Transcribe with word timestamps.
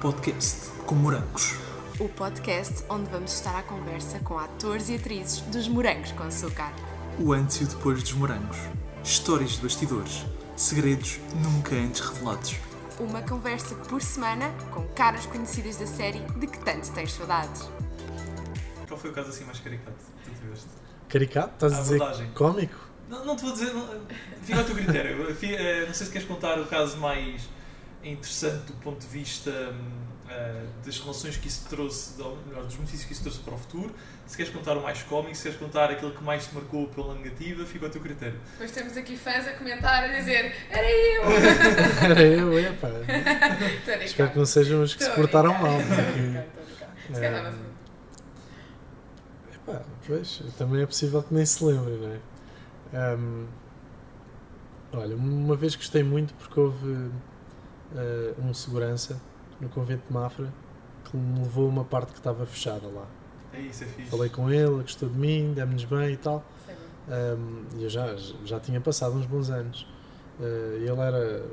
Podcast 0.00 0.70
com 0.86 0.94
morangos. 0.94 1.54
O 1.98 2.08
podcast 2.08 2.84
onde 2.88 3.10
vamos 3.10 3.32
estar 3.34 3.58
à 3.58 3.62
conversa 3.62 4.18
com 4.20 4.38
atores 4.38 4.88
e 4.88 4.94
atrizes 4.96 5.40
dos 5.42 5.66
Morangos 5.68 6.12
com 6.12 6.22
Açúcar. 6.24 6.72
O 7.18 7.32
antes 7.32 7.60
e 7.60 7.64
o 7.64 7.66
depois 7.66 8.02
dos 8.02 8.12
morangos. 8.12 8.56
Histórias 9.02 9.52
de 9.52 9.60
bastidores. 9.62 10.24
Segredos 10.56 11.18
nunca 11.42 11.74
antes 11.74 12.00
revelados. 12.00 12.56
Uma 12.98 13.22
conversa 13.22 13.74
por 13.74 14.02
semana 14.02 14.50
com 14.72 14.86
caras 14.88 15.26
conhecidas 15.26 15.76
da 15.76 15.86
série 15.86 16.20
de 16.38 16.46
que 16.46 16.58
tanto 16.60 16.90
tens 16.92 17.12
saudades. 17.12 17.68
Qual 18.86 18.98
foi 18.98 19.10
o 19.10 19.12
caso 19.12 19.30
assim 19.30 19.44
mais 19.44 19.58
caricato 19.60 19.96
que 20.24 20.30
tu 20.30 20.40
tiveste? 20.40 20.66
Caricato? 21.08 21.54
Estás 21.54 21.72
a 21.72 21.76
A 21.78 21.80
dizer 21.80 21.96
abordagem. 22.02 22.30
cómico? 22.34 22.76
Não, 23.08 23.24
não 23.24 23.36
te 23.36 23.42
vou 23.42 23.52
dizer. 23.52 23.72
Não, 23.72 23.88
fica 24.42 24.58
ao 24.58 24.64
teu 24.64 24.74
critério. 24.74 25.28
Eh, 25.42 25.86
Não 25.86 25.94
sei 25.94 26.06
se 26.06 26.12
queres 26.12 26.26
contar 26.28 26.58
o 26.60 26.66
caso 26.66 26.98
mais 26.98 27.48
interessante 28.12 28.66
do 28.66 28.72
ponto 28.74 29.00
de 29.00 29.06
vista 29.06 29.50
eh, 30.30 30.64
das 30.84 30.98
relações 30.98 31.36
que 31.36 31.48
isso 31.48 31.66
trouxe, 31.68 32.20
ou 32.20 32.36
melhor, 32.46 32.64
dos 32.64 32.74
benefícios 32.74 33.06
que 33.06 33.12
isso 33.12 33.22
trouxe 33.22 33.40
para 33.40 33.54
o 33.54 33.58
futuro. 33.58 33.94
Se 34.26 34.36
queres 34.36 34.52
contar 34.52 34.76
o 34.76 34.82
mais 34.82 35.02
cómico, 35.02 35.34
se 35.34 35.44
queres 35.44 35.58
contar 35.58 35.90
aquilo 35.90 36.10
que 36.12 36.22
mais 36.22 36.46
te 36.46 36.54
marcou 36.54 36.86
pela 36.88 37.14
negativa, 37.14 37.64
fica 37.64 37.86
ao 37.86 37.90
teu 37.90 38.02
critério. 38.02 38.38
Depois 38.52 38.70
temos 38.70 38.96
aqui 38.96 39.16
fãs 39.16 39.46
a 39.48 39.52
comentar, 39.54 40.04
a 40.04 40.08
dizer 40.08 40.54
Era 40.70 40.90
eu! 40.90 41.22
Era 42.10 42.22
eu, 42.22 42.58
é 42.58 42.72
pá. 42.72 42.88
Espero 44.04 44.30
que 44.30 44.38
não 44.38 44.46
sejam 44.46 44.82
os 44.82 44.94
que 44.94 45.02
se 45.02 45.10
portaram 45.10 45.50
brincar. 45.50 45.70
mal. 45.70 45.78
Porque, 45.80 45.94
brincar, 45.94 46.46
estou 46.46 46.62
a 46.62 46.66
brincar. 46.66 47.14
Se 47.14 47.20
calhar 47.20 47.42
não 47.44 47.68
epá, 49.54 49.82
pois, 50.06 50.42
também 50.56 50.82
é 50.82 50.86
possível 50.86 51.22
que 51.22 51.32
nem 51.32 51.46
se 51.46 51.64
lembre, 51.64 51.94
não 51.94 52.12
é? 52.12 52.18
Ahm, 53.12 53.46
olha, 54.92 55.16
uma 55.16 55.56
vez 55.56 55.74
gostei 55.74 56.02
muito 56.02 56.34
porque 56.34 56.58
houve 56.60 57.10
ah, 57.94 58.34
um 58.40 58.52
segurança 58.52 59.20
no 59.60 59.68
convento 59.68 60.06
de 60.06 60.12
Mafra 60.12 60.52
que 61.04 61.16
me 61.16 61.40
levou 61.40 61.66
a 61.66 61.68
uma 61.68 61.84
parte 61.84 62.12
que 62.12 62.18
estava 62.18 62.44
fechada 62.46 62.86
lá. 62.86 63.06
É 63.52 63.60
isso, 63.60 63.84
é 63.84 63.86
fixe. 63.86 64.10
Falei 64.10 64.28
com 64.28 64.50
ele, 64.50 64.82
gostou 64.82 65.08
de 65.08 65.18
mim, 65.18 65.52
demos-nos 65.54 65.84
bem 65.84 66.12
e 66.12 66.16
tal. 66.16 66.44
Um, 67.08 67.64
e 67.78 67.84
eu 67.84 67.88
já, 67.88 68.14
já 68.44 68.60
tinha 68.60 68.80
passado 68.80 69.16
uns 69.16 69.26
bons 69.26 69.48
anos. 69.48 69.86
Uh, 70.38 70.76
ele 70.76 71.00
era 71.00 71.46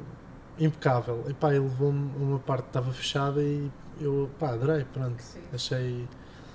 impecável. 0.59 1.23
E 1.27 1.33
pá, 1.33 1.51
ele 1.51 1.59
levou-me 1.59 2.11
a 2.15 2.23
uma 2.23 2.39
parte 2.39 2.63
que 2.63 2.69
estava 2.69 2.91
fechada 2.91 3.41
e 3.41 3.71
eu 3.99 4.29
pá, 4.37 4.49
adorei, 4.49 4.85
pronto. 4.93 5.21
Sim. 5.21 5.39
Achei, 5.53 6.07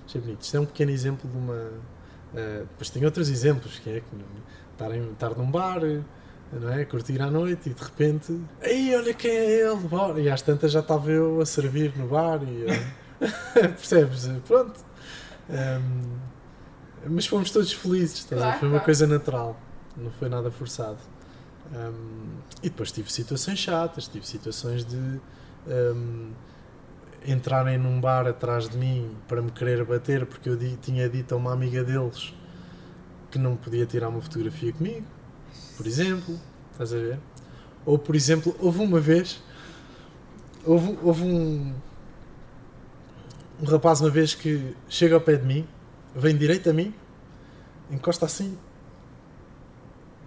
achei 0.04 0.20
bonito. 0.20 0.42
Isto 0.42 0.56
é 0.56 0.60
um 0.60 0.66
pequeno 0.66 0.90
exemplo 0.90 1.30
de 1.30 1.36
uma. 1.36 1.54
Uh, 1.54 2.66
depois 2.68 2.90
tem 2.90 3.04
outros 3.04 3.30
exemplos, 3.30 3.78
que 3.78 3.90
é 3.90 4.00
que 4.00 4.06
estar, 4.72 4.94
em, 4.94 5.10
estar 5.12 5.30
num 5.30 5.50
bar, 5.50 5.80
não 6.52 6.70
é? 6.72 6.84
Curtir 6.84 7.20
à 7.22 7.30
noite 7.30 7.70
e 7.70 7.74
de 7.74 7.82
repente. 7.82 8.40
Ei, 8.62 8.94
olha 8.96 9.14
quem 9.14 9.30
é 9.30 9.60
ele! 9.62 9.76
Bora! 9.88 10.20
E 10.20 10.28
às 10.28 10.42
tantas 10.42 10.72
já 10.72 10.80
estava 10.80 11.10
eu 11.10 11.40
a 11.40 11.46
servir 11.46 11.92
no 11.96 12.06
bar 12.08 12.40
e. 12.42 12.62
eu- 12.62 13.00
Percebes? 13.52 14.28
Pronto. 14.46 14.80
Um, 15.48 16.16
mas 17.08 17.26
fomos 17.26 17.50
todos 17.50 17.72
felizes? 17.72 18.24
Claro, 18.24 18.58
foi 18.58 18.68
uma 18.68 18.72
claro. 18.74 18.84
coisa 18.84 19.06
natural, 19.06 19.60
não 19.96 20.10
foi 20.12 20.28
nada 20.28 20.50
forçado. 20.50 20.98
Um, 21.72 22.38
e 22.62 22.68
depois 22.70 22.90
tive 22.92 23.12
situações 23.12 23.58
chatas, 23.58 24.08
tive 24.08 24.26
situações 24.26 24.84
de 24.84 24.96
um, 25.66 26.30
entrarem 27.26 27.78
num 27.78 28.00
bar 28.00 28.26
atrás 28.26 28.68
de 28.68 28.76
mim 28.78 29.14
para 29.28 29.40
me 29.42 29.50
querer 29.50 29.84
bater 29.84 30.24
porque 30.26 30.48
eu 30.48 30.56
di- 30.56 30.76
tinha 30.80 31.08
dito 31.08 31.34
a 31.34 31.36
uma 31.36 31.52
amiga 31.52 31.84
deles 31.84 32.34
que 33.30 33.38
não 33.38 33.54
podia 33.56 33.86
tirar 33.86 34.08
uma 34.08 34.20
fotografia 34.20 34.72
comigo, 34.72 35.06
por 35.80 35.86
exemplo, 35.86 36.38
estás 36.72 36.92
a 36.92 36.98
ver? 36.98 37.18
Ou 37.86 37.98
por 37.98 38.14
exemplo, 38.14 38.54
houve 38.60 38.80
uma 38.80 39.00
vez, 39.00 39.42
houve, 40.62 40.98
houve 41.02 41.22
um, 41.22 41.74
um 43.62 43.64
rapaz 43.64 44.02
uma 44.02 44.10
vez 44.10 44.34
que 44.34 44.76
chega 44.90 45.14
ao 45.14 45.22
pé 45.22 45.36
de 45.36 45.46
mim, 45.46 45.66
vem 46.14 46.36
direito 46.36 46.68
a 46.68 46.74
mim, 46.74 46.94
encosta 47.90 48.26
assim, 48.26 48.58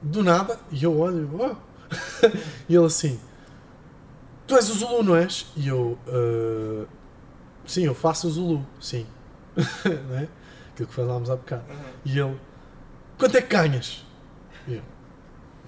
do 0.01 0.23
nada, 0.23 0.59
e 0.71 0.83
eu 0.83 0.97
olho, 0.99 1.29
oh. 1.39 1.55
e 2.67 2.75
ele 2.75 2.85
assim, 2.87 3.19
tu 4.47 4.55
és 4.55 4.67
o 4.71 4.73
Zulu, 4.73 5.03
não 5.03 5.15
és? 5.15 5.51
E 5.55 5.67
eu, 5.67 5.99
"Ah, 6.07 6.87
sim, 7.67 7.85
eu 7.85 7.93
faço 7.93 8.27
o 8.27 8.31
Zulu, 8.31 8.65
sim. 8.81 9.05
não 9.55 10.17
é? 10.17 10.27
Aquilo 10.73 10.89
que 10.89 10.95
falámos 10.95 11.29
há 11.29 11.35
bocado. 11.35 11.63
Uhum. 11.69 11.77
E 12.05 12.19
ele, 12.19 12.39
quanto 13.19 13.37
é 13.37 13.41
que 13.43 13.55
ganhas? 13.55 14.03
E 14.67 14.73
eu, 14.73 14.92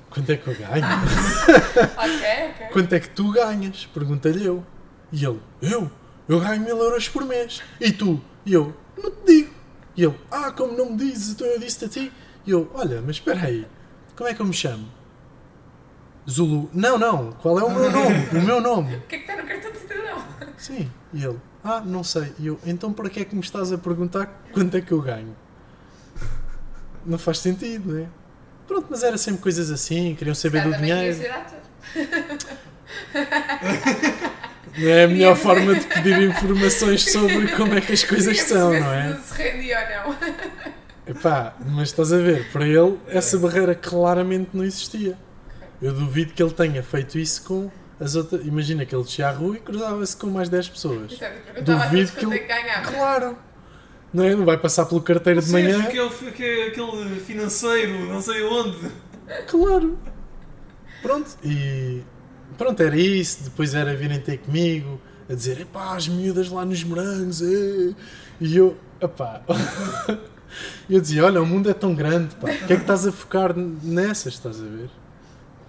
quanto 0.10 0.32
é 0.32 0.38
que 0.38 0.48
eu 0.48 0.56
ganho? 0.56 0.86
Ok, 1.98 2.50
ok. 2.50 2.68
Quanto 2.72 2.94
é 2.94 3.00
que 3.00 3.10
tu 3.10 3.32
ganhas? 3.32 3.86
Pergunta-lhe 3.94 4.46
eu. 4.46 4.64
E 5.12 5.26
ele, 5.26 5.42
eu? 5.62 5.92
Eu 6.28 6.40
ganho 6.40 6.62
mil 6.62 6.78
euros 6.78 7.08
por 7.10 7.24
mês. 7.26 7.62
E 7.80 7.92
tu? 7.92 8.22
E 8.46 8.54
eu, 8.54 8.76
não 9.02 9.12
te 9.12 9.26
digo. 9.26 9.54
E 9.96 10.04
ele, 10.04 10.20
ah, 10.32 10.52
como 10.52 10.76
não 10.76 10.92
me 10.92 10.98
dizes, 10.98 11.32
então 11.36 11.48
eu 11.48 11.60
disse-te 11.60 11.86
a 11.86 11.90
ti. 11.90 12.12
E 12.46 12.52
eu, 12.52 12.70
olha, 12.74 13.02
mas 13.02 13.18
espera 13.18 13.42
aí, 13.42 13.68
como 14.16 14.30
é 14.30 14.34
que 14.34 14.42
eu 14.42 14.46
me 14.46 14.54
chamo? 14.54 14.88
Zulu. 16.30 16.70
Não, 16.74 16.98
não, 16.98 17.32
qual 17.34 17.60
é 17.60 17.64
o 17.64 17.70
meu 17.70 17.92
nome? 17.92 18.28
O 18.34 18.42
meu 18.42 18.62
nome. 18.62 18.96
O 19.06 19.08
que 19.08 19.16
é 19.16 19.18
que 19.20 19.32
está 19.32 19.42
no 19.42 19.48
cartão 19.48 19.72
de 19.72 19.78
cidadão? 19.78 20.24
Sim. 20.58 20.92
E 21.14 21.24
ele, 21.24 21.40
ah, 21.64 21.82
não 21.82 22.04
sei. 22.04 22.34
E 22.40 22.48
eu, 22.48 22.60
então 22.66 22.92
para 22.92 23.10
que 23.10 23.20
é 23.20 23.26
que 23.26 23.36
me 23.36 23.42
estás 23.42 23.72
a 23.72 23.78
perguntar 23.78 24.42
quanto 24.54 24.76
é 24.76 24.82
que 24.82 24.92
eu 24.92 25.02
ganho? 25.02 25.36
Não 27.06 27.18
faz 27.20 27.38
sentido, 27.38 27.94
não 27.94 28.00
é? 28.00 28.08
Pronto, 28.68 28.88
mas 28.90 29.03
era 29.03 29.18
sempre 29.18 29.42
coisas 29.42 29.70
assim, 29.70 30.16
queriam 30.16 30.36
saber 30.36 30.64
do 30.64 30.76
dinheiro. 30.76 31.18
Não 34.78 34.90
é 34.90 35.06
a 35.06 35.08
melhor 35.08 35.38
forma 35.38 35.74
de 35.76 35.86
pedir 35.86 36.22
informações 36.22 37.09
sobre 37.09 37.48
como 37.56 37.76
é 37.76 37.81
que 37.81 37.94
as 37.94 38.03
coisas 38.03 38.42
são, 38.42 38.78
não 38.78 38.94
é? 38.94 39.18
Se 39.24 39.34
rendia 39.42 40.03
ou 40.06 40.12
não. 40.12 40.18
Epá, 41.08 41.56
mas 41.66 41.90
estás 41.90 42.12
a 42.12 42.18
ver, 42.18 42.52
para 42.52 42.68
ele 42.68 43.00
essa 43.08 43.38
barreira 43.38 43.74
claramente 43.74 44.50
não 44.53 44.66
existia. 44.66 45.18
Eu 45.82 45.94
duvido 45.94 46.34
que 46.34 46.44
ele 46.44 46.52
tenha 46.52 46.84
feito 46.84 47.18
isso 47.18 47.44
com 47.44 47.72
as 48.00 48.16
outras. 48.16 48.46
Imagina 48.46 48.86
que 48.86 48.94
ele 48.94 49.03
descia 49.03 49.30
à 49.30 49.32
rua 49.32 49.56
e 49.56 49.59
cruzava-se 49.59 50.18
com 50.18 50.28
mais 50.28 50.50
10 50.50 50.70
pessoas. 50.70 51.18
Duvido 51.62 52.12
que 52.12 52.26
é 52.26 52.28
ele. 52.28 52.40
ganhava. 52.40 52.92
Claro! 52.92 53.38
Não 54.16 54.24
é? 54.24 54.34
Não 54.34 54.46
vai 54.46 54.58
passar 54.58 54.86
pelo 54.86 55.02
carteiro 55.02 55.42
de 55.42 55.52
manhã. 55.52 55.81
Sérgio, 55.84 56.06
aquele, 56.08 56.30
aquele, 56.30 56.64
aquele 56.70 57.20
financeiro, 57.20 58.06
não 58.06 58.22
sei 58.22 58.44
onde. 58.44 58.78
Claro! 59.46 59.98
Pronto, 61.02 61.31
e. 61.44 62.02
Pronto, 62.58 62.81
era 62.81 62.96
isso. 62.96 63.44
Depois 63.44 63.76
era 63.76 63.94
virem 63.94 64.22
ter 64.22 64.38
comigo 64.38 65.02
a 65.30 65.34
dizer: 65.34 65.59
epá, 65.59 65.98
as 65.98 66.08
miúdas 66.08 66.50
lá 66.50 66.64
nos 66.64 66.81
morangos, 66.86 67.42
é. 67.42 67.94
E 68.40 68.56
eu, 68.56 68.78
epá. 69.02 69.42
E 70.88 70.96
eu 70.96 71.02
dizia: 71.02 71.26
olha, 71.26 71.42
o 71.42 71.46
mundo 71.46 71.70
é 71.70 71.74
tão 71.74 71.94
grande, 71.94 72.34
pá, 72.36 72.50
o 72.50 72.58
que 72.66 72.72
é 72.72 72.76
que 72.78 72.84
estás 72.84 73.06
a 73.06 73.12
focar 73.12 73.53
nessas, 73.58 74.36
estás 74.36 74.62
a 74.62 74.64
ver? 74.64 74.90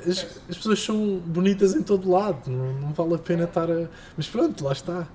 As, 0.07 0.25
as 0.49 0.57
pessoas 0.57 0.81
são 0.81 1.19
bonitas 1.19 1.75
em 1.75 1.83
todo 1.83 2.09
lado, 2.09 2.49
não, 2.49 2.73
não 2.75 2.93
vale 2.93 3.15
a 3.15 3.19
pena 3.19 3.45
estar 3.45 3.69
a. 3.69 3.89
Mas 4.17 4.29
pronto, 4.29 4.63
lá 4.65 4.71
está. 4.71 5.09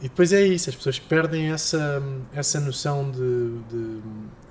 E 0.00 0.04
depois 0.04 0.32
é 0.32 0.40
isso, 0.42 0.70
as 0.70 0.76
pessoas 0.76 0.98
perdem 0.98 1.50
essa, 1.50 2.00
essa 2.32 2.60
noção 2.60 3.10
de, 3.10 3.58
de, 3.68 4.00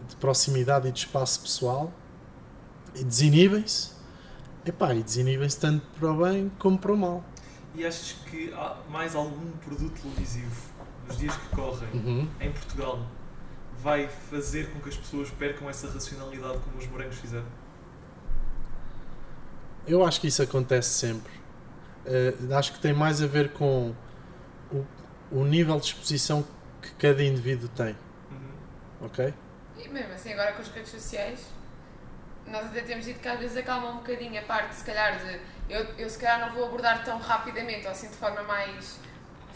de 0.10 0.16
proximidade 0.20 0.88
e 0.90 0.92
de 0.92 1.00
espaço 1.00 1.42
pessoal 1.42 1.92
e 2.94 3.04
desinibem-se. 3.04 3.92
Epá, 4.66 4.94
e 4.94 5.02
desinibem-se 5.02 5.58
tanto 5.60 5.86
para 5.98 6.12
o 6.12 6.24
bem 6.24 6.52
como 6.60 6.78
para 6.78 6.92
o 6.92 6.98
mal. 6.98 7.24
E 7.74 7.86
achas 7.86 8.14
que 8.30 8.52
há 8.54 8.78
mais 8.90 9.16
algum 9.16 9.52
produto 9.64 10.02
televisivo 10.02 10.54
nos 11.08 11.18
dias 11.18 11.36
que 11.36 11.56
correm 11.56 11.88
Uhum. 11.94 12.28
em 12.42 12.52
Portugal 12.52 13.08
vai 13.82 14.10
fazer 14.10 14.70
com 14.74 14.82
que 14.82 14.90
as 14.90 14.98
pessoas 14.98 15.30
percam 15.32 15.70
essa 15.70 15.90
racionalidade 15.90 16.58
como 16.60 16.78
os 16.78 16.88
morangos 16.88 17.16
fizeram? 17.18 17.46
Eu 19.88 20.04
acho 20.04 20.20
que 20.20 20.28
isso 20.28 20.42
acontece 20.42 20.90
sempre. 20.90 21.32
Eh, 22.06 22.34
acho 22.52 22.74
que 22.74 22.80
tem 22.80 22.94
mais 22.94 23.22
a 23.22 23.28
ver 23.28 23.54
com 23.54 23.94
o, 25.32 25.44
nível 25.46 25.80
de 25.80 25.88
exposição 25.88 26.46
que 26.82 26.92
cada 26.96 27.24
indivíduo 27.24 27.70
tem, 27.70 27.96
Uhum. 28.32 29.06
ok? 29.08 29.34
E 29.78 29.88
mesmo 29.90 30.14
assim, 30.14 30.34
agora 30.34 30.54
com 30.54 30.62
as 30.62 30.68
redes 30.70 30.92
sociais, 30.92 31.46
nós 32.48 32.66
até 32.68 32.82
temos 32.82 33.06
dito 33.06 33.20
que 33.20 33.28
às 33.28 33.40
vezes 33.40 33.58
acalma 33.58 33.90
um 33.92 33.98
bocadinho 33.98 34.40
a 34.40 34.44
parte, 34.44 34.76
se 34.76 34.84
calhar, 34.84 35.18
de 35.20 35.40
eu, 35.70 35.84
eu 35.98 36.10
se 36.10 36.18
calhar 36.18 36.40
não 36.40 36.54
vou 36.56 36.66
abordar 36.66 37.04
tão 37.04 37.18
rapidamente 37.20 37.86
ou 37.86 37.92
assim 37.92 38.10
de 38.10 38.16
forma 38.16 38.42
mais 38.44 38.98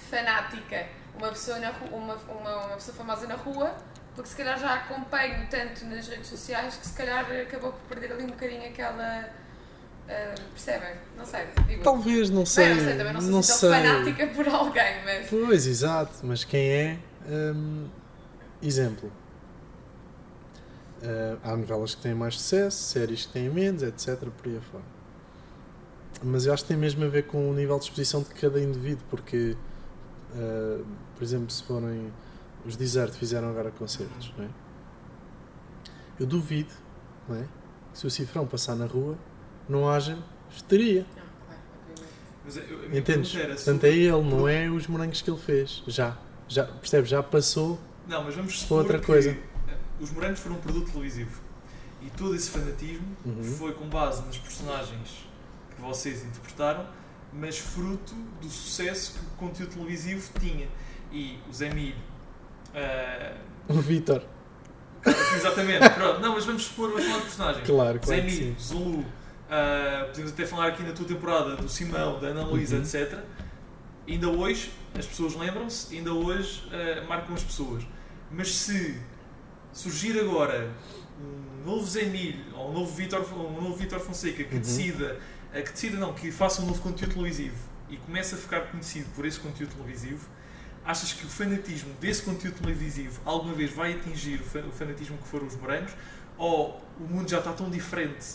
fanática 0.10 0.88
uma 1.16 1.30
pessoa, 1.30 1.60
na 1.60 1.70
ru- 1.70 1.96
uma, 1.96 2.16
uma, 2.16 2.56
uma 2.66 2.76
pessoa 2.76 2.96
famosa 2.96 3.28
na 3.28 3.36
rua, 3.36 3.76
porque 4.16 4.30
se 4.30 4.36
calhar 4.36 4.58
já 4.60 4.74
acompanho 4.76 5.48
tanto 5.50 5.86
nas 5.86 6.08
redes 6.08 6.28
sociais 6.28 6.76
que 6.78 6.86
se 6.88 6.94
calhar 6.94 7.26
acabou 7.42 7.72
por 7.74 7.82
perder 7.96 8.12
ali 8.14 8.24
um 8.24 8.28
bocadinho 8.28 8.68
aquela. 8.68 9.30
Ah, 10.12 10.36
percebem? 10.54 10.96
Não 11.18 11.26
sei. 11.26 11.48
Digo, 11.68 11.84
Talvez, 11.84 12.30
não 12.30 12.38
Bem, 12.38 12.46
sei. 12.46 12.70
não 12.70 12.84
sei, 12.84 12.98
também 12.98 13.14
não 13.14 13.22
sou 13.22 13.32
não 13.32 13.44
sei. 13.44 13.70
fanática 13.70 14.28
por 14.28 14.48
alguém, 14.48 15.04
mas. 15.06 15.30
Pois, 15.30 15.68
exato. 15.68 16.14
Mas 16.24 16.44
quem 16.44 16.70
é? 16.70 17.00
hum, 17.28 17.88
exemplo. 18.62 19.12
Eh, 21.02 21.38
há 21.44 21.56
novelas 21.56 21.96
que 21.96 22.02
têm 22.02 22.14
mais 22.14 22.36
sucesso, 22.36 22.84
séries 22.92 23.26
que 23.26 23.34
têm 23.34 23.50
menos, 23.50 23.82
etc. 23.82 24.20
Por 24.30 24.48
aí 24.48 24.58
afora. 24.58 24.84
Mas 26.24 26.46
eu 26.46 26.54
acho 26.54 26.64
que 26.64 26.70
tem 26.70 26.78
mesmo 26.78 27.04
a 27.04 27.08
ver 27.08 27.24
com 27.24 27.50
o 27.50 27.54
nível 27.54 27.78
de 27.80 27.86
exposição 27.86 28.22
de 28.22 28.30
cada 28.30 28.62
indivíduo, 28.62 29.04
porque 29.10 29.58
uh, 30.36 30.86
por 31.16 31.24
exemplo, 31.24 31.50
se 31.50 31.64
forem 31.64 32.12
os 32.66 32.76
Desert 32.76 33.14
fizeram 33.14 33.50
agora 33.50 33.72
concertos, 33.72 34.32
não 34.38 34.46
é? 34.46 34.50
Eu 36.20 36.28
duvido, 36.28 36.72
não 37.28 37.38
é? 37.38 37.46
Se 37.94 38.06
o 38.06 38.12
Cifrão 38.12 38.46
passar 38.46 38.76
na 38.76 38.86
rua, 38.86 39.18
não 39.72 39.90
haja 39.90 40.18
histeria. 40.54 41.06
Entendes? 42.94 43.32
Portanto, 43.34 43.84
é 43.86 43.90
ele, 43.90 44.22
não 44.24 44.48
é 44.48 44.70
os 44.70 44.88
morangos 44.88 45.22
que 45.22 45.30
ele 45.30 45.40
fez. 45.40 45.84
Já. 45.88 46.18
já 46.48 46.66
percebes? 46.66 47.10
Já 47.10 47.24
passou. 47.24 47.80
Não, 48.08 48.24
mas 48.24 48.36
vamos 48.36 48.60
supor 48.60 48.80
outra 48.80 49.00
que 49.00 49.06
coisa. 49.06 49.30
eh, 49.32 49.74
os 50.00 50.12
morangos 50.12 50.40
foram 50.40 50.56
um 50.58 50.60
produto 50.60 50.92
televisivo. 50.92 51.40
E 52.02 52.10
todo 52.12 52.36
esse 52.36 52.50
fanatismo 52.50 53.06
Uhum. 53.24 53.44
foi 53.44 53.74
com 53.74 53.86
base 53.88 54.26
nas 54.26 54.38
personagens 54.38 55.26
que 55.76 55.82
vocês 55.82 56.24
interpretaram, 56.26 56.86
mas 57.32 57.58
fruto 57.60 58.14
do 58.42 58.50
sucesso 58.50 59.14
que 59.14 59.20
o 59.20 59.30
conteúdo 59.38 59.74
televisivo 59.76 60.28
tinha. 60.40 60.68
E 61.12 61.38
o 61.50 61.54
Zé 61.54 61.72
Milho... 61.74 61.96
eh, 62.74 63.36
O 63.70 63.76
Vitor. 63.76 64.24
exatamente, 65.36 65.90
pronto. 65.92 66.20
Não, 66.20 66.34
mas 66.34 66.46
vamos 66.46 66.64
supor, 66.64 66.90
vamos 66.90 67.06
falar 67.06 67.18
de 67.20 67.24
personagens. 67.26 67.66
Claro, 67.68 68.00
Zé 68.04 68.16
claro 68.18 68.30
sim. 68.30 68.42
Milho, 68.46 68.60
Zulu, 68.60 69.06
ah, 69.52 70.06
podemos 70.08 70.32
até 70.32 70.46
falar 70.46 70.68
aqui 70.68 70.82
na 70.84 70.94
tua 70.94 71.06
temporada 71.06 71.56
do 71.58 71.68
Simão, 71.70 72.20
da 72.20 72.28
Ana 72.28 72.44
Luísa, 72.46 72.78
Uhum. 72.78 72.82
etc. 72.82 73.20
Ainda 74.08 74.30
hoje 74.30 74.72
as 74.98 75.06
pessoas 75.06 75.36
lembram-se, 75.36 75.96
ainda 75.96 76.14
hoje 76.14 76.64
ah, 76.72 77.06
marcam 77.08 77.36
as 77.36 77.44
pessoas. 77.44 77.84
Mas 78.32 78.56
se 78.56 78.98
surgir 79.74 80.18
agora 80.20 80.72
um 81.22 81.66
novo 81.70 81.86
Zé 81.86 82.06
Milho 82.06 82.44
ou 82.56 82.70
um 82.72 82.74
novo 82.74 82.94
Vítor, 82.96 83.22
um 83.34 83.62
novo 83.62 83.76
Vítor 83.76 84.00
Fonseca 84.00 84.44
que 84.44 84.56
Uhum. 84.56 84.62
decida, 84.62 85.20
ah, 85.54 85.62
que 85.62 85.72
decida 85.72 85.98
não, 85.98 86.14
que 86.14 86.32
faça 86.32 86.62
um 86.62 86.66
novo 86.66 86.82
conteúdo 86.82 87.14
televisivo 87.14 87.58
e 87.90 87.98
começa 87.98 88.36
a 88.36 88.40
ficar 88.40 88.62
conhecido 88.72 89.08
por 89.16 89.26
esse 89.26 89.38
conteúdo 89.40 89.76
televisivo, 89.76 90.26
achas 90.86 91.12
que 91.14 91.26
o 91.26 91.30
fanatismo 91.30 91.94
desse 92.00 92.24
conteúdo 92.24 92.56
televisivo 92.62 93.20
alguma 93.26 93.54
vez 93.54 93.72
vai 93.74 93.94
atingir 93.94 94.40
o 94.42 94.60
o 94.68 94.72
fanatismo 94.72 95.18
que 95.18 95.28
foram 95.28 95.46
os 95.46 95.56
morangos? 95.58 95.92
Ou 96.38 96.82
o 97.00 97.04
mundo 97.04 97.30
já 97.30 97.38
está 97.40 97.52
tão 97.54 97.70
diferente 97.70 98.26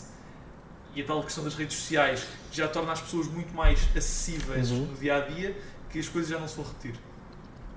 e 0.97 1.01
a 1.01 1.05
tal 1.05 1.21
questão 1.23 1.43
das 1.43 1.53
redes 1.53 1.77
sociais 1.77 2.25
já 2.51 2.67
torna 2.67 2.91
as 2.91 3.01
pessoas 3.01 3.27
muito 3.27 3.53
mais 3.55 3.79
acessíveis 3.95 4.71
Uhum. 4.71 4.85
no 4.87 4.93
dia 4.95 5.15
a 5.17 5.19
dia 5.21 5.55
que 5.89 5.99
as 5.99 6.09
coisas 6.09 6.29
já 6.31 6.39
não 6.39 6.47
se 6.47 6.55
vão 6.55 6.65
repetir? 6.65 6.95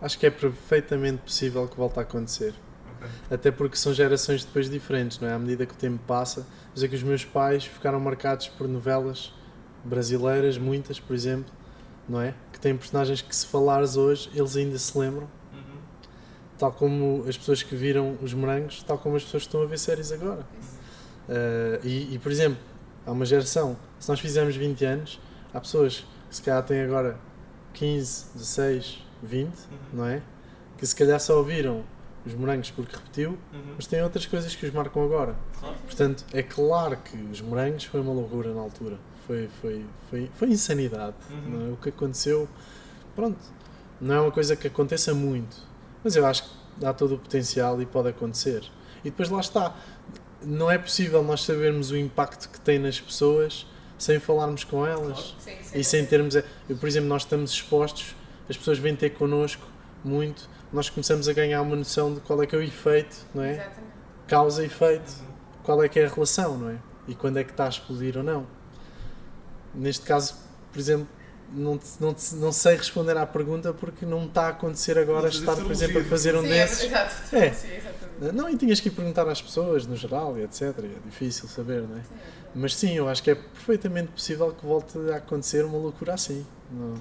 Acho 0.00 0.18
que 0.18 0.26
é 0.26 0.30
perfeitamente 0.30 1.18
possível 1.22 1.68
que 1.68 1.76
volte 1.76 1.98
a 1.98 2.02
acontecer. 2.02 2.54
Ok. 2.96 3.08
Até 3.30 3.50
porque 3.50 3.76
são 3.76 3.92
gerações 3.92 4.44
depois 4.44 4.70
diferentes, 4.70 5.18
não 5.20 5.28
é? 5.28 5.34
À 5.34 5.38
medida 5.38 5.66
que 5.66 5.74
o 5.74 5.76
tempo 5.76 6.00
passa, 6.06 6.46
dizer 6.74 6.88
que 6.88 6.96
os 6.96 7.02
meus 7.02 7.24
pais 7.24 7.64
ficaram 7.66 8.00
marcados 8.00 8.48
por 8.48 8.66
novelas 8.66 9.32
brasileiras, 9.84 10.56
muitas, 10.58 10.98
por 10.98 11.14
exemplo, 11.14 11.52
não 12.08 12.20
é? 12.20 12.34
Que 12.52 12.58
têm 12.58 12.76
personagens 12.76 13.20
que 13.22 13.34
se 13.36 13.46
falares 13.46 13.96
hoje, 13.96 14.30
eles 14.34 14.56
ainda 14.56 14.78
se 14.78 14.96
lembram, 14.98 15.28
Uhum. 15.52 15.78
tal 16.58 16.72
como 16.72 17.24
as 17.28 17.36
pessoas 17.36 17.62
que 17.62 17.74
viram 17.76 18.16
os 18.22 18.32
morangos, 18.34 18.82
tal 18.82 18.96
como 18.98 19.16
as 19.16 19.24
pessoas 19.24 19.42
que 19.42 19.48
estão 19.48 19.62
a 19.62 19.66
ver 19.66 19.78
séries 19.78 20.10
agora. 20.10 20.46
Uh, 21.28 21.78
e, 21.86 22.14
e, 22.14 22.18
por 22.18 22.32
exemplo, 22.32 22.58
há 23.06 23.10
uma 23.12 23.24
geração, 23.24 23.76
se 23.98 24.08
nós 24.08 24.20
fizermos 24.20 24.56
20 24.56 24.84
anos, 24.84 25.20
há 25.52 25.60
pessoas 25.60 26.04
que 26.28 26.36
se 26.36 26.42
calhar 26.42 26.62
têm 26.64 26.82
agora 26.82 27.18
15, 27.74 28.26
16, 28.34 29.04
20, 29.22 29.46
Uhum. 29.48 29.54
não 29.92 30.06
é? 30.06 30.22
Que 30.78 30.86
se 30.86 30.94
calhar 30.96 31.18
só 31.20 31.36
ouviram 31.38 31.84
os 32.26 32.34
morangos 32.34 32.70
porque 32.70 32.94
repetiu, 32.96 33.30
Uhum. 33.52 33.74
mas 33.76 33.86
têm 33.86 34.02
outras 34.02 34.26
coisas 34.26 34.54
que 34.54 34.66
os 34.66 34.72
marcam 34.72 35.02
agora. 35.04 35.34
Claro. 35.58 35.76
Portanto, 35.86 36.24
é 36.32 36.42
claro 36.42 36.96
que 36.98 37.16
os 37.16 37.40
morangos 37.40 37.84
foi 37.84 38.00
uma 38.00 38.12
loucura 38.12 38.52
na 38.54 38.60
altura. 38.60 38.98
Foi, 39.26 39.48
foi, 39.60 39.84
foi, 40.08 40.30
foi 40.34 40.48
insanidade. 40.50 41.14
Uhum. 41.30 41.68
é? 41.70 41.72
O 41.72 41.76
que 41.76 41.88
aconteceu, 41.90 42.48
pronto, 43.14 43.38
não 44.00 44.14
é 44.14 44.20
uma 44.20 44.32
coisa 44.32 44.56
que 44.56 44.66
aconteça 44.66 45.14
muito. 45.14 45.56
Mas 46.02 46.16
eu 46.16 46.24
acho 46.26 46.44
que 46.44 46.50
dá 46.78 46.92
todo 46.92 47.14
o 47.14 47.18
potencial 47.18 47.80
e 47.80 47.86
pode 47.86 48.08
acontecer. 48.08 48.64
E 49.04 49.10
depois 49.10 49.28
lá 49.30 49.40
está. 49.40 49.74
Não 50.42 50.70
é 50.70 50.78
possível 50.78 51.22
nós 51.22 51.42
sabermos 51.44 51.90
o 51.90 51.96
impacto 51.96 52.48
que 52.48 52.60
tem 52.60 52.78
nas 52.78 52.98
pessoas 53.00 53.66
sem 53.98 54.18
falarmos 54.18 54.64
com 54.64 54.86
elas. 54.86 55.34
Sim, 55.38 55.56
sim. 55.62 55.78
E 55.78 55.84
sem 55.84 56.06
termos. 56.06 56.34
eu, 56.34 56.42
Por 56.78 56.88
exemplo, 56.88 57.08
nós 57.08 57.22
estamos 57.22 57.50
expostos, 57.52 58.14
as 58.48 58.56
pessoas 58.56 58.78
vêm 58.78 58.96
ter 58.96 59.10
connosco 59.10 59.62
muito, 60.02 60.48
nós 60.72 60.88
começamos 60.88 61.28
a 61.28 61.32
ganhar 61.34 61.60
uma 61.60 61.76
noção 61.76 62.14
de 62.14 62.20
qual 62.20 62.42
é 62.42 62.46
que 62.46 62.54
é 62.54 62.58
o 62.58 62.62
efeito, 62.62 63.16
não 63.34 63.42
é? 63.42 63.52
Exatamente. 63.52 63.80
Causa 64.26 64.62
e 64.62 64.66
efeito 64.66 65.10
Uhum. 65.20 65.26
qual 65.62 65.82
é 65.82 65.88
que 65.88 66.00
é 66.00 66.06
a 66.06 66.08
relação, 66.08 66.56
não 66.56 66.70
é? 66.70 66.76
E 67.06 67.14
quando 67.14 67.36
é 67.38 67.44
que 67.44 67.50
está 67.50 67.66
a 67.66 67.68
explodir 67.68 68.16
ou 68.16 68.22
não. 68.22 68.46
Neste 69.74 70.04
caso, 70.06 70.34
por 70.72 70.78
exemplo, 70.78 71.06
não, 71.52 71.78
não, 71.98 72.16
não 72.34 72.52
sei 72.52 72.76
responder 72.76 73.16
à 73.16 73.26
pergunta 73.26 73.72
porque 73.72 74.06
não 74.06 74.26
está 74.26 74.46
a 74.46 74.48
acontecer 74.50 74.98
agora 74.98 75.28
estar, 75.28 75.56
por 75.56 75.70
exemplo, 75.70 76.00
a 76.00 76.04
fazer 76.04 76.34
um 76.36 76.42
Sim, 76.42 76.48
desses. 76.48 76.80
É, 76.82 76.86
exato. 77.46 77.92
É. 78.22 78.32
Não, 78.32 78.48
e 78.48 78.56
tinhas 78.56 78.80
que 78.80 78.88
ir 78.88 78.92
perguntar 78.92 79.26
às 79.28 79.40
pessoas, 79.40 79.86
no 79.86 79.96
geral, 79.96 80.36
e 80.38 80.42
etc. 80.42 80.62
É 80.78 80.88
difícil 81.04 81.48
saber, 81.48 81.82
não 81.82 81.96
é? 81.96 82.00
Sim, 82.02 82.14
é. 82.14 82.40
Mas 82.54 82.76
sim, 82.76 82.96
eu 82.96 83.08
acho 83.08 83.22
que 83.22 83.30
é 83.30 83.34
perfeitamente 83.34 84.08
possível 84.08 84.52
que 84.52 84.64
volte 84.64 84.98
a 85.12 85.16
acontecer 85.16 85.64
uma 85.64 85.78
loucura 85.78 86.14
assim. 86.14 86.44
Não-. 86.70 86.94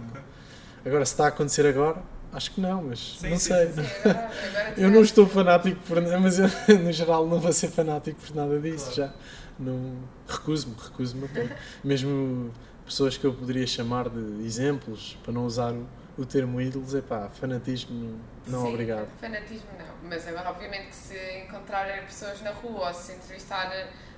Agora, 0.86 1.06
se 1.06 1.14
está 1.14 1.26
a 1.26 1.28
acontecer 1.28 1.66
agora, 1.66 2.02
acho 2.32 2.52
que 2.52 2.62
não, 2.62 2.84
mas 2.84 3.18
Sim, 3.20 3.32
não 3.32 3.40
sim, 3.40 3.54
sei. 3.54 3.72
Sim, 3.74 3.82
agora, 4.06 4.30
agora 4.48 4.74
Eu 4.78 4.92
não 4.92 5.02
estou 5.02 5.28
fanático 5.28 5.80
por 5.88 6.02
nada, 6.02 6.20
mas 6.20 6.40
eu, 6.40 6.48
no 6.80 6.92
geral 6.92 7.28
não 7.28 7.40
vou 7.40 7.52
ser 7.52 7.70
fanático 7.70 8.20
por 8.22 8.36
nada 8.36 8.60
disso 8.60 8.92
Claro. 8.94 9.12
já. 9.12 9.14
Não, 9.60 9.98
recuso-me, 10.26 10.76
recuso-me 10.82 11.26
até. 11.26 11.58
Mesmo 11.84 12.52
pessoas 12.90 13.18
que 13.18 13.26
eu 13.26 13.34
poderia 13.34 13.68
chamar 13.68 14.10
de 14.10 14.44
exemplos, 14.46 15.16
para 15.24 15.32
não 15.32 15.46
usar 15.46 15.72
o, 15.74 15.88
o 16.18 16.26
termo 16.26 16.60
ídolos, 16.60 16.96
é 16.96 17.02
pá, 17.02 17.30
fanatismo 17.30 18.20
não, 18.48 18.64
Sim, 18.64 18.70
obrigado. 18.74 19.08
Fanatismo 19.22 19.70
não, 19.78 20.10
mas 20.10 20.28
agora 20.28 20.50
obviamente 20.50 20.88
que 20.88 20.96
se 20.96 21.38
encontrar 21.46 21.88
pessoas 22.06 22.42
na 22.42 22.52
rua 22.52 22.88
ou 22.88 22.94
se 22.94 23.14
entrevistar, 23.14 23.72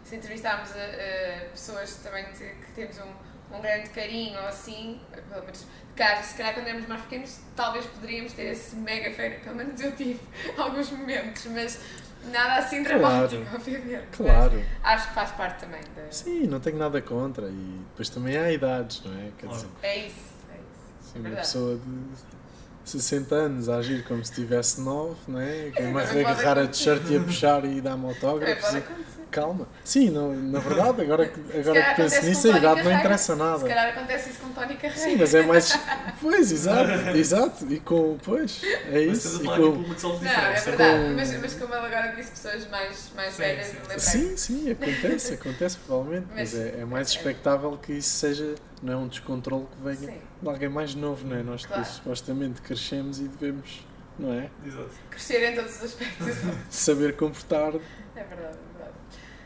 se 0.03 0.15
entrevistarmos 0.15 0.71
a, 0.71 0.75
a 0.75 1.49
pessoas 1.49 1.95
também 1.97 2.23
te- 2.31 2.55
que 2.65 2.71
temos 2.73 2.97
um, 2.99 3.55
um 3.57 3.61
grande 3.61 3.89
carinho 3.89 4.39
ou 4.39 4.47
assim, 4.47 5.01
pelo 5.29 5.41
menos 5.43 5.65
cara, 5.95 6.23
se 6.23 6.35
calhar 6.35 6.53
quando 6.53 6.67
éramos 6.67 6.87
mais 6.87 7.01
pequenos 7.01 7.39
talvez 7.55 7.85
poderíamos 7.85 8.31
ter 8.31 8.43
esse 8.53 8.77
mega 8.77 9.11
fã, 9.11 9.29
pelo 9.43 9.55
menos 9.57 9.79
eu 9.81 9.91
tive 9.93 10.19
alguns 10.57 10.89
momentos, 10.91 11.45
mas 11.47 11.77
nada 12.25 12.55
assim 12.55 12.83
Claro. 12.83 12.99
dramático, 13.27 13.43
obviamente. 13.55 14.07
Claro, 14.11 14.51
Mas 14.53 14.93
acho 14.93 15.07
que 15.09 15.13
faz 15.13 15.31
parte 15.31 15.59
também 15.65 15.81
da. 15.95 16.11
sim, 16.11 16.47
não 16.47 16.59
tenho 16.59 16.77
nada 16.77 17.01
contra. 17.01 17.47
E 17.47 17.81
depois 17.89 18.09
também 18.09 18.37
há 18.37 18.51
idades, 18.51 19.03
não 19.03 19.13
é? 19.13 19.31
Quer 19.37 19.47
Claro. 19.47 19.55
dizer, 19.55 19.69
É 19.81 19.97
isso, 20.07 20.15
é 20.51 20.55
isso. 20.55 21.11
se 21.11 21.17
É 21.17 21.19
uma 21.21 21.35
pessoa 21.37 21.77
de 21.77 22.40
60 22.85 23.35
anos 23.35 23.69
a 23.69 23.77
agir 23.77 24.03
como 24.05 24.23
se 24.25 24.31
tivesse 24.33 24.81
9, 24.81 25.15
não 25.27 25.39
é? 25.39 25.71
Que 25.75 25.81
me 25.83 25.93
também 26.01 26.23
pode 26.23 26.41
agarrar 26.41 26.59
a 26.63 26.67
t-shirt 26.67 27.03
e 27.09 27.17
a 27.17 27.19
puxar 27.21 27.63
e 27.65 27.79
dar-me 27.81 28.05
autógrafos. 28.07 28.65
acontecer. 28.65 29.11
Calma. 29.31 29.65
Sim, 29.85 30.09
não, 30.09 30.33
na 30.35 30.59
verdade, 30.59 31.01
agora 31.03 31.25
que, 31.25 31.39
agora 31.57 31.81
que 31.81 31.95
penso 31.95 32.25
nisso, 32.25 32.51
a 32.51 32.57
idade 32.57 32.83
não 32.83 32.91
interessa 32.91 33.31
Se 33.33 33.39
nada. 33.39 33.65
calhar 33.65 33.87
acontece 33.97 34.29
isso 34.29 34.39
com 34.41 34.49
Tony 34.49 34.75
Carreira. 34.75 34.97
Sim, 34.99 35.15
mas 35.15 35.33
é 35.33 35.41
mais. 35.45 35.79
Pois, 36.21 36.51
exato, 36.51 36.91
exato. 37.17 37.65
E 37.73 37.79
com. 37.79 38.17
Pois, 38.23 38.61
é 38.63 39.05
Mas 39.07 39.23
isso. 39.25 39.39
a 39.39 39.43
E 39.43 39.47
com... 39.47 39.95
salvo 39.97 40.23
Não, 40.23 40.29
é 40.31 40.35
diferença. 40.35 40.65
verdade, 40.65 41.03
Com- 41.05 41.15
mas, 41.15 41.41
mas 41.41 41.53
como 41.53 41.73
ele 41.75 41.85
agora 41.85 42.07
disse, 42.15 42.31
pessoas 42.31 42.67
mais, 42.69 43.09
mais 43.15 43.33
Sim, 43.33 43.41
velhas, 43.41 43.67
sim. 43.67 43.77
lembrei. 43.79 43.99
Sim, 43.99 44.37
sim, 44.37 44.71
acontece, 44.71 45.33
acontece 45.33 45.77
provavelmente. 45.77 46.27
Mas, 46.35 46.53
Mas- 46.53 46.61
é, 46.61 46.79
é 46.81 46.85
mais 46.85 47.07
é- 47.07 47.11
expectável 47.15 47.79
que 47.81 47.93
isso 47.93 48.17
seja. 48.17 48.55
Não 48.81 48.93
é 48.93 48.95
um 48.95 49.07
descontrole 49.07 49.67
que 49.67 49.81
venha 49.83 50.13
Sim, 50.13 50.21
de 50.41 50.49
alguém 50.49 50.69
mais 50.69 50.95
novo, 50.95 51.25
não 51.27 51.35
é? 51.37 51.43
Nós 51.43 51.61
depois 51.61 51.81
Claro. 51.87 51.93
supostamente 51.95 52.61
crescemos 52.61 53.19
e 53.19 53.27
devemos, 53.27 53.85
não 54.17 54.33
é? 54.33 54.49
Exato. 54.65 54.89
crescer 55.09 55.51
em 55.51 55.55
todos 55.55 55.75
os 55.75 55.83
aspectos. 55.83 56.27
Saber 56.69 57.15
comportar. 57.15 57.73
é 57.75 58.23
verdade, 58.23 58.57
é 58.57 58.77
verdade. 58.77 58.95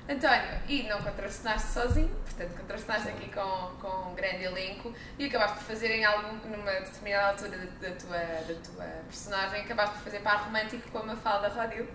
António, 0.07 0.61
e 0.69 0.83
não 0.87 1.01
contracenaste 1.01 1.67
sozinho, 1.73 2.07
portanto 2.23 2.55
contracenaste 2.57 3.09
aqui 3.09 3.29
com, 3.33 3.71
com 3.81 4.11
um 4.11 4.15
grande 4.15 4.43
elenco 4.43 4.93
e 5.19 5.25
acabaste 5.25 5.57
por 5.57 5.63
fazer 5.65 5.89
em 5.91 6.05
algum, 6.05 6.37
numa 6.47 6.71
determinada 6.71 7.29
altura 7.29 7.57
da, 7.57 7.89
da 7.89 7.95
tua, 7.95 8.17
da 8.17 8.53
tua 8.63 8.85
personagem, 9.09 9.61
acabaste 9.61 9.95
por 9.95 10.03
fazer 10.03 10.19
par 10.19 10.45
romântico 10.45 10.89
com 10.91 10.99
a 10.99 11.03
Mafalda 11.07 11.49
Rodil. 11.49 11.87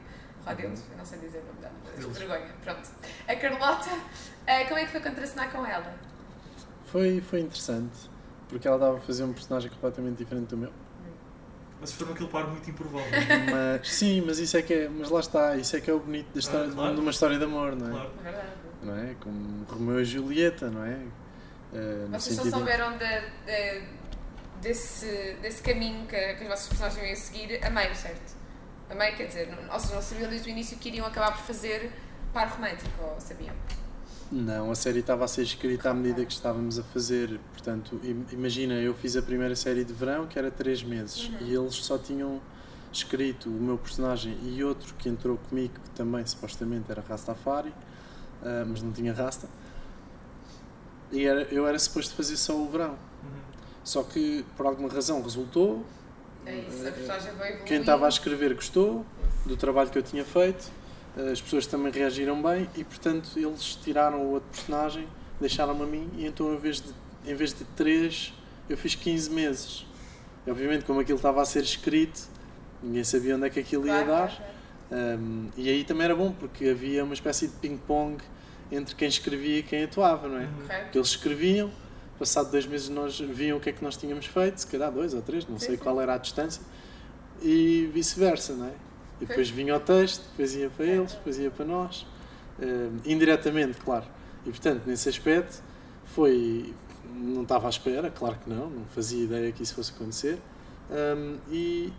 Rodil, 0.44 0.70
eu 0.90 0.96
não 0.98 1.04
sei 1.04 1.18
dizer 1.20 1.38
o 1.38 1.44
nome 1.46 1.60
dela, 1.60 2.12
vergonha, 2.12 2.52
pronto. 2.64 2.88
A 3.28 3.36
Carlota, 3.36 3.90
eh, 4.46 4.64
como 4.64 4.78
é 4.78 4.84
que 4.84 4.90
foi 4.90 5.00
contracenar 5.00 5.50
com 5.52 5.64
ela? 5.64 5.94
Foi, 6.90 7.20
foi 7.20 7.40
interessante, 7.40 7.96
porque 8.48 8.66
ela 8.66 8.76
estava 8.76 8.96
a 8.98 9.00
fazer 9.00 9.24
um 9.24 9.32
personagem 9.32 9.70
completamente 9.70 10.16
diferente 10.18 10.48
do 10.48 10.56
meu. 10.56 10.72
Mas 11.80 11.92
foram 11.92 12.12
aquele 12.12 12.28
par 12.28 12.46
muito 12.46 12.68
improvável. 12.68 13.10
Mas, 13.50 13.88
sim, 13.90 14.22
mas 14.26 14.38
isso 14.38 14.56
é 14.56 14.62
que 14.62 14.74
é. 14.74 14.88
Mas 14.88 15.08
lá 15.08 15.20
está, 15.20 15.56
isso 15.56 15.74
é 15.76 15.80
que 15.80 15.90
é 15.90 15.94
o 15.94 16.00
bonito 16.00 16.30
da 16.34 16.38
história, 16.40 16.68
Ah, 16.70 16.74
claro. 16.74 16.94
de 16.94 17.00
uma 17.00 17.10
história 17.10 17.38
de 17.38 17.44
amor, 17.44 17.74
não 17.74 17.86
é? 17.86 17.90
Claro. 17.90 18.10
Verdade. 18.22 18.46
não 18.82 18.96
é? 18.96 19.14
Como 19.20 19.64
Romeu 19.64 20.00
e 20.00 20.04
Julieta, 20.04 20.70
não 20.70 20.84
é? 20.84 20.98
No 21.72 22.18
Vocês 22.18 22.36
só 22.36 22.44
souberam 22.44 22.98
de, 22.98 23.20
de- 23.46 23.82
desse, 24.60 25.36
desse 25.40 25.62
caminho 25.62 26.04
que, 26.06 26.16
que 26.34 26.42
as 26.42 26.48
vossas 26.48 26.68
personagens 26.68 27.06
iam 27.06 27.16
seguir 27.16 27.64
a 27.64 27.70
meio, 27.70 27.94
certo? 27.94 28.36
A 28.90 28.94
meio, 28.94 29.16
quer 29.16 29.26
dizer, 29.28 29.46
não, 29.48 29.72
ou 29.72 29.78
seja, 29.80 29.94
não 29.94 30.02
sabiam 30.02 30.28
desde 30.28 30.48
o 30.48 30.50
início 30.50 30.76
que 30.76 30.88
iriam 30.88 31.06
acabar 31.06 31.32
por 31.32 31.42
fazer 31.44 31.92
par 32.34 32.48
romântico, 32.48 32.90
ou 33.02 33.20
sabiam? 33.20 33.54
Não, 34.30 34.70
a 34.70 34.74
série 34.76 35.00
estava 35.00 35.24
a 35.24 35.28
ser 35.28 35.42
escrita 35.42 35.90
à 35.90 35.94
medida 35.94 36.24
que 36.24 36.32
estávamos 36.32 36.78
a 36.78 36.84
fazer. 36.84 37.40
Portanto, 37.52 38.00
im- 38.04 38.24
imagina, 38.32 38.74
eu 38.74 38.94
fiz 38.94 39.16
a 39.16 39.22
primeira 39.22 39.56
série 39.56 39.84
de 39.84 39.92
verão, 39.92 40.26
que 40.26 40.38
era 40.38 40.50
três 40.50 40.82
meses, 40.84 41.28
Uhum. 41.28 41.46
e 41.48 41.54
eles 41.54 41.74
só 41.74 41.98
tinham 41.98 42.40
escrito 42.92 43.48
o 43.48 43.52
meu 43.52 43.76
personagem 43.76 44.36
e 44.42 44.62
outro 44.62 44.94
que 44.94 45.08
entrou 45.08 45.36
comigo, 45.48 45.74
que 45.82 45.90
também 45.90 46.24
supostamente 46.26 46.90
era 46.90 47.00
Rastafari, 47.08 47.72
ah, 48.42 48.64
mas 48.68 48.82
não 48.82 48.92
tinha 48.92 49.12
Rasta. 49.12 49.48
E 51.10 51.24
era, 51.24 51.42
eu 51.52 51.66
era 51.66 51.78
suposto 51.78 52.14
fazer 52.14 52.36
só 52.36 52.56
o 52.56 52.68
verão. 52.70 52.90
Uhum. 52.90 53.30
Só 53.82 54.04
que, 54.04 54.44
por 54.56 54.64
alguma 54.66 54.88
razão, 54.88 55.20
resultou. 55.22 55.84
É 56.46 56.54
isso, 56.60 56.86
a 56.86 56.92
personagem 56.92 57.32
vai 57.34 57.48
evoluir. 57.48 57.64
Quem 57.66 57.80
estava 57.80 58.06
a 58.06 58.08
escrever 58.08 58.54
gostou 58.54 59.04
do 59.44 59.56
trabalho 59.56 59.90
que 59.90 59.98
eu 59.98 60.02
tinha 60.04 60.24
feito, 60.24 60.70
as 61.30 61.40
pessoas 61.40 61.66
também 61.66 61.90
reagiram 61.92 62.40
bem 62.42 62.68
e, 62.76 62.84
portanto, 62.84 63.30
eles 63.36 63.76
tiraram 63.82 64.18
o 64.22 64.30
outro 64.32 64.48
personagem, 64.50 65.06
deixaram-me 65.40 65.82
a 65.82 65.86
mim 65.86 66.08
e 66.16 66.26
então, 66.26 66.52
em 66.54 66.58
vez 66.58 66.80
de, 66.80 66.92
em 67.30 67.34
vez 67.34 67.52
de 67.52 67.64
3, 67.76 68.32
eu 68.68 68.76
fiz 68.76 68.94
15 68.94 69.30
meses. 69.30 69.86
E, 70.46 70.50
obviamente, 70.50 70.84
como 70.84 71.00
aquilo 71.00 71.16
estava 71.16 71.42
a 71.42 71.44
ser 71.44 71.62
escrito, 71.62 72.28
ninguém 72.82 73.04
sabia 73.04 73.36
onde 73.36 73.46
é 73.46 73.50
que 73.50 73.60
aquilo 73.60 73.86
ia 73.86 74.04
Claro, 74.04 74.32
dar. 74.32 74.54
Um, 75.18 75.48
e 75.56 75.68
aí 75.68 75.84
também 75.84 76.04
era 76.04 76.14
bom, 76.16 76.32
porque 76.32 76.68
havia 76.68 77.04
uma 77.04 77.14
espécie 77.14 77.46
de 77.48 77.54
ping-pong 77.56 78.22
entre 78.72 78.94
quem 78.94 79.08
escrevia 79.08 79.58
e 79.58 79.62
quem 79.62 79.84
atuava, 79.84 80.28
não 80.28 80.38
é? 80.38 80.44
Uhum. 80.44 80.52
Correto. 80.66 80.90
que 80.90 80.98
eles 80.98 81.08
escreviam, 81.08 81.70
passado 82.18 82.50
dois 82.50 82.66
meses 82.66 82.88
nós 82.88 83.18
viam 83.18 83.58
o 83.58 83.60
que 83.60 83.70
é 83.70 83.72
que 83.72 83.82
nós 83.82 83.96
tínhamos 83.96 84.26
feito, 84.26 84.58
se 84.58 84.66
calhar 84.66 84.90
dois 84.92 85.12
ou 85.14 85.22
três, 85.22 85.46
não 85.46 85.58
Sim, 85.58 85.66
sei 85.66 85.76
sim. 85.76 85.82
qual 85.82 86.00
era 86.00 86.14
a 86.14 86.18
distância, 86.18 86.62
e 87.42 87.90
vice-versa, 87.92 88.54
não 88.54 88.66
é? 88.66 88.72
E 89.20 89.26
depois 89.26 89.50
vinha 89.50 89.76
o 89.76 89.80
texto, 89.80 90.22
depois 90.30 90.54
ia 90.54 90.70
para 90.70 90.86
eles, 90.86 91.12
depois 91.12 91.38
ia 91.38 91.50
para 91.50 91.64
nós, 91.64 92.06
eh, 92.60 92.88
indiretamente, 93.04 93.78
claro. 93.80 94.04
E 94.46 94.50
portanto, 94.50 94.82
nesse 94.86 95.08
aspecto, 95.08 95.62
foi. 96.04 96.74
Não 97.12 97.42
estava 97.42 97.66
à 97.66 97.70
espera, 97.70 98.10
claro 98.10 98.36
que 98.42 98.48
não, 98.48 98.70
não 98.70 98.84
fazia 98.94 99.24
ideia 99.24 99.52
que 99.52 99.62
isso 99.62 99.74
fosse 99.74 99.92
acontecer. 99.92 100.38
Um, 100.90 101.36
e 101.50 101.92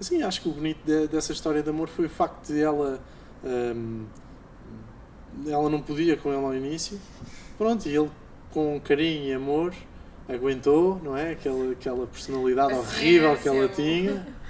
assim, 0.00 0.22
acho 0.22 0.40
que 0.42 0.48
o 0.48 0.52
bonito 0.52 0.78
de- 0.84 1.08
dessa 1.08 1.32
história 1.32 1.62
de 1.62 1.70
amor 1.70 1.88
foi 1.88 2.06
o 2.06 2.08
facto 2.10 2.46
de 2.52 2.60
ela. 2.62 3.00
um, 3.44 4.04
ela 5.46 5.68
não 5.70 5.80
podia 5.80 6.16
com 6.16 6.30
ela 6.32 6.42
ao 6.48 6.54
início, 6.54 7.00
pronto, 7.56 7.86
e 7.88 7.96
ele 7.96 8.10
com 8.52 8.78
carinho 8.80 9.24
e 9.24 9.32
amor 9.32 9.74
aguentou, 10.28 11.00
não 11.02 11.16
é? 11.16 11.32
Aquela, 11.32 11.72
aquela 11.72 12.06
personalidade 12.06 12.74
horrível 12.74 13.36
que 13.36 13.48
ela 13.48 13.68
tinha. 13.68 14.26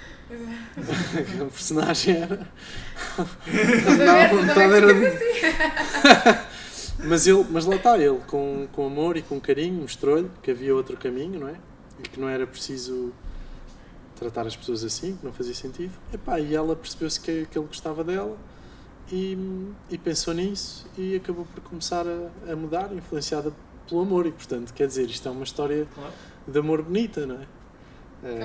Aquela 1.19 1.49
personagem 1.49 2.15
era. 2.17 2.47
Não, 3.17 4.37
vontade 4.39 4.73
era 4.73 4.87
ficas 4.95 5.13
assim. 5.15 6.53
Mas, 7.05 7.27
ele, 7.27 7.45
mas 7.49 7.65
lá 7.65 7.75
está, 7.75 7.97
ele 7.97 8.19
com, 8.27 8.67
com 8.71 8.85
amor 8.85 9.17
e 9.17 9.21
com 9.21 9.39
carinho 9.41 9.81
mostrou-lhe 9.81 10.29
que 10.41 10.51
havia 10.51 10.73
outro 10.75 10.95
caminho, 10.95 11.39
não 11.39 11.47
é? 11.49 11.55
E 11.99 12.03
que 12.07 12.19
não 12.19 12.29
era 12.29 12.45
preciso 12.47 13.11
tratar 14.15 14.47
as 14.47 14.55
pessoas 14.55 14.83
assim, 14.83 15.15
que 15.17 15.25
não 15.25 15.33
fazia 15.33 15.53
sentido. 15.53 15.91
Epá, 16.13 16.39
e 16.39 16.55
ela 16.55 16.75
percebeu-se 16.75 17.19
que, 17.19 17.45
que 17.51 17.57
ele 17.57 17.67
gostava 17.67 18.03
dela 18.03 18.37
e, 19.11 19.37
e 19.89 19.97
pensou 19.97 20.33
nisso 20.33 20.87
e 20.97 21.15
acabou 21.15 21.45
por 21.45 21.61
começar 21.63 22.05
a, 22.07 22.51
a 22.51 22.55
mudar, 22.55 22.93
influenciada 22.93 23.51
pelo 23.87 24.01
amor. 24.01 24.25
E 24.25 24.31
portanto, 24.31 24.73
quer 24.73 24.87
dizer, 24.87 25.09
isto 25.09 25.27
é 25.27 25.31
uma 25.31 25.43
história 25.43 25.87
Claro. 25.93 26.13
de 26.47 26.59
amor 26.59 26.81
bonita, 26.83 27.25
não 27.25 27.35
é? 27.35 27.45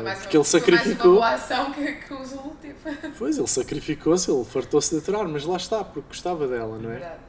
Mais 0.02 0.18
porque 0.20 0.36
ele 0.36 0.44
foi 0.44 0.60
mais 0.60 0.64
uma 0.64 0.78
sacrificou. 0.82 1.12
boa 1.14 1.28
ação 1.30 1.72
que, 1.72 1.92
que 1.92 2.12
o 2.14 2.24
Zulu 2.24 2.56
teve. 2.60 2.74
Pois, 3.16 3.38
ele 3.38 3.46
sacrificou-se, 3.46 4.30
ele 4.30 4.44
fartou-se 4.44 4.90
de 4.90 4.98
aturar, 5.00 5.28
mas 5.28 5.44
lá 5.44 5.56
está, 5.56 5.84
porque 5.84 6.08
gostava 6.08 6.48
dela, 6.48 6.78
não 6.78 6.90
é? 6.90 6.94
Verdade. 6.94 7.20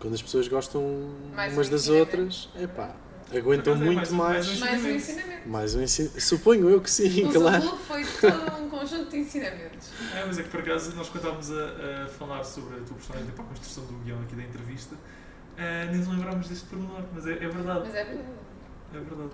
Quando 0.00 0.14
as 0.14 0.22
pessoas 0.22 0.48
gostam 0.48 1.10
Mais 1.34 1.52
umas 1.54 1.68
um 1.68 1.70
das 1.70 1.88
outras, 1.88 2.48
epá, 2.60 2.94
aguentam 3.34 3.76
Por 3.78 3.82
acaso 3.84 3.90
é 3.90 3.94
muito 3.94 4.14
mais 4.14 4.46
mais. 4.46 4.58
mais 4.60 4.60
um 4.60 4.60
Mais 4.60 4.84
um 4.84 4.90
Ensinamento. 4.96 5.48
Mais 5.48 5.74
um 5.76 5.82
ensino. 5.82 6.10
Suponho 6.20 6.68
eu 6.68 6.80
que 6.80 6.90
sim, 6.90 7.24
O 7.26 7.32
claro. 7.32 7.62
Zulu 7.62 7.76
foi 7.78 8.04
todo 8.04 8.56
um 8.62 8.68
conjunto 8.68 9.10
de 9.10 9.16
ensinamentos. 9.18 9.90
É, 10.14 10.24
mas 10.26 10.38
é 10.38 10.42
que 10.42 10.48
por 10.50 10.60
acaso 10.60 10.94
nós 10.96 11.08
quando 11.08 11.24
estávamos 11.24 11.50
a, 11.52 12.04
a 12.04 12.08
falar 12.08 12.44
sobre 12.44 12.76
a 12.76 12.80
tua 12.82 12.96
personagem 12.96 13.30
para 13.30 13.44
a 13.44 13.48
construção 13.48 13.84
do 13.86 13.92
guião 14.04 14.20
aqui 14.20 14.34
da 14.36 14.42
entrevista, 14.42 14.94
eh, 15.56 15.86
nem 15.90 15.98
nos 15.98 16.08
lembrámos 16.08 16.48
deste 16.48 16.66
pormenor, 16.66 17.02
mas 17.14 17.26
é, 17.26 17.32
é 17.32 17.36
verdade. 17.48 17.80
Mas 17.86 17.94
é 17.94 18.04
verdade. 18.04 18.28
É 18.94 19.00
verdade. 19.00 19.30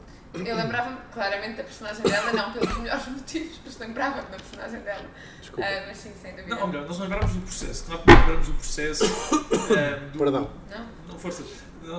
Eu 0.48 0.56
lembrava-me 0.56 0.96
claramente 1.12 1.56
da 1.56 1.64
personagem 1.64 2.02
dela, 2.02 2.32
não 2.32 2.52
pelos 2.52 2.78
melhores 2.78 3.06
motivos, 3.08 3.60
mas 3.64 3.78
lembrava-me 3.78 4.22
da 4.30 4.36
personagem 4.36 4.80
dela. 4.80 5.06
Desculpa. 5.40 5.64
Ah, 5.68 5.84
mas 5.86 5.96
sim, 5.96 6.12
sem 6.20 6.30
dúvida. 6.36 6.54
Não, 6.54 6.62
ou 6.62 6.68
melhor, 6.68 6.86
nós 6.86 6.98
lembrávamos 6.98 7.34
do 7.34 7.40
processo. 7.42 7.84
Claro 7.84 8.02
que 8.02 8.10
nos 8.10 8.18
lembramos 8.20 8.46
do 8.46 8.54
processo. 8.54 9.04
eh, 9.76 9.96
do, 10.12 10.18
Perdão. 10.18 10.50
Não? 10.70 10.86
Não, 11.08 11.18
força. 11.18 11.42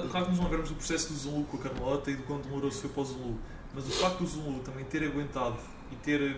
Claro 0.10 0.25
que 0.25 0.32
nos 0.32 0.39
lembramos 0.39 0.70
do 0.70 0.75
processo 0.75 1.10
do 1.10 1.15
Zulu 1.15 1.44
com 1.46 1.58
a 1.58 1.60
Carlota 1.62 2.12
e 2.12 2.15
do 2.15 2.24
quão 2.24 2.39
doloroso 2.39 2.82
foi 2.82 2.89
para 2.89 3.01
o 3.01 3.06
Zulu. 3.06 3.39
Mas 3.74 3.86
o 3.88 3.91
facto 3.91 4.20
do 4.20 4.25
Zulu 4.27 4.60
também 4.60 4.86
ter 4.86 5.03
aguentado 5.03 5.58
e 5.91 5.96
ter 5.98 6.38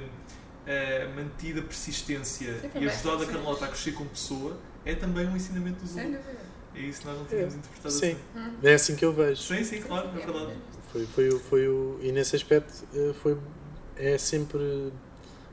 eh, 0.65 1.07
mantido 1.15 1.59
a 1.59 1.63
persistência 1.63 2.59
Sim, 2.59 2.71
e 2.75 2.87
ajudado 2.89 3.23
a. 3.23 3.25
Carlota 3.27 3.65
a 3.65 3.67
crescer 3.67 3.91
como 3.93 4.09
pessoa 4.09 4.57
é 4.85 4.95
também 4.95 5.27
um 5.27 5.35
ensinamento 5.35 5.79
do 5.81 5.87
Sem 5.87 6.03
Zulu. 6.05 6.17
dúvida. 6.17 6.53
É 6.75 6.79
isso 6.79 7.01
que 7.01 7.07
nós 7.07 7.17
não 7.19 7.25
tínhamos 7.25 7.53
interpretado 7.53 7.93
Sim, 7.93 8.11
assim. 8.11 8.17
Hum. 8.35 8.53
é 8.63 8.73
assim 8.73 8.95
que 8.95 9.05
eu 9.05 9.13
vejo. 9.13 9.41
Sim, 9.43 9.63
sim, 9.63 9.81
claro, 9.81 10.09
É 10.09 10.25
verdade. 10.25 10.53
Foi, 10.93 11.05
foi, 11.07 11.29
o- 11.29 11.39
foi 11.39 11.67
o, 11.67 11.99
e 12.01 12.11
nesse 12.11 12.35
aspecto 12.35 12.85
eh, 12.93 13.13
foi, 13.21 13.35
é 13.97 14.17
sempre 14.17 14.93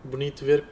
bonito 0.05 0.45
ver 0.45 0.65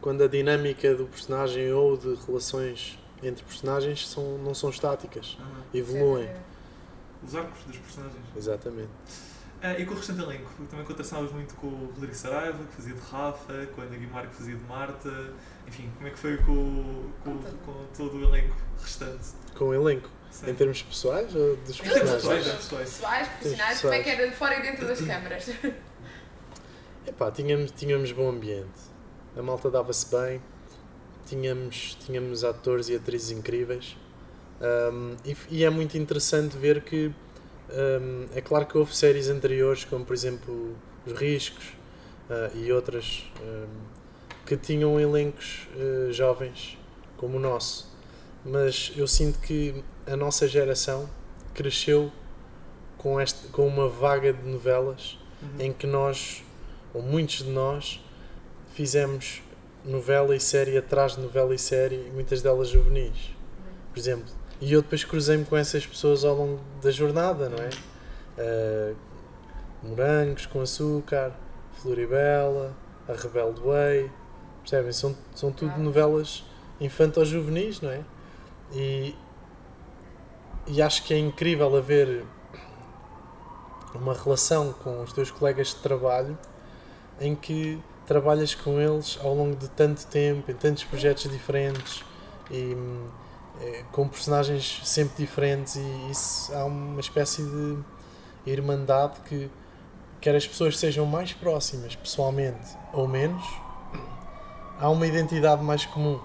quando 0.00 0.22
a 0.22 0.28
dinâmica 0.28 0.94
do 0.94 1.06
personagem 1.06 1.72
ou 1.72 1.96
de 1.96 2.14
relações 2.26 2.98
entre 3.22 3.42
personagens 3.44 4.06
são, 4.08 4.38
não 4.38 4.54
são 4.54 4.70
estáticas, 4.70 5.36
Aham. 5.40 5.62
evoluem. 5.74 6.26
Dúvida. 6.26 6.44
Os 7.26 7.34
arcos 7.34 7.64
dos 7.64 7.76
personagens. 7.78 8.22
Exatamente. 8.36 8.90
Ah, 9.62 9.76
e 9.78 9.84
com 9.86 9.94
o 9.94 9.96
restante 9.96 10.20
elenco, 10.20 10.48
também 10.70 10.84
contrastávamos 10.84 11.32
muito 11.32 11.54
com 11.56 11.66
o 11.66 11.86
Rodrigo 11.92 12.14
Saraiva, 12.14 12.62
que 12.64 12.76
fazia 12.76 12.94
de 12.94 13.00
Rafa, 13.00 13.66
com 13.74 13.80
a 13.80 13.84
Ana 13.84 13.96
Guimar, 13.96 14.28
que 14.28 14.34
fazia 14.36 14.54
de 14.54 14.62
Marta. 14.64 15.32
Enfim, 15.66 15.90
como 15.96 16.06
é 16.06 16.10
que 16.10 16.18
foi 16.18 16.36
com, 16.36 17.10
com, 17.24 17.38
com 17.64 17.86
todo 17.96 18.16
o 18.18 18.22
elenco 18.22 18.54
restante? 18.80 19.30
Com 19.56 19.64
o 19.70 19.74
elenco. 19.74 20.08
Sim. 20.36 20.50
Em 20.50 20.54
termos 20.54 20.82
pessoais 20.82 21.34
ou 21.34 21.56
dos 21.56 21.80
personagens? 21.80 22.12
pessoais, 22.12 22.44
pessoais. 22.44 22.90
Pessoais, 22.90 23.28
profissionais, 23.28 23.80
como 23.80 23.94
é 23.94 24.02
que 24.02 24.10
era 24.10 24.28
de 24.28 24.36
fora 24.36 24.58
e 24.58 24.62
dentro 24.62 24.86
das 24.86 25.00
câmaras? 25.00 25.48
Epá, 27.08 27.30
tínhamos, 27.30 27.70
tínhamos 27.70 28.12
bom 28.12 28.28
ambiente. 28.28 28.68
A 29.34 29.40
malta 29.40 29.70
dava-se 29.70 30.14
bem. 30.14 30.42
Tínhamos, 31.24 31.96
tínhamos 32.04 32.44
atores 32.44 32.90
e 32.90 32.96
atrizes 32.96 33.30
incríveis. 33.30 33.96
Um, 34.60 35.16
e, 35.24 35.34
e 35.48 35.64
é 35.64 35.70
muito 35.70 35.96
interessante 35.96 36.54
ver 36.58 36.82
que 36.82 37.06
um, 37.70 38.26
é 38.34 38.42
claro 38.42 38.66
que 38.66 38.76
houve 38.76 38.94
séries 38.94 39.30
anteriores, 39.30 39.86
como 39.86 40.04
por 40.04 40.12
exemplo 40.12 40.76
Os 41.06 41.14
Riscos 41.14 41.64
ah, 42.28 42.50
e 42.54 42.70
outras, 42.70 43.24
um, 43.42 43.66
que 44.44 44.54
tinham 44.54 45.00
elencos 45.00 45.66
ah, 45.74 46.12
jovens 46.12 46.76
como 47.16 47.38
o 47.38 47.40
nosso. 47.40 47.95
Mas 48.48 48.92
eu 48.96 49.06
sinto 49.06 49.38
que 49.40 49.82
a 50.06 50.16
nossa 50.16 50.46
geração 50.46 51.08
cresceu 51.54 52.12
com, 52.96 53.20
este, 53.20 53.48
com 53.48 53.66
uma 53.66 53.88
vaga 53.88 54.32
de 54.32 54.46
novelas 54.48 55.18
Uhum. 55.42 55.48
em 55.66 55.72
que 55.72 55.86
nós, 55.86 56.42
ou 56.94 57.02
muitos 57.02 57.42
de 57.44 57.50
nós, 57.50 58.00
fizemos 58.72 59.42
novela 59.84 60.34
e 60.34 60.40
série 60.40 60.78
atrás 60.78 61.14
de 61.14 61.20
novela 61.20 61.54
e 61.54 61.58
série, 61.58 62.10
muitas 62.14 62.40
delas 62.40 62.68
juvenis, 62.68 63.34
por 63.92 63.98
exemplo. 64.00 64.32
E 64.62 64.72
eu 64.72 64.80
depois 64.80 65.04
cruzei-me 65.04 65.44
com 65.44 65.54
essas 65.56 65.86
pessoas 65.86 66.24
ao 66.24 66.34
longo 66.34 66.60
da 66.82 66.90
jornada, 66.90 67.50
não 67.50 67.58
é? 67.58 67.68
Ah, 68.38 68.94
morangos 69.82 70.46
com 70.46 70.60
açúcar, 70.62 71.32
Floribela, 71.82 72.74
A 73.06 73.12
Rebelde 73.12 73.60
Way, 73.60 74.10
percebem? 74.62 74.92
São, 74.92 75.14
são 75.34 75.52
tudo 75.52 75.76
novelas 75.78 76.44
infanto-juvenis, 76.80 77.82
não 77.82 77.90
é? 77.90 78.00
E, 78.72 79.14
e 80.66 80.82
acho 80.82 81.04
que 81.04 81.14
é 81.14 81.18
incrível 81.18 81.76
haver 81.76 82.24
uma 83.94 84.14
relação 84.14 84.72
com 84.72 85.02
os 85.02 85.12
teus 85.12 85.30
colegas 85.30 85.68
de 85.68 85.76
trabalho 85.76 86.36
em 87.20 87.34
que 87.34 87.80
trabalhas 88.06 88.54
com 88.54 88.80
eles 88.80 89.18
ao 89.22 89.34
longo 89.34 89.56
de 89.56 89.68
tanto 89.68 90.06
tempo, 90.06 90.50
em 90.50 90.54
tantos 90.54 90.84
projetos 90.84 91.30
diferentes 91.30 92.04
e 92.50 92.76
eh, 93.60 93.84
com 93.90 94.06
personagens 94.06 94.82
sempre 94.84 95.16
diferentes 95.16 95.76
e 95.76 96.10
isso 96.10 96.54
há 96.54 96.64
uma 96.64 97.00
espécie 97.00 97.42
de 97.42 97.78
irmandade 98.46 99.20
que 99.20 99.50
quer 100.20 100.36
as 100.36 100.46
pessoas 100.46 100.78
sejam 100.78 101.06
mais 101.06 101.32
próximas 101.32 101.96
pessoalmente 101.96 102.76
ou 102.92 103.08
menos, 103.08 103.44
há 104.78 104.88
uma 104.88 105.06
identidade 105.06 105.62
mais 105.62 105.84
comum. 105.86 106.20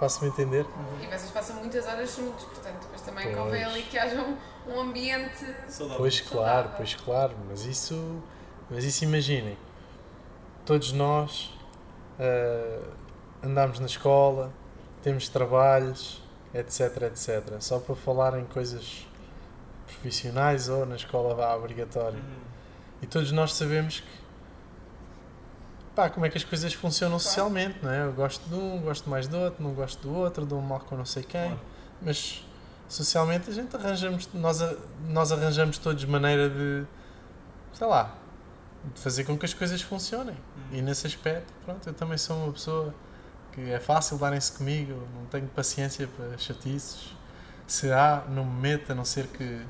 Faço-me 0.00 0.30
entender? 0.30 0.66
E 1.02 1.06
vocês 1.06 1.30
passam 1.30 1.56
muitas 1.56 1.86
horas 1.86 2.16
juntos, 2.16 2.44
portanto, 2.46 2.80
depois 2.80 3.02
também 3.02 3.24
Pois. 3.26 3.36
convém 3.36 3.64
ali 3.64 3.82
que 3.82 3.98
haja 3.98 4.20
um, 4.20 4.36
um 4.66 4.80
ambiente. 4.80 5.44
Saudável. 5.68 5.98
Pois 5.98 6.20
claro, 6.22 6.46
Saudável. 6.46 6.72
pois 6.76 6.94
claro, 6.94 7.36
mas 7.48 7.64
isso, 7.66 8.22
mas 8.70 8.82
isso 8.84 9.04
imaginem, 9.04 9.58
todos 10.64 10.92
nós 10.92 11.52
ah, 12.18 12.82
andamos 13.42 13.78
na 13.78 13.86
escola, 13.86 14.52
temos 15.02 15.28
trabalhos, 15.28 16.22
etc, 16.54 17.02
etc. 17.02 17.60
Só 17.60 17.78
para 17.78 17.94
falar 17.94 18.38
em 18.38 18.44
coisas 18.44 19.06
profissionais 19.86 20.68
ou 20.68 20.84
na 20.84 20.96
escola 20.96 21.34
vá 21.34 21.54
obrigatória. 21.56 22.18
Uhum. 22.18 22.40
E 23.02 23.06
todos 23.06 23.32
nós 23.32 23.54
sabemos 23.54 24.00
que 24.00 24.19
pá, 26.00 26.08
como 26.08 26.24
é 26.24 26.30
que 26.30 26.38
as 26.38 26.44
coisas 26.44 26.72
funcionam 26.72 27.18
socialmente, 27.18 27.78
não 27.82 27.90
é? 27.90 28.06
Eu 28.06 28.12
gosto 28.12 28.48
de 28.48 28.54
um, 28.54 28.80
gosto 28.80 29.10
mais 29.10 29.28
do 29.28 29.36
outro, 29.36 29.62
não 29.62 29.74
gosto 29.74 30.00
do 30.00 30.14
outro, 30.14 30.46
dou 30.46 30.58
um 30.58 30.62
mal 30.62 30.80
com 30.80 30.96
não 30.96 31.04
sei 31.04 31.22
quem, 31.22 31.48
Claro. 31.48 31.60
mas 32.00 32.42
socialmente 32.88 33.50
a 33.50 33.52
gente 33.52 33.76
arranjamos, 33.76 34.28
nós, 34.32 34.60
nós 35.06 35.30
arranjamos 35.30 35.76
todos 35.76 36.02
maneira 36.06 36.48
de, 36.48 36.84
sei 37.74 37.86
lá, 37.86 38.14
de 38.94 39.00
fazer 39.00 39.24
com 39.24 39.36
que 39.36 39.44
as 39.44 39.52
coisas 39.52 39.82
funcionem. 39.82 40.34
Uhum. 40.34 40.78
E 40.78 40.82
nesse 40.82 41.06
aspecto, 41.06 41.52
pronto, 41.66 41.86
eu 41.86 41.92
também 41.92 42.16
sou 42.16 42.44
uma 42.44 42.52
pessoa 42.52 42.94
que 43.52 43.70
é 43.70 43.78
fácil 43.78 44.16
darem-se 44.16 44.52
comigo, 44.52 45.06
não 45.14 45.26
tenho 45.26 45.46
paciência 45.48 46.08
para 46.16 46.38
chatices. 46.38 47.14
Se 47.66 47.92
há, 47.92 48.24
não 48.28 48.44
me 48.44 48.60
meto, 48.60 48.90
a 48.90 48.94
não 48.94 49.04
ser 49.04 49.26
que, 49.26 49.60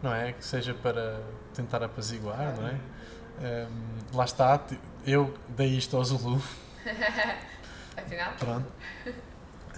não 0.00 0.14
é, 0.14 0.32
que 0.32 0.44
seja 0.44 0.74
para 0.74 1.20
tentar 1.52 1.82
apaziguar, 1.82 2.54
não 2.56 2.68
é? 2.68 2.78
Um, 3.42 4.16
lá 4.16 4.24
está, 4.24 4.60
eu 5.06 5.34
dei 5.48 5.68
isto 5.76 5.96
ao 5.96 6.04
Zulu, 6.04 6.42
Afinal, 7.96 8.32
pronto. 8.38 8.72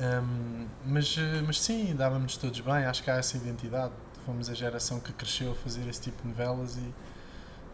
Um, 0.01 0.67
mas, 0.87 1.17
mas 1.47 1.61
sim, 1.61 1.95
dávamos 1.95 2.37
todos 2.37 2.61
bem, 2.61 2.85
acho 2.85 3.03
que 3.03 3.11
há 3.11 3.17
essa 3.17 3.37
identidade. 3.37 3.93
Fomos 4.25 4.49
a 4.49 4.55
geração 4.55 5.01
que 5.01 5.13
cresceu 5.13 5.53
a 5.53 5.55
fazer 5.55 5.87
esse 5.89 6.01
tipo 6.01 6.23
de 6.23 6.29
novelas 6.29 6.77
e 6.77 6.95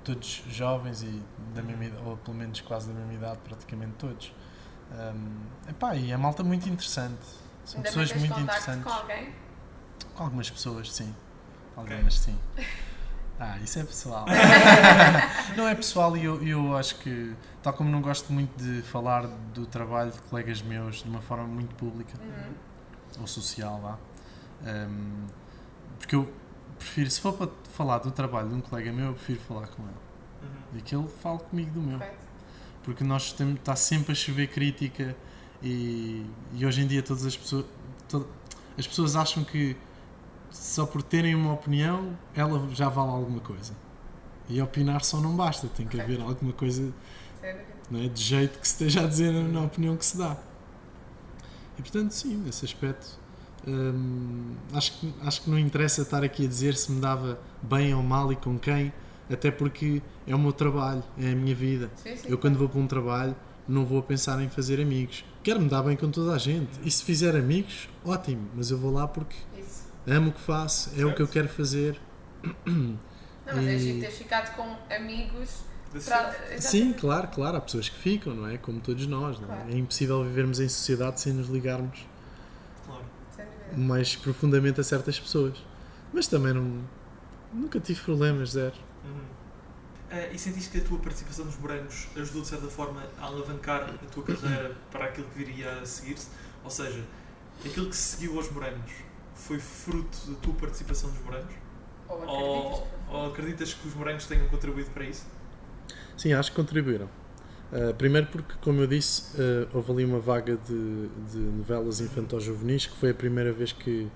todos 0.02 0.42
jovens 0.48 1.02
e 1.02 1.22
da 1.54 1.62
mesma 1.62 1.84
idade, 1.84 2.02
ou 2.04 2.16
pelo 2.16 2.36
menos 2.36 2.60
quase 2.60 2.88
da 2.88 2.94
mesma 2.94 3.14
idade, 3.14 3.38
praticamente 3.44 3.92
todos. 3.92 4.34
Um, 4.92 5.70
epá, 5.70 5.94
e 5.94 6.10
é 6.10 6.16
malta 6.16 6.42
muito 6.42 6.68
interessante. 6.68 7.24
São 7.64 7.78
ainda 7.78 7.88
pessoas 7.88 8.12
muito 8.14 8.40
interessantes. 8.40 8.82
com 8.82 8.90
alguém? 8.90 9.32
Com 10.14 10.24
algumas 10.24 10.50
pessoas, 10.50 10.92
sim. 10.92 11.14
Algumas, 11.76 12.18
sim. 12.18 12.36
Ah, 13.42 13.56
isso 13.64 13.78
é 13.78 13.84
pessoal. 13.84 14.26
não 15.56 15.66
é 15.66 15.74
pessoal 15.74 16.14
e 16.16 16.24
eu, 16.24 16.46
eu 16.46 16.76
acho 16.76 16.96
que, 16.96 17.34
tal 17.62 17.72
como 17.72 17.90
não 17.90 18.02
gosto 18.02 18.30
muito 18.32 18.54
de 18.62 18.82
falar 18.82 19.26
do 19.54 19.64
trabalho 19.64 20.10
de 20.12 20.18
colegas 20.22 20.60
meus 20.60 20.96
de 21.02 21.08
uma 21.08 21.22
forma 21.22 21.44
muito 21.46 21.74
pública 21.74 22.12
Uhum. 22.20 22.52
ou 23.22 23.26
social, 23.26 23.80
lá, 23.82 23.98
porque 25.98 26.14
eu 26.14 26.30
prefiro, 26.78 27.10
se 27.10 27.20
for 27.20 27.32
para 27.32 27.48
falar 27.72 27.98
do 27.98 28.10
trabalho 28.10 28.48
de 28.50 28.54
um 28.56 28.60
colega 28.60 28.92
meu, 28.92 29.06
eu 29.06 29.14
prefiro 29.14 29.40
falar 29.40 29.66
com 29.68 29.82
ele. 29.84 29.92
Uhum. 30.42 30.78
E 30.78 30.82
que 30.82 30.94
ele 30.94 31.08
fale 31.22 31.38
comigo 31.38 31.70
do 31.72 31.80
meu. 31.80 32.00
Porque 32.82 33.04
nós 33.04 33.32
temos, 33.32 33.54
está 33.56 33.76
sempre 33.76 34.12
a 34.12 34.14
chover 34.14 34.48
crítica 34.48 35.14
e, 35.62 36.24
e 36.54 36.64
hoje 36.64 36.82
em 36.82 36.86
dia 36.86 37.02
todas 37.02 37.24
as 37.26 37.36
pessoas, 37.36 37.64
to- 38.08 38.26
as 38.78 38.86
pessoas 38.86 39.16
acham 39.16 39.44
que 39.44 39.76
só 40.50 40.84
por 40.86 41.02
terem 41.02 41.34
uma 41.34 41.52
opinião 41.52 42.16
ela 42.34 42.68
já 42.72 42.88
vale 42.88 43.10
alguma 43.10 43.40
coisa. 43.40 43.72
E 44.48 44.60
opinar 44.60 45.04
só 45.04 45.20
não 45.20 45.36
basta, 45.36 45.68
tem 45.68 45.86
que 45.86 46.00
haver 46.00 46.20
alguma 46.20 46.52
coisa 46.52 46.92
Sem 47.40 47.52
dúvida. 47.52 47.66
não 47.90 48.00
é, 48.00 48.08
de 48.08 48.22
jeito 48.22 48.58
que 48.58 48.66
se 48.66 48.74
esteja 48.74 49.04
a 49.04 49.06
dizer 49.06 49.32
na 49.32 49.62
opinião 49.62 49.96
que 49.96 50.04
se 50.04 50.16
dá. 50.16 50.36
E 51.78 51.82
portanto, 51.82 52.10
sim, 52.10 52.36
nesse 52.36 52.64
aspecto, 52.64 53.18
hum, 53.66 54.54
acho, 54.72 54.92
que, 54.98 55.14
acho 55.22 55.42
que 55.42 55.50
não 55.50 55.58
interessa 55.58 56.02
estar 56.02 56.22
aqui 56.24 56.44
a 56.44 56.48
dizer 56.48 56.74
se 56.76 56.90
me 56.90 57.00
dava 57.00 57.38
bem 57.62 57.94
ou 57.94 58.02
mal 58.02 58.32
e 58.32 58.36
com 58.36 58.58
quem, 58.58 58.92
até 59.30 59.50
porque 59.50 60.02
é 60.26 60.34
o 60.34 60.38
meu 60.38 60.52
trabalho, 60.52 61.02
é 61.16 61.30
a 61.30 61.34
minha 61.36 61.54
vida. 61.54 61.90
Sim, 61.96 62.16
sim. 62.16 62.28
Eu, 62.28 62.36
quando 62.36 62.58
vou 62.58 62.68
para 62.68 62.80
um 62.80 62.86
trabalho, 62.86 63.36
não 63.68 63.86
vou 63.86 64.02
pensar 64.02 64.42
em 64.42 64.48
fazer 64.48 64.80
amigos. 64.80 65.24
Quero 65.42 65.60
me 65.60 65.68
dar 65.68 65.82
bem 65.82 65.96
com 65.96 66.10
toda 66.10 66.34
a 66.34 66.38
gente. 66.38 66.68
E 66.82 66.90
se 66.90 67.04
fizer 67.04 67.36
amigos, 67.36 67.88
ótimo, 68.04 68.48
mas 68.54 68.70
eu 68.70 68.76
vou 68.76 68.92
lá 68.92 69.06
porque. 69.06 69.36
Amo 70.06 70.30
o 70.30 70.32
que 70.32 70.40
faço, 70.40 70.90
é 71.00 71.04
o 71.04 71.14
que 71.14 71.22
eu 71.22 71.28
quero 71.28 71.48
fazer. 71.48 72.00
Não, 72.66 72.98
mas 73.46 73.66
é 73.66 73.74
E- 73.74 73.78
giro 73.78 74.00
ter 74.00 74.10
ficado 74.10 74.54
com 74.54 74.76
amigos. 74.94 75.62
Para... 76.04 76.60
Sim, 76.60 76.92
claro, 76.92 77.26
claro, 77.28 77.56
há 77.56 77.60
pessoas 77.60 77.88
que 77.88 77.98
ficam, 77.98 78.32
não 78.32 78.46
é? 78.46 78.56
Como 78.56 78.80
todos 78.80 79.06
nós, 79.08 79.40
não 79.40 79.52
é? 79.52 79.56
Claro. 79.56 79.70
É 79.72 79.76
impossível 79.76 80.22
vivermos 80.22 80.60
em 80.60 80.68
sociedade 80.68 81.20
sem 81.20 81.32
nos 81.32 81.48
ligarmos 81.48 82.06
Claro. 82.86 83.04
Mais 83.76 84.14
profundamente 84.14 84.80
a 84.80 84.84
certas 84.84 85.18
pessoas. 85.18 85.58
Mas 86.12 86.26
também 86.28 86.52
não. 86.54 86.84
Nunca 87.52 87.80
tive 87.80 88.00
problemas, 88.02 88.50
zero. 88.50 88.74
Uhum. 89.04 89.20
Ah, 90.12 90.26
e 90.32 90.38
sentiste 90.38 90.70
que 90.70 90.78
a 90.78 90.84
tua 90.84 90.98
participação 91.00 91.44
nos 91.44 91.56
Morangos 91.58 92.06
ajudou 92.16 92.42
de 92.42 92.48
certa 92.48 92.68
forma 92.68 93.02
a 93.20 93.24
alavancar 93.26 93.82
a 93.82 94.06
tua 94.12 94.22
carreira 94.22 94.76
para 94.92 95.06
aquilo 95.06 95.26
que 95.28 95.38
viria 95.44 95.72
a 95.80 95.86
seguir-se? 95.86 96.28
Ou 96.62 96.70
seja, 96.70 97.02
aquilo 97.64 97.88
que 97.88 97.96
se 97.96 98.16
seguiu 98.16 98.36
aos 98.36 98.48
Morangos 98.52 98.92
foi 99.40 99.58
fruto 99.58 100.30
da 100.30 100.34
tua 100.36 100.54
participação 100.54 101.10
nos 101.10 101.20
Morangos? 101.22 101.54
Ou 102.08 102.22
acreditas 102.22 102.82
Ou, 103.08 103.20
ou 103.20 103.26
acreditas 103.26 103.74
que 103.74 103.88
os 103.88 103.94
Morangos 103.94 104.26
tenham 104.26 104.46
contribuído 104.48 104.90
para 104.90 105.04
isso? 105.04 105.26
Sim, 106.16 106.32
acho 106.32 106.50
que 106.50 106.56
contribuíram. 106.56 107.08
Uh, 107.72 107.94
primeiro 107.94 108.26
porque, 108.26 108.54
como 108.60 108.80
eu 108.80 108.86
disse, 108.86 109.36
uh, 109.36 109.68
houve 109.72 109.92
ali 109.92 110.04
uma 110.04 110.18
vaga 110.18 110.56
de, 110.56 111.08
de 111.32 111.38
novelas 111.38 112.00
infantil-juvenis 112.00 112.86
que 112.86 112.96
foi 112.96 113.10
a 113.10 113.14
primeira 113.14 113.52
vez 113.52 113.72
que, 113.72 114.08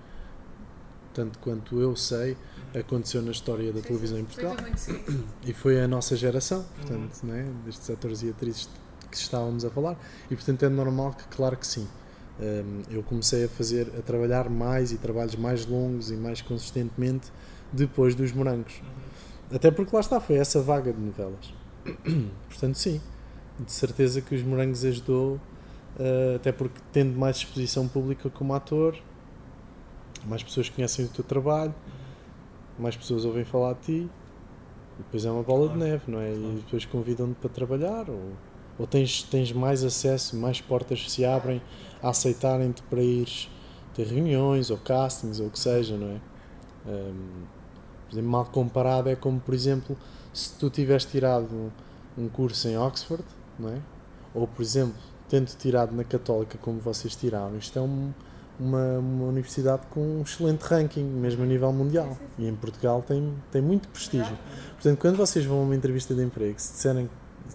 tanto 1.13 1.39
quanto 1.39 1.81
eu 1.81 1.95
sei, 1.95 2.37
aconteceu 2.79 3.23
na 3.23 3.31
história 3.31 3.73
da 3.73 3.81
Sim, 3.81 3.87
televisão 3.87 4.17
sim. 4.17 4.23
em 4.23 4.27
Portugal. 4.27 4.57
Foi. 4.77 5.25
E 5.47 5.53
foi 5.53 5.81
a 5.81 5.87
nossa 5.87 6.17
geração, 6.17 6.65
portanto, 6.77 7.23
né, 7.23 7.47
destes 7.65 7.89
atores 7.89 8.23
e 8.23 8.31
atrizes 8.31 8.69
que 9.09 9.17
estávamos 9.17 9.65
a 9.65 9.71
falar. 9.71 9.97
E, 10.29 10.35
portanto, 10.35 10.65
é 10.65 10.69
normal 10.69 11.15
que, 11.15 11.25
claro 11.37 11.57
que 11.57 11.67
sim. 11.67 11.89
Eu 12.90 13.03
comecei 13.03 13.44
a 13.44 13.49
fazer, 13.49 13.92
a 13.99 14.03
trabalhar 14.03 14.51
mais 14.51 14.92
e 14.92 14.99
trabalhos 14.99 15.37
mais 15.37 15.66
longos 15.66 16.11
e 16.11 16.16
mais 16.16 16.42
consistentemente 16.42 17.31
depois 17.73 18.14
dos 18.14 18.33
morangos. 18.33 18.81
Até 19.53 19.70
porque 19.70 19.94
lá 19.94 20.01
está, 20.01 20.20
foi 20.20 20.37
essa 20.37 20.61
vaga 20.61 20.92
de 20.92 21.01
novelas. 21.01 21.53
Portanto, 22.49 22.77
sim, 22.77 23.01
de 23.61 23.70
certeza 23.70 24.20
que 24.20 24.35
os 24.35 24.42
morangos 24.42 24.85
ajudou, 24.85 25.38
eh, 25.99 26.35
até 26.37 26.51
porque 26.51 26.81
tendo 26.92 27.16
mais 27.16 27.37
exposição 27.37 27.87
pública 27.87 28.29
como 28.31 28.53
ator, 28.55 28.97
mais 30.27 30.42
pessoas 30.42 30.68
conhecem 30.68 31.05
o 31.05 31.09
teu 31.09 31.23
trabalho, 31.23 31.75
mais 32.79 32.97
pessoas 32.97 33.25
ouvem 33.25 33.44
falar 33.44 33.75
de 33.75 33.81
ti, 33.81 34.11
e 34.99 35.03
depois 35.03 35.25
é 35.25 35.31
uma 35.31 35.42
bola 35.42 35.68
de 35.68 35.75
Claro, 35.75 35.90
neve, 35.90 36.11
não 36.11 36.20
é? 36.20 36.31
claro. 36.33 36.53
E 36.53 36.57
depois 36.57 36.85
convidam-te 36.87 37.35
para 37.35 37.51
trabalhar, 37.51 38.09
ou, 38.11 38.33
ou 38.79 38.87
tens, 38.87 39.23
tens 39.23 39.53
mais 39.53 39.85
acesso, 39.85 40.37
mais 40.37 40.61
portas 40.61 41.11
se 41.11 41.25
abrem 41.25 41.61
a 42.03 42.09
aceitarem-te 42.11 42.83
para 42.83 43.03
ires 43.03 43.51
ter 43.95 44.07
reuniões, 44.07 44.71
ou 44.71 44.77
castings, 44.79 45.41
ou 45.41 45.47
o 45.47 45.51
que 45.51 45.59
seja, 45.59 45.97
não 45.97 46.09
é? 46.09 46.21
Ehm, 46.87 47.45
por 48.09 48.15
exemplo, 48.15 48.31
mal 48.31 48.45
comparado 48.47 49.09
é 49.09 49.17
como, 49.17 49.41
por 49.41 49.55
exemplo, 49.55 49.97
se 50.33 50.55
tu 50.59 50.69
tivesse 50.71 51.07
tirado 51.09 51.47
um, 51.55 51.71
um 52.25 52.29
curso 52.29 52.69
em 52.69 52.77
Oxford, 52.77 53.25
não 53.59 53.71
é? 53.71 53.79
Ou, 54.35 54.47
por 54.49 54.63
exemplo, 54.63 54.95
tendo 55.29 55.47
tirado 55.57 55.95
na 55.95 56.05
Católica 56.05 56.59
como 56.59 56.79
vocês 56.81 57.15
tiraram, 57.15 57.57
isto 57.57 57.79
é 57.79 57.83
um- 57.83 58.13
uma, 58.59 58.99
uma 58.99 59.25
universidade 59.27 59.83
com 59.91 60.01
um 60.01 60.23
excelente 60.23 60.63
ranking, 60.63 61.03
mesmo 61.03 61.43
a 61.43 61.47
nível 61.47 61.73
mundial. 61.73 62.17
E 62.39 62.47
em 62.47 62.55
Portugal 62.55 63.03
tem, 63.03 63.33
tem 63.51 63.61
muito 63.63 63.89
prestígio. 63.89 64.37
Portanto, 64.75 64.99
quando 65.01 65.17
vocês 65.17 65.45
vão 65.45 65.59
a 65.59 65.63
uma 65.63 65.75
entrevista 65.75 66.15
de 66.15 66.23
emprego, 66.23 66.55
se 66.61 66.73
disserem, 66.73 67.09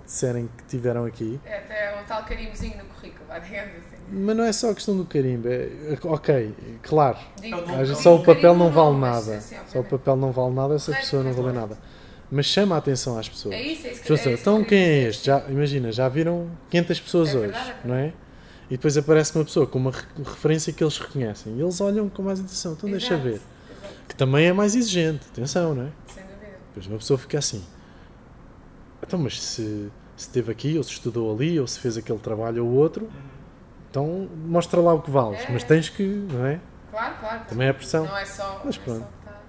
disserem 0.05 0.49
que 0.57 0.63
tiveram 0.65 1.05
aqui, 1.05 1.39
É 1.45 1.57
até 1.57 1.99
um 2.01 2.05
tal 2.05 2.23
carimbozinho 2.23 2.77
no 2.77 2.85
currículo, 2.85 3.25
vá, 3.27 3.39
digamos 3.39 3.69
assim. 3.75 3.95
mas 4.11 4.35
não 4.37 4.43
é 4.43 4.51
só 4.51 4.69
a 4.71 4.75
questão 4.75 4.95
do 4.97 5.05
carimbo, 5.05 5.47
é, 5.47 5.69
ok, 6.03 6.55
claro, 6.83 7.17
Digo, 7.41 7.55
É 7.55 7.57
o 7.57 7.61
nome- 7.61 7.73
às 7.73 7.79
vezes 7.79 7.95
Não, 7.95 8.01
só 8.03 8.15
o 8.15 8.23
papel 8.23 8.55
não 8.55 8.71
vale 8.71 8.97
nada. 8.97 9.35
assim, 9.37 9.55
Só 9.67 9.79
o 9.79 9.83
papel 9.83 10.15
não 10.15 10.31
vale 10.31 10.53
nada, 10.53 10.75
essa 10.75 10.93
pessoa 10.93 11.23
não 11.23 11.33
vale 11.33 11.53
nada. 11.53 11.77
Mas 12.31 12.45
chama 12.45 12.75
a 12.75 12.77
atenção 12.77 13.17
às 13.17 13.27
pessoas. 13.27 13.55
É 13.55 13.61
isso, 13.63 13.87
é 13.87 13.91
isso 13.91 14.01
As 14.01 14.05
que, 14.05 14.11
é 14.13 14.15
isso 14.15 14.29
então 14.29 14.63
quem 14.63 14.77
é 14.79 15.03
este? 15.09 15.25
Já, 15.25 15.43
imagina, 15.49 15.91
já 15.91 16.07
viram 16.07 16.47
500 16.69 16.99
pessoas 16.99 17.29
É 17.29 17.37
hoje, 17.39 17.47
verdade, 17.47 17.71
é 17.83 17.87
não 17.87 17.95
é? 17.95 18.13
E 18.69 18.77
depois 18.77 18.95
aparece 18.97 19.35
uma 19.35 19.43
pessoa 19.43 19.65
com 19.65 19.79
uma 19.79 19.89
re- 19.89 20.05
referência 20.23 20.71
que 20.71 20.83
eles 20.83 20.95
reconhecem. 20.99 21.55
E 21.57 21.59
eles 21.61 21.81
olham 21.81 22.07
com 22.07 22.21
mais 22.21 22.39
atenção. 22.39 22.73
Então 22.73 22.87
deixa 22.87 23.15
Exato, 23.15 23.23
ver. 23.23 23.33
exato, 23.33 23.47
Que 24.07 24.13
também 24.15 24.45
é 24.45 24.53
mais 24.53 24.75
exigente. 24.75 25.25
Atenção, 25.31 25.73
não 25.73 25.83
é? 25.85 25.89
Sem 26.13 26.21
dúvida. 26.23 26.51
Depois 26.67 26.85
uma 26.85 26.97
pessoa 26.99 27.17
fica 27.17 27.39
assim. 27.39 27.63
Então, 29.01 29.17
mas 29.19 29.41
se, 29.41 29.63
se 30.17 30.27
esteve 30.27 30.51
aqui, 30.51 30.77
ou 30.77 30.83
se 30.83 30.91
estudou 30.91 31.33
ali, 31.33 31.59
ou 31.59 31.67
se 31.67 31.79
fez 31.79 31.97
aquele 31.97 32.19
trabalho 32.19 32.65
ou 32.65 32.71
outro, 32.73 33.05
Uhum. 33.05 33.11
então 33.89 34.29
mostra 34.45 34.79
lá 34.79 34.93
o 34.93 35.01
que 35.01 35.09
vales. 35.11 35.41
É. 35.41 35.51
Mas 35.51 35.63
tens 35.63 35.89
que, 35.89 36.03
não 36.03 36.45
é? 36.45 36.59
Claro, 36.91 37.15
claro. 37.19 37.45
Também 37.45 37.67
é 37.67 37.73
pressão. 37.73 38.05
Não 38.05 38.17
é 38.17 38.25
só. 38.25 38.61
Mas 38.65 38.75
é 38.77 38.79
pronto. 38.79 39.07
tá- 39.23 39.39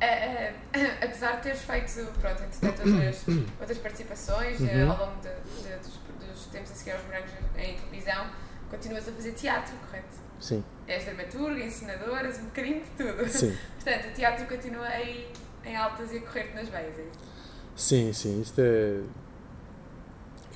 É. 0.00 0.06
É, 0.06 0.54
é, 0.72 0.98
apesar 1.04 1.36
de 1.36 1.42
teres 1.42 1.62
feito, 1.62 1.92
pronto, 2.20 2.42
entretanto, 2.42 2.88
outras, 2.88 3.24
outras 3.60 3.78
participações 3.78 4.60
eh, 4.62 4.84
Uhum. 4.84 4.90
ao 4.92 4.98
longo 5.06 5.20
de- 5.20 5.62
de- 5.62 5.76
dos, 5.78 5.98
dos 6.32 6.46
tempos 6.46 6.70
a 6.72 6.74
seguir 6.74 6.92
aos 6.92 7.04
morangos 7.04 7.30
em 7.58 7.76
televisão, 7.76 8.26
continuas 8.70 9.08
a 9.08 9.12
fazer 9.12 9.32
teatro, 9.32 9.74
correto? 9.86 10.22
Sim, 10.40 10.64
És 10.88 11.04
dramaturga, 11.04 11.60
ensinadora, 11.64 12.26
és 12.26 12.38
um 12.38 12.44
bocadinho 12.44 12.80
de 12.82 12.90
tudo. 13.04 13.28
sim. 13.28 13.56
Portanto, 13.82 14.08
o 14.08 14.12
teatro 14.12 14.46
continua 14.46 14.86
aí 14.86 15.28
em 15.64 15.76
altas 15.76 16.12
e 16.12 16.16
a 16.18 16.20
correr-te 16.22 16.54
nas 16.54 16.68
veias, 16.68 16.98
é 16.98 17.02
isso? 17.02 17.31
Sim, 17.76 18.12
sim. 18.12 18.40
Isto 18.40 18.60
é. 18.60 19.00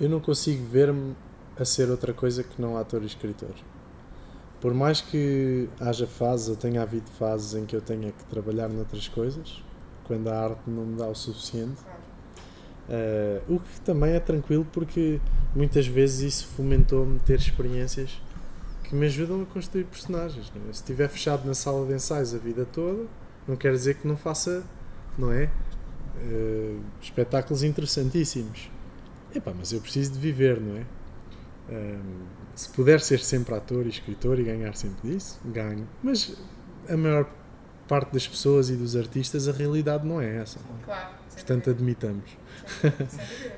Eu 0.01 0.09
não 0.11 0.21
consigo 0.21 0.65
ver-me 0.67 1.15
a 1.59 1.65
ser 1.65 1.91
outra 1.91 2.13
coisa 2.13 2.43
que 2.45 2.61
não 2.61 2.77
ator 2.77 3.03
e 3.03 3.07
escritor. 3.07 3.55
por 4.61 4.75
mais 4.75 5.01
que 5.01 5.69
haja 5.81 6.07
fases, 6.07 6.49
ou 6.49 6.57
tenha 6.57 6.83
havido 6.83 7.09
fases 7.13 7.55
em 7.55 7.67
que 7.67 7.77
eu 7.77 7.81
tenha 7.81 8.11
que 8.13 8.25
trabalhar 8.25 8.69
noutras 8.69 9.07
coisas, 9.09 9.63
quando 10.05 10.29
a 10.29 10.39
arte 10.45 10.63
não 10.69 10.85
me 10.87 10.97
dá 10.97 11.07
o 11.07 11.15
suficiente, 11.15 11.81
eh, 12.89 13.43
o 13.49 13.61
que 13.61 13.81
também 13.83 14.13
é 14.15 14.21
tranquilo 14.21 14.67
porque 14.73 15.21
muitas 15.55 15.87
vezes 15.87 16.35
isso 16.35 16.47
fomentou-me 16.49 17.19
ter 17.21 17.39
experiências 17.39 18.21
que 18.85 18.95
me 18.95 19.07
ajudam 19.07 19.43
a 19.43 19.47
construir 19.47 19.85
personagens. 19.85 20.53
é? 20.57 20.73
Se 20.73 20.81
estiver 20.81 21.09
fechado 21.09 21.45
na 21.47 21.55
sala 21.55 21.87
de 21.87 21.95
ensaios 21.95 22.35
a 22.35 22.39
vida 22.39 22.65
toda, 22.65 23.05
não 23.47 23.57
quer 23.57 23.73
dizer 23.73 23.97
que 23.97 24.07
não 24.09 24.17
faça, 24.17 24.65
não 25.19 25.33
é? 25.33 25.51
Eh, 26.23 26.77
espetáculos 27.01 27.63
interessantíssimos. 27.63 28.71
Epá, 29.35 29.53
mas 29.57 29.73
eu 29.73 29.81
preciso 29.81 30.13
de 30.13 30.19
viver, 30.19 30.61
não 30.61 30.77
é? 30.79 30.87
Ahm, 31.69 32.25
se 32.55 32.69
puder 32.71 33.01
ser 33.01 33.19
sempre 33.21 33.55
ator 33.55 33.85
e 33.87 33.91
escritor 33.91 34.39
e 34.39 34.45
ganhar 34.45 34.75
sempre 34.77 35.11
disso, 35.11 35.39
ganho. 35.45 35.87
Mas 36.03 36.35
a 36.89 36.97
maior 36.97 37.29
parte 37.87 38.13
das 38.13 38.27
pessoas 38.27 38.71
e 38.71 38.77
dos 38.77 38.97
artistas, 38.97 39.47
a 39.49 39.53
realidade 39.53 40.07
não 40.07 40.21
é 40.21 40.37
essa. 40.37 40.59
Claro. 40.85 41.11
Portanto, 41.35 41.71
admitamos. 41.71 42.25
Dúvida. 42.83 43.09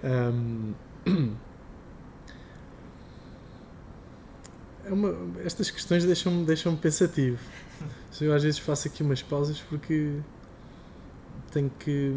Ahm, 0.02 0.72
é 4.84 4.92
uma- 4.92 5.14
estas 5.44 5.70
questões 5.70 6.04
deixam-me 6.04 6.44
deixam 6.44 6.74
pensativo. 6.76 7.38
Eu 8.20 8.34
às 8.34 8.42
vezes 8.42 8.58
faço 8.58 8.88
aqui 8.88 9.02
umas 9.02 9.22
pausas 9.22 9.60
porque 9.60 10.16
tenho 11.50 11.70
que. 11.78 12.12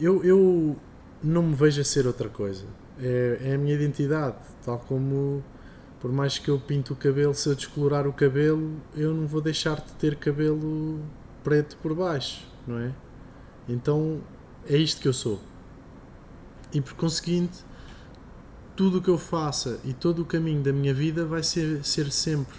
Eu, 0.00 0.24
eu 0.24 0.76
não 1.22 1.42
me 1.42 1.54
vejo 1.54 1.80
a 1.80 1.84
ser 1.84 2.06
outra 2.06 2.28
coisa. 2.28 2.64
É, 3.00 3.38
é 3.42 3.54
a 3.54 3.58
minha 3.58 3.74
identidade. 3.74 4.36
Tal 4.64 4.78
como, 4.80 5.42
por 6.00 6.12
mais 6.12 6.38
que 6.38 6.48
eu 6.48 6.58
pinto 6.58 6.94
o 6.94 6.96
cabelo, 6.96 7.34
se 7.34 7.48
eu 7.48 7.54
descolorar 7.54 8.06
o 8.06 8.12
cabelo, 8.12 8.76
eu 8.96 9.14
não 9.14 9.26
vou 9.26 9.40
deixar 9.40 9.80
de 9.80 9.92
ter 9.92 10.16
cabelo 10.16 11.00
preto 11.42 11.76
por 11.78 11.94
baixo, 11.94 12.46
não 12.66 12.78
é? 12.78 12.92
Então 13.68 14.20
é 14.68 14.76
isto 14.76 15.00
que 15.00 15.08
eu 15.08 15.12
sou. 15.12 15.40
E 16.72 16.80
por 16.80 16.94
conseguinte, 16.94 17.64
tudo 18.74 18.98
o 18.98 19.02
que 19.02 19.10
eu 19.10 19.18
faça 19.18 19.78
e 19.84 19.92
todo 19.92 20.22
o 20.22 20.24
caminho 20.24 20.62
da 20.62 20.72
minha 20.72 20.94
vida 20.94 21.24
vai 21.24 21.42
ser, 21.42 21.84
ser 21.84 22.10
sempre, 22.10 22.56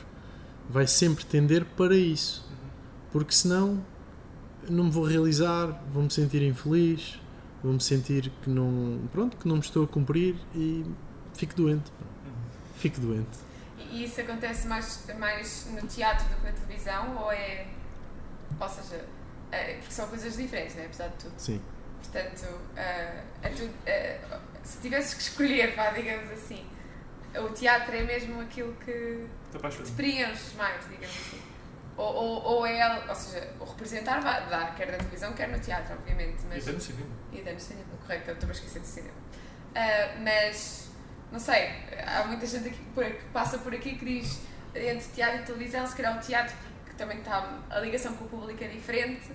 vai 0.70 0.86
sempre 0.86 1.26
tender 1.26 1.66
para 1.78 1.96
isso. 1.96 2.48
Porque 3.12 3.34
senão 3.34 3.84
não 4.70 4.86
me 4.86 4.92
vou 4.92 5.04
realizar, 5.06 5.68
vou-me 5.92 6.10
sentir 6.12 6.42
infeliz, 6.44 7.20
vou-me 7.64 7.80
sentir 7.82 8.32
que 8.42 8.50
não, 8.50 9.00
pronto, 9.12 9.38
que 9.38 9.48
não 9.48 9.56
me 9.56 9.62
estou 9.62 9.84
a 9.84 9.88
cumprir 9.88 10.36
e 10.56 10.86
fico 11.34 11.54
doente. 11.56 11.92
Fico 12.78 13.00
doente. 13.00 13.38
E 13.92 14.04
isso 14.06 14.20
acontece 14.22 14.68
mais, 14.68 15.06
mais 15.20 15.68
no 15.72 15.88
teatro 15.88 16.28
do 16.28 16.36
que 16.36 16.46
na 16.48 16.52
televisão? 16.52 17.16
Ou 17.18 17.32
é. 17.32 17.68
Ou 18.60 18.70
seja, 18.70 19.06
é, 19.52 19.76
porque 19.76 19.92
são 19.94 20.08
coisas 20.08 20.36
diferentes, 20.36 20.76
né? 20.76 20.86
apesar 20.86 21.08
de 21.10 21.16
tudo. 21.18 21.34
Sim. 21.38 21.62
Portanto, 22.02 22.46
a 23.44 23.50
tu- 23.50 23.70
ah, 23.88 24.40
se 24.64 24.78
tivesses 24.80 25.14
que 25.14 25.22
escolher, 25.22 25.76
vá, 25.76 25.90
digamos 25.92 26.30
assim, 26.32 26.64
o 27.36 27.50
teatro 27.50 27.96
é 27.96 28.04
mesmo 28.04 28.42
aquilo 28.42 28.74
que 28.86 29.26
Te 29.52 29.58
apaixonas. 29.58 29.90
te 29.90 29.96
preenche 29.96 30.56
mais, 30.58 30.84
digamos 30.90 31.16
assim. 31.16 31.40
Ou, 31.96 32.06
ou, 32.16 32.44
ou 32.44 32.66
é, 32.66 33.04
ou 33.08 33.16
seja, 33.16 33.48
o 33.60 33.66
representar 33.66 34.20
vai 34.22 34.46
dar, 34.50 34.74
quer 34.76 34.92
na 34.92 34.98
televisão, 34.98 35.34
quer 35.34 35.48
no 35.50 35.60
teatro, 35.60 35.94
obviamente. 35.94 36.42
E 36.44 36.48
Mas, 36.48 36.64
até 36.64 36.72
no 36.74 36.82
cinema. 36.82 37.10
e 37.32 37.40
até 37.42 37.54
no 37.54 37.60
cinema, 37.60 37.86
correto, 38.02 38.30
eu 38.30 38.34
estou 38.34 38.50
a 38.50 38.52
esquecer 38.52 38.80
do 38.80 38.86
cinema. 38.88 39.14
Ah, 39.76 40.16
mas, 40.24 40.90
não 41.32 41.40
sei, 41.40 41.70
há 42.06 42.24
muita 42.26 42.46
gente 42.48 42.68
aqui, 42.70 42.80
por- 42.96 43.06
que 43.06 43.24
passa 43.32 43.58
por 43.60 43.74
aqui 43.76 43.96
que 43.96 44.06
diz 44.06 44.42
entre 44.76 45.08
teatro 45.10 45.42
e 45.42 45.46
televisão, 45.46 45.86
se 45.86 45.96
calhar 45.96 46.18
o 46.18 46.20
teatro, 46.20 46.56
que 46.88 46.96
também 46.96 47.20
está, 47.20 47.60
a 47.70 47.80
ligação 47.80 48.16
com 48.16 48.26
o 48.26 48.28
público 48.28 48.64
é 48.64 48.68
diferente 48.68 49.32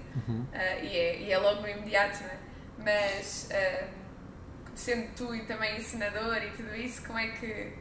ah, 0.52 0.74
e, 0.82 0.96
é, 0.96 1.20
e 1.20 1.32
é 1.32 1.38
logo 1.38 1.60
no 1.62 1.68
imediato, 1.68 2.22
não 2.24 2.30
é? 2.30 2.38
Mas, 2.78 3.48
ah, 3.52 3.86
sendo 4.74 5.12
tu 5.14 5.34
e 5.34 5.44
também 5.44 5.76
ensinador 5.76 6.36
e 6.42 6.50
tudo 6.50 6.74
isso, 6.74 7.04
como 7.06 7.18
é 7.20 7.28
que. 7.28 7.72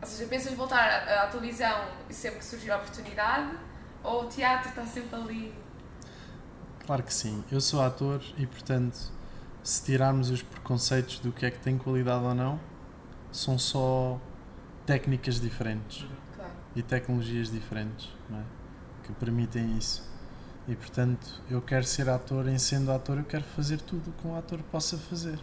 Ou 0.00 0.06
seja, 0.08 0.28
pensas 0.28 0.52
voltar 0.54 0.88
à, 1.08 1.22
à 1.22 1.26
televisão 1.28 1.88
sempre 2.10 2.38
que 2.40 2.44
surgir 2.44 2.70
a 2.72 2.76
oportunidade 2.76 3.56
ou 4.02 4.24
o 4.24 4.26
teatro 4.28 4.68
está 4.68 4.84
sempre 4.86 5.16
ali? 5.16 5.54
Claro 6.86 7.02
que 7.02 7.14
sim. 7.14 7.44
Eu 7.50 7.60
sou 7.60 7.80
ator 7.80 8.20
e, 8.36 8.46
portanto, 8.46 8.98
se 9.62 9.84
tirarmos 9.84 10.30
os 10.30 10.42
preconceitos 10.42 11.18
do 11.20 11.32
que 11.32 11.46
é 11.46 11.50
que 11.50 11.58
tem 11.60 11.78
qualidade 11.78 12.24
ou 12.24 12.34
não, 12.34 12.58
são 13.30 13.58
só 13.58 14.20
técnicas 14.84 15.40
diferentes 15.40 16.06
Claro. 16.34 16.52
e 16.74 16.82
tecnologias 16.82 17.50
diferentes 17.50 18.10
é? 18.32 18.42
que 19.04 19.12
permitem 19.12 19.76
isso. 19.78 20.10
E, 20.66 20.74
portanto, 20.76 21.40
eu 21.50 21.60
quero 21.60 21.84
ser 21.84 22.08
ator, 22.08 22.48
em 22.48 22.58
sendo 22.58 22.92
ator, 22.92 23.18
eu 23.18 23.24
quero 23.24 23.44
fazer 23.44 23.80
tudo 23.80 24.10
o 24.10 24.12
que 24.12 24.26
um 24.26 24.36
ator 24.36 24.58
possa 24.70 24.96
fazer. 24.96 25.38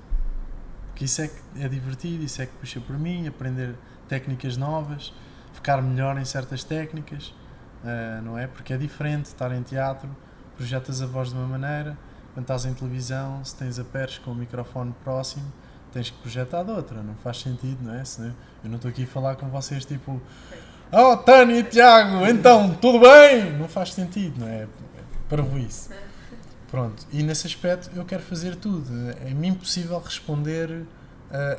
Porque 0.88 1.06
isso 1.06 1.22
é 1.22 1.28
que 1.28 1.42
é 1.58 1.68
divertido, 1.68 2.24
isso 2.24 2.42
é 2.42 2.46
que 2.46 2.54
puxa 2.54 2.80
por 2.80 2.98
mim, 2.98 3.28
aprender 3.28 3.76
técnicas 4.08 4.58
novas, 4.58 5.14
ficar 5.54 5.82
melhor 5.82 6.18
em 6.18 6.26
certas 6.26 6.64
técnicas, 6.64 7.34
ah, 7.84 8.22
não 8.24 8.38
é? 8.38 8.48
Porque 8.48 8.74
é 8.74 8.78
diferente 8.78 9.26
estar 9.26 9.52
em 9.52 9.62
teatro, 9.62 10.10
projetas 10.56 11.02
a 11.02 11.06
voz 11.06 11.30
de 11.30 11.36
uma 11.36 11.48
maneira, 11.48 11.98
quando 12.34 12.44
estás 12.44 12.66
em 12.66 12.74
televisão, 12.74 13.44
se 13.44 13.56
tens 13.56 13.80
a 13.80 13.86
com 14.24 14.32
o 14.32 14.36
microfone 14.36 14.94
próximo, 15.04 15.52
tens 15.92 16.10
que 16.10 16.18
projetar 16.20 16.64
de 16.64 16.72
outra, 16.72 17.02
não 17.02 17.16
faz 17.16 17.42
sentido, 17.42 17.84
não 17.84 17.94
é? 17.94 18.06
Senão 18.06 18.36
eu 18.64 18.70
não 18.70 18.76
estou 18.76 18.90
aqui 18.90 19.04
a 19.04 19.08
falar 19.08 19.36
com 19.36 19.50
vocês 19.50 19.86
tipo 19.86 20.22
Oh, 20.92 21.16
Tânia 21.18 21.60
e 21.60 21.64
Tiago, 21.64 22.26
então, 22.26 22.74
tudo 22.76 23.00
bem? 23.00 23.54
Não 23.54 23.68
faz 23.68 23.94
sentido, 23.94 24.40
não 24.40 24.48
é? 24.48 24.68
Para 25.28 25.44
isso. 25.60 25.90
Pronto, 26.72 27.06
e 27.12 27.24
nesse 27.24 27.48
aspecto 27.48 27.90
eu 27.96 28.06
quero 28.06 28.22
fazer 28.24 28.56
tudo. 28.56 28.92
É-me 29.26 29.48
impossível 29.48 30.00
responder 30.00 30.86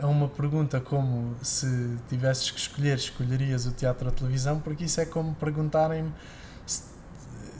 a 0.02 0.06
uma 0.06 0.28
pergunta 0.28 0.80
como 0.80 1.36
se 1.42 1.66
tivesses 2.08 2.50
que 2.50 2.58
escolher, 2.58 2.96
escolherias 2.98 3.66
o 3.66 3.72
teatro 3.72 4.06
ou 4.06 4.12
a 4.12 4.14
televisão, 4.14 4.58
porque 4.60 4.84
isso 4.84 5.00
é 5.00 5.04
como 5.06 5.34
perguntarem-me 5.34 6.12
se, 6.66 6.82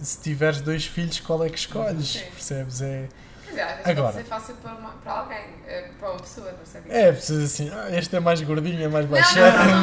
se 0.02 0.18
tiveres 0.20 0.60
dois 0.60 0.84
filhos, 0.86 1.20
qual 1.20 1.44
é 1.44 1.48
que 1.48 1.58
escolhes? 1.58 2.12
Sim. 2.14 2.24
Percebes? 2.32 2.80
É, 2.82 3.08
Quer 3.44 3.50
dizer, 3.50 3.90
Agora. 3.90 4.12
pode 4.12 4.14
ser 4.14 4.24
fácil 4.24 4.54
para, 4.62 4.74
uma- 4.74 4.90
para 5.02 5.12
alguém, 5.12 5.44
eh, 5.66 5.90
para 5.98 6.10
uma 6.10 6.20
pessoa, 6.20 6.52
não 6.52 6.64
sei. 6.64 6.80
é 6.88 7.10
preciso 7.12 7.44
assim, 7.44 7.68
ah, 7.74 7.88
este 7.98 8.14
é 8.14 8.20
mais 8.20 8.40
gordinho, 8.42 8.80
é 8.84 8.88
mais 8.88 9.06
baixinho, 9.06 9.44
não, 9.44 9.66
não, 9.66 9.82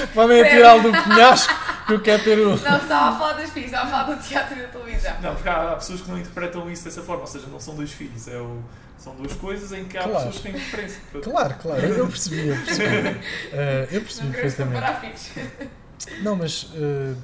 não, 0.00 0.06
Podem 0.14 0.40
atirá-lo 0.40 0.82
do 0.82 0.90
penhasco, 1.04 1.52
que 1.88 1.92
eu 1.94 2.00
quero 2.00 2.22
ter 2.22 2.38
o. 2.38 2.48
não, 2.50 2.54
estava 2.54 3.16
a 3.16 3.18
falar 3.18 3.32
das 3.32 3.50
filhas, 3.50 3.72
estava 3.72 3.86
a 3.86 3.90
falar 4.04 4.14
do 4.16 4.22
teatro 4.22 4.56
e 4.58 4.62
da 4.62 4.68
televisão. 4.68 5.14
Não, 5.20 5.34
porque 5.34 5.48
há, 5.48 5.72
há 5.72 5.76
pessoas 5.76 6.00
que 6.02 6.10
não 6.10 6.18
interpretam 6.18 6.70
isso 6.70 6.84
dessa 6.84 7.02
forma, 7.02 7.22
ou 7.22 7.26
seja, 7.26 7.46
não 7.48 7.58
são 7.58 7.74
dois 7.74 7.90
filhos, 7.92 8.28
é 8.28 8.38
o- 8.38 8.62
são 8.96 9.14
duas 9.16 9.32
coisas 9.34 9.72
em 9.72 9.84
que 9.86 9.96
há 9.96 10.02
Claro. 10.04 10.16
pessoas 10.18 10.36
que 10.36 10.42
têm 10.42 10.52
preferência. 10.52 11.00
Claro, 11.22 11.54
claro, 11.60 11.80
eu 11.84 12.06
percebi, 12.06 12.48
eu 12.48 12.56
percebi. 12.56 13.20
Ah, 13.52 13.88
eu 13.92 14.00
percebi 14.02 14.26
Não 14.28 14.34
perfeitamente. 14.34 15.00
filhos. 15.00 15.48
Não, 16.22 16.36
mas 16.36 16.70
eh, 16.74 17.14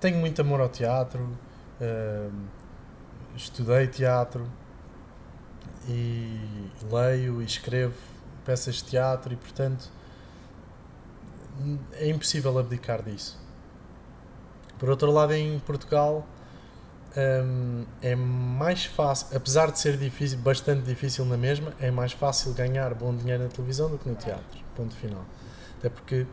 tenho 0.00 0.18
muito 0.18 0.40
amor 0.40 0.60
ao 0.60 0.68
teatro, 0.68 1.36
eh, 1.80 2.28
estudei 3.36 3.86
teatro 3.86 4.46
e 5.88 6.38
leio 6.90 7.40
e 7.42 7.44
escrevo 7.44 7.94
peças 8.44 8.76
de 8.76 8.84
teatro 8.84 9.32
e 9.32 9.36
portanto 9.36 9.88
é 11.94 12.08
impossível 12.08 12.58
abdicar 12.58 13.02
disso. 13.02 13.38
Por 14.78 14.90
outro 14.90 15.10
lado, 15.10 15.32
em 15.32 15.58
Portugal 15.60 16.26
hum, 17.16 17.84
é 18.02 18.14
mais 18.14 18.84
fácil, 18.84 19.36
apesar 19.36 19.70
de 19.70 19.78
ser 19.78 19.96
difícil, 19.96 20.38
bastante 20.38 20.82
difícil 20.82 21.24
na 21.24 21.36
mesma, 21.36 21.72
é 21.80 21.90
mais 21.90 22.12
fácil 22.12 22.52
ganhar 22.52 22.92
bom 22.94 23.14
dinheiro 23.14 23.44
na 23.44 23.48
televisão 23.48 23.88
do 23.90 23.98
que 23.98 24.08
no 24.08 24.14
teatro. 24.14 24.60
Ponto 24.74 24.94
final. 24.96 25.24
Até 25.78 25.88
porque 25.88 26.26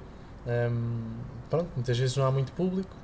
hum, 0.48 1.18
pronto, 1.50 1.70
muitas 1.76 1.98
vezes 1.98 2.16
não 2.18 2.26
há 2.26 2.32
muito 2.32 2.52
público. 2.54 2.96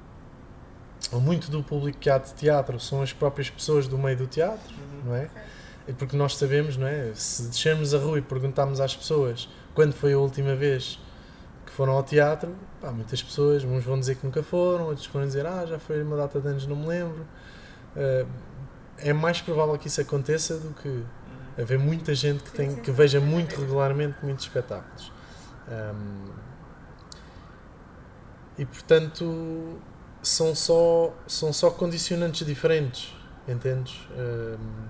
Ou 1.12 1.21
muito 1.21 1.51
do 1.51 1.63
público 1.63 1.99
que 1.99 2.10
há 2.10 2.17
de 2.17 2.34
teatro 2.34 2.80
são 2.80 3.01
as 3.01 3.13
próprias 3.13 3.49
pessoas 3.49 3.88
do 3.88 3.97
meio 3.97 4.17
do 4.17 4.27
teatro, 4.27 4.73
não 5.06 5.15
é? 5.15 5.30
Porque 5.97 6.17
nós 6.17 6.36
sabemos, 6.36 6.75
não 6.75 6.88
é? 6.88 7.13
Se 7.13 7.43
descermos 7.43 7.93
a 7.93 7.99
rua 7.99 8.17
e 8.17 8.21
perguntarmos 8.21 8.82
às 8.82 8.95
pessoas 8.95 9.47
quando 9.73 9.93
foi 9.93 10.13
a 10.13 10.17
última 10.17 10.56
vez 10.56 10.99
foram 11.77 11.93
ao 11.93 12.01
teatro, 12.01 12.55
pá, 12.81 12.91
muitas 12.91 13.21
pessoas, 13.21 13.63
uns 13.63 13.83
vão 13.83 13.99
dizer 13.99 14.15
que 14.15 14.25
nunca 14.25 14.41
foram, 14.41 14.85
outros 14.85 15.05
vão 15.05 15.23
dizer, 15.23 15.45
ah, 15.45 15.63
já 15.63 15.77
foi 15.77 16.01
uma 16.01 16.17
data 16.17 16.41
de 16.41 16.47
anos, 16.47 16.65
não 16.65 16.75
me 16.75 16.87
lembro. 16.87 17.23
Eh, 17.95 18.25
é 18.97 19.13
mais 19.13 19.41
provável 19.41 19.77
que 19.77 19.87
isso 19.87 20.01
aconteça 20.01 20.57
do 20.57 20.73
que 20.73 21.05
haver 21.55 21.77
muita 21.77 22.15
gente 22.15 22.43
que, 22.43 22.51
tem, 22.51 22.75
que 22.77 22.89
veja 22.89 23.19
muito 23.19 23.61
regularmente 23.61 24.17
muitos 24.23 24.45
espetáculos. 24.45 25.11
Ahm, 25.67 26.31
e 28.57 28.65
portanto 28.65 29.79
são 30.23 30.55
só, 30.55 31.13
são 31.27 31.53
só 31.53 31.69
condicionantes 31.69 32.43
diferentes, 32.43 33.15
entendes? 33.47 33.99
Ahm, 34.17 34.89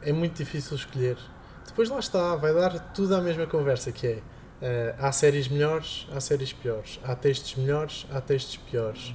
é 0.00 0.12
muito 0.12 0.36
difícil 0.36 0.76
escolher. 0.76 1.18
Depois 1.66 1.88
lá 1.88 1.98
está, 1.98 2.36
vai 2.36 2.54
dar 2.54 2.78
tudo 2.92 3.16
à 3.16 3.20
mesma 3.20 3.48
conversa 3.48 3.90
que 3.90 4.06
é 4.06 4.22
Uh, 4.62 4.94
há 4.98 5.12
séries 5.12 5.48
melhores, 5.48 6.06
há 6.12 6.20
séries 6.20 6.52
piores. 6.52 7.00
Há 7.04 7.14
textos 7.14 7.54
melhores, 7.56 8.06
há 8.12 8.20
textos 8.20 8.56
piores. 8.56 9.14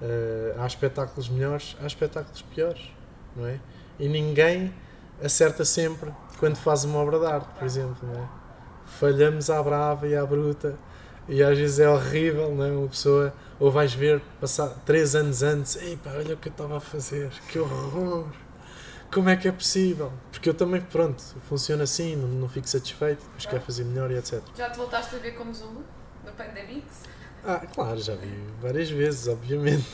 Uh, 0.00 0.60
há 0.60 0.66
espetáculos 0.66 1.28
melhores, 1.28 1.76
há 1.80 1.86
espetáculos 1.86 2.42
piores. 2.42 2.90
Não 3.36 3.46
é? 3.46 3.58
E 3.98 4.08
ninguém 4.08 4.74
acerta 5.22 5.64
sempre 5.64 6.12
quando 6.38 6.56
faz 6.56 6.84
uma 6.84 6.98
obra 6.98 7.18
de 7.18 7.26
arte, 7.26 7.48
por 7.58 7.64
exemplo. 7.64 7.96
Não 8.02 8.20
é? 8.22 8.28
Falhamos 8.86 9.48
à 9.50 9.62
brava 9.62 10.06
e 10.06 10.16
à 10.16 10.24
bruta. 10.26 10.76
E 11.28 11.42
às 11.42 11.56
vezes 11.56 11.78
é 11.78 11.88
horrível, 11.88 12.54
não 12.54 12.64
é? 12.64 12.70
Uma 12.70 12.88
pessoa, 12.88 13.32
ou 13.58 13.70
vais 13.70 13.94
ver, 13.94 14.20
passar 14.40 14.68
três 14.84 15.14
anos 15.14 15.42
antes, 15.42 15.76
ei 15.76 15.96
pá, 15.96 16.10
olha 16.16 16.34
o 16.34 16.36
que 16.36 16.48
eu 16.48 16.50
estava 16.50 16.78
a 16.78 16.80
fazer, 16.80 17.30
que 17.48 17.58
horror! 17.58 18.26
Como 19.12 19.28
é 19.28 19.36
que 19.36 19.48
é 19.48 19.52
possível? 19.52 20.12
Porque 20.30 20.48
eu 20.48 20.54
também, 20.54 20.80
pronto, 20.80 21.22
funciona 21.48 21.84
assim, 21.84 22.16
não, 22.16 22.28
não 22.28 22.48
fico 22.48 22.68
satisfeito, 22.68 23.22
depois 23.24 23.46
quero 23.46 23.62
fazer 23.62 23.84
melhor 23.84 24.10
e 24.10 24.16
etc. 24.16 24.40
Já 24.56 24.70
te 24.70 24.76
voltaste 24.78 25.14
a 25.16 25.18
ver 25.18 25.32
como 25.32 25.52
Zulu? 25.52 25.84
No 26.24 26.32
Pandemix? 26.32 26.84
Ah, 27.42 27.62
claro, 27.74 27.98
já 27.98 28.14
vi 28.16 28.28
várias 28.60 28.90
vezes, 28.90 29.26
obviamente. 29.26 29.86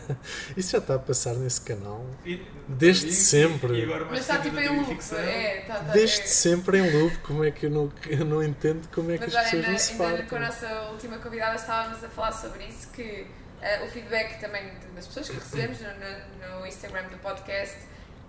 Isso 0.56 0.72
já 0.72 0.78
está 0.78 0.94
a 0.94 0.98
passar 0.98 1.34
nesse 1.34 1.60
canal. 1.60 2.02
E- 2.24 2.40
Desde 2.66 3.12
sempre. 3.12 3.82
E 3.82 3.86
Mas 3.86 4.20
está 4.20 4.38
tipo 4.38 4.58
em 4.58 4.68
loop. 4.80 4.98
É, 5.14 5.64
tá, 5.66 5.74
tá, 5.74 5.92
Desde 5.92 6.22
é. 6.22 6.26
sempre 6.26 6.78
em 6.78 6.90
loop, 6.90 7.14
como 7.18 7.44
é 7.44 7.50
que 7.50 7.66
eu 7.66 7.70
não, 7.70 7.92
eu 8.08 8.24
não 8.24 8.42
entendo 8.42 8.88
como 8.94 9.10
é 9.10 9.18
que 9.18 9.24
Mas 9.26 9.34
as 9.36 9.42
pessoas 9.44 9.54
ainda, 9.64 9.70
não 9.72 9.78
se 9.78 9.92
ainda 9.92 10.04
fartam. 10.04 10.26
com 10.26 10.36
a 10.36 10.40
nossa 10.40 10.80
última 10.92 11.18
convidada 11.18 11.56
estávamos 11.56 12.02
a 12.02 12.08
falar 12.08 12.32
sobre 12.32 12.64
isso, 12.64 12.88
que 12.88 13.26
eh, 13.60 13.84
o 13.84 13.88
feedback 13.90 14.40
também 14.40 14.72
das 14.94 15.06
pessoas 15.06 15.28
que 15.28 15.36
recebemos 15.36 15.78
no, 15.82 15.88
no- 15.88 16.60
no 16.60 16.66
Instagram 16.66 17.02
do 17.10 17.18
podcast 17.18 17.76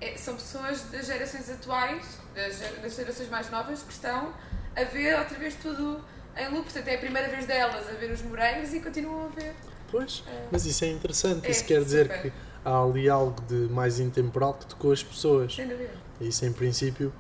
é- 0.02 0.18
são 0.18 0.36
pessoas 0.36 0.82
das 0.92 1.06
gerações 1.06 1.50
atuais, 1.50 2.04
das, 2.36 2.60
das 2.82 2.96
gerações 2.96 3.30
mais 3.30 3.50
novas, 3.50 3.82
que 3.84 3.92
estão 3.92 4.34
a 4.76 4.84
ver 4.84 5.18
outra 5.18 5.38
vez 5.38 5.56
tudo 5.56 6.02
em 6.38 6.48
loop. 6.50 6.64
Portanto, 6.64 6.88
é 6.88 6.96
a 6.96 6.98
primeira 7.00 7.30
vez 7.30 7.46
delas 7.46 7.88
a 7.90 7.94
ver 7.94 8.12
os 8.12 8.22
morangos 8.22 8.74
e 8.74 8.80
continuam 8.82 9.26
a 9.26 9.30
ver. 9.30 9.54
Pois, 9.90 10.24
eh, 10.28 10.48
mas 10.52 10.66
isso 10.66 10.84
é 10.84 10.90
interessante, 10.90 11.48
É, 11.48 11.52
isso 11.52 11.64
quer 11.66 11.82
dizer 11.84 12.08
super. 12.08 12.22
que 12.32 12.34
há 12.66 12.82
ali 12.84 13.08
algo 13.10 13.40
de 13.44 13.72
mais 13.72 14.00
intemporal 14.00 14.54
que 14.56 14.66
tocou 14.66 14.92
as 14.92 15.04
pessoas. 15.04 15.54
sem 15.56 15.68
dúvida. 15.68 15.92
E 16.20 16.28
Isso, 16.28 16.46
em 16.46 16.52
princípio, 16.52 17.14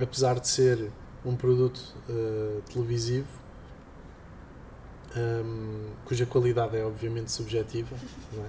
apesar 0.00 0.38
de 0.40 0.48
ser 0.48 0.90
um 1.24 1.34
produto 1.36 1.80
eh, 2.08 2.60
televisivo, 2.72 3.26
ehm, 5.16 5.90
cuja 6.04 6.24
qualidade 6.26 6.76
é 6.76 6.84
obviamente 6.84 7.30
subjetiva, 7.32 7.96
não 8.32 8.44
é? 8.44 8.48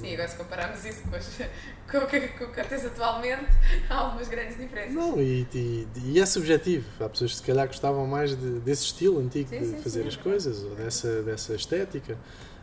Sim, 0.00 0.14
agora 0.14 0.28
se 0.28 0.36
compararmos 0.36 0.84
isso 0.84 1.02
com, 1.08 1.14
as- 1.16 1.38
com 1.90 1.98
o 1.98 2.06
que 2.06 2.20
com 2.28 2.44
o 2.44 2.48
que 2.52 2.60
acontece 2.60 2.86
atualmente, 2.86 3.46
há 3.88 3.94
algumas 3.94 4.28
grandes 4.28 4.56
diferenças. 4.56 4.94
Não, 4.94 5.20
e, 5.20 5.46
e- 5.54 5.88
e 6.04 6.20
é 6.20 6.26
subjetivo. 6.26 6.84
Há 7.04 7.08
pessoas 7.08 7.30
que 7.32 7.36
se 7.38 7.42
calhar 7.44 7.66
gostavam 7.66 8.06
mais 8.06 8.30
de- 8.36 8.58
desse 8.60 8.84
estilo 8.84 9.20
antigo 9.20 9.48
Sim, 9.48 9.58
de 9.60 9.66
sim, 9.66 9.76
fazer 9.82 10.00
sim, 10.00 10.04
é 10.06 10.08
as 10.08 10.16
coisas, 10.16 10.62
ou 10.64 10.74
dessa, 10.74 11.22
dessa 11.22 11.54
estética. 11.54 12.18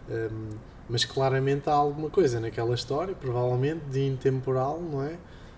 Ehm, 0.10 0.50
mas 0.90 1.06
claramente 1.06 1.70
há 1.70 1.74
alguma 1.74 2.10
coisa 2.10 2.40
naquela 2.42 2.76
história, 2.76 3.16
provavelmente 3.16 3.86
de 3.86 4.06
intemporal, 4.06 4.82
não 4.82 5.02
é? 5.04 5.16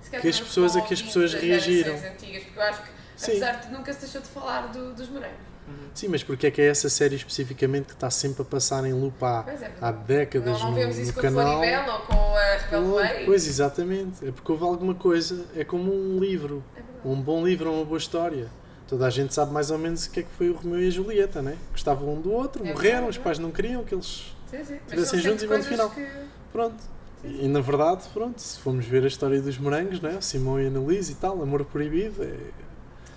Que 0.09 0.15
as 0.17 0.21
também 0.37 0.43
pessoas- 0.43 0.75
a 0.75 0.81
que 0.81 0.93
as 0.93 1.01
pessoas 1.01 1.33
reagiram. 1.33 1.95
Antigas, 1.95 2.43
porque 2.43 2.59
eu 2.59 2.63
acho 2.63 2.83
que, 2.83 2.89
Sim. 3.17 3.31
apesar 3.31 3.51
de 3.61 3.71
nunca 3.73 3.91
se 3.91 4.01
deixou 4.01 4.21
de 4.21 4.27
falar 4.27 4.67
do- 4.67 4.93
dos 4.93 5.09
morangos. 5.09 5.54
Sim, 5.93 6.09
mas 6.09 6.21
porque 6.23 6.47
é 6.47 6.51
que 6.51 6.61
é 6.61 6.67
essa 6.67 6.89
série 6.89 7.15
especificamente 7.15 7.85
que 7.85 7.93
está 7.93 8.09
sempre 8.09 8.41
a 8.41 8.45
passar 8.45 8.85
em 8.85 8.93
loop 8.93 9.15
há, 9.23 9.45
é, 9.47 9.71
há 9.81 9.91
décadas 9.91 10.53
não, 10.53 10.59
não 10.59 10.69
no, 10.71 10.75
vemos 10.75 10.95
no 10.97 11.01
isso 11.03 11.13
com 11.13 11.19
a 11.19 11.23
canal? 11.23 11.53
Floribela 11.57 11.93
ou 11.93 11.99
com 12.01 12.13
a 12.37 12.55
Rebelde 12.55 13.25
Pois, 13.25 13.47
exatamente. 13.47 14.27
É 14.27 14.31
porque 14.31 14.51
houve 14.51 14.63
alguma 14.65 14.93
coisa. 14.93 15.45
É 15.55 15.63
como 15.63 15.93
um 15.93 16.19
livro. 16.19 16.63
É. 16.75 16.81
Um 17.07 17.19
bom 17.21 17.45
livro, 17.45 17.71
uma 17.71 17.85
boa 17.85 17.97
história. 17.97 18.47
Toda 18.87 19.07
a 19.07 19.09
gente 19.09 19.33
sabe 19.33 19.51
mais 19.51 19.71
ou 19.71 19.77
menos 19.77 20.05
o 20.05 20.11
que 20.11 20.19
é 20.19 20.23
que 20.23 20.29
foi 20.37 20.49
o 20.49 20.53
Romeu 20.55 20.81
e 20.81 20.87
a 20.87 20.91
Julieta, 20.91 21.41
né? 21.41 21.57
Gostavam 21.71 22.13
um 22.13 22.21
do 22.21 22.31
outro, 22.31 22.63
É 22.65 22.71
morreram, 22.73 23.07
os 23.07 23.15
é 23.17 23.19
pais 23.19 23.39
não 23.39 23.49
queriam 23.51 23.83
que 23.83 23.95
eles. 23.95 24.35
Sim, 24.51 24.63
sim. 24.63 24.79
Mas 24.89 24.99
Estivessem 24.99 25.19
juntos 25.21 25.43
e 25.43 25.47
vão 25.47 25.57
no 25.57 25.63
final. 25.63 25.89
que- 25.89 26.07
Pronto. 26.51 26.75
E 27.23 27.47
na 27.47 27.61
verdade, 27.61 28.03
pronto, 28.13 28.39
se 28.39 28.59
formos 28.59 28.85
ver 28.85 29.03
a 29.03 29.07
história 29.07 29.41
dos 29.41 29.57
morangos, 29.57 29.99
né? 29.99 30.15
O 30.19 30.21
Simão 30.21 30.59
e 30.61 30.65
a 30.65 30.67
Annalise 30.67 31.13
e 31.13 31.15
tal, 31.15 31.41
Amor 31.41 31.65
Proibido, 31.65 32.21
é, 32.23 32.35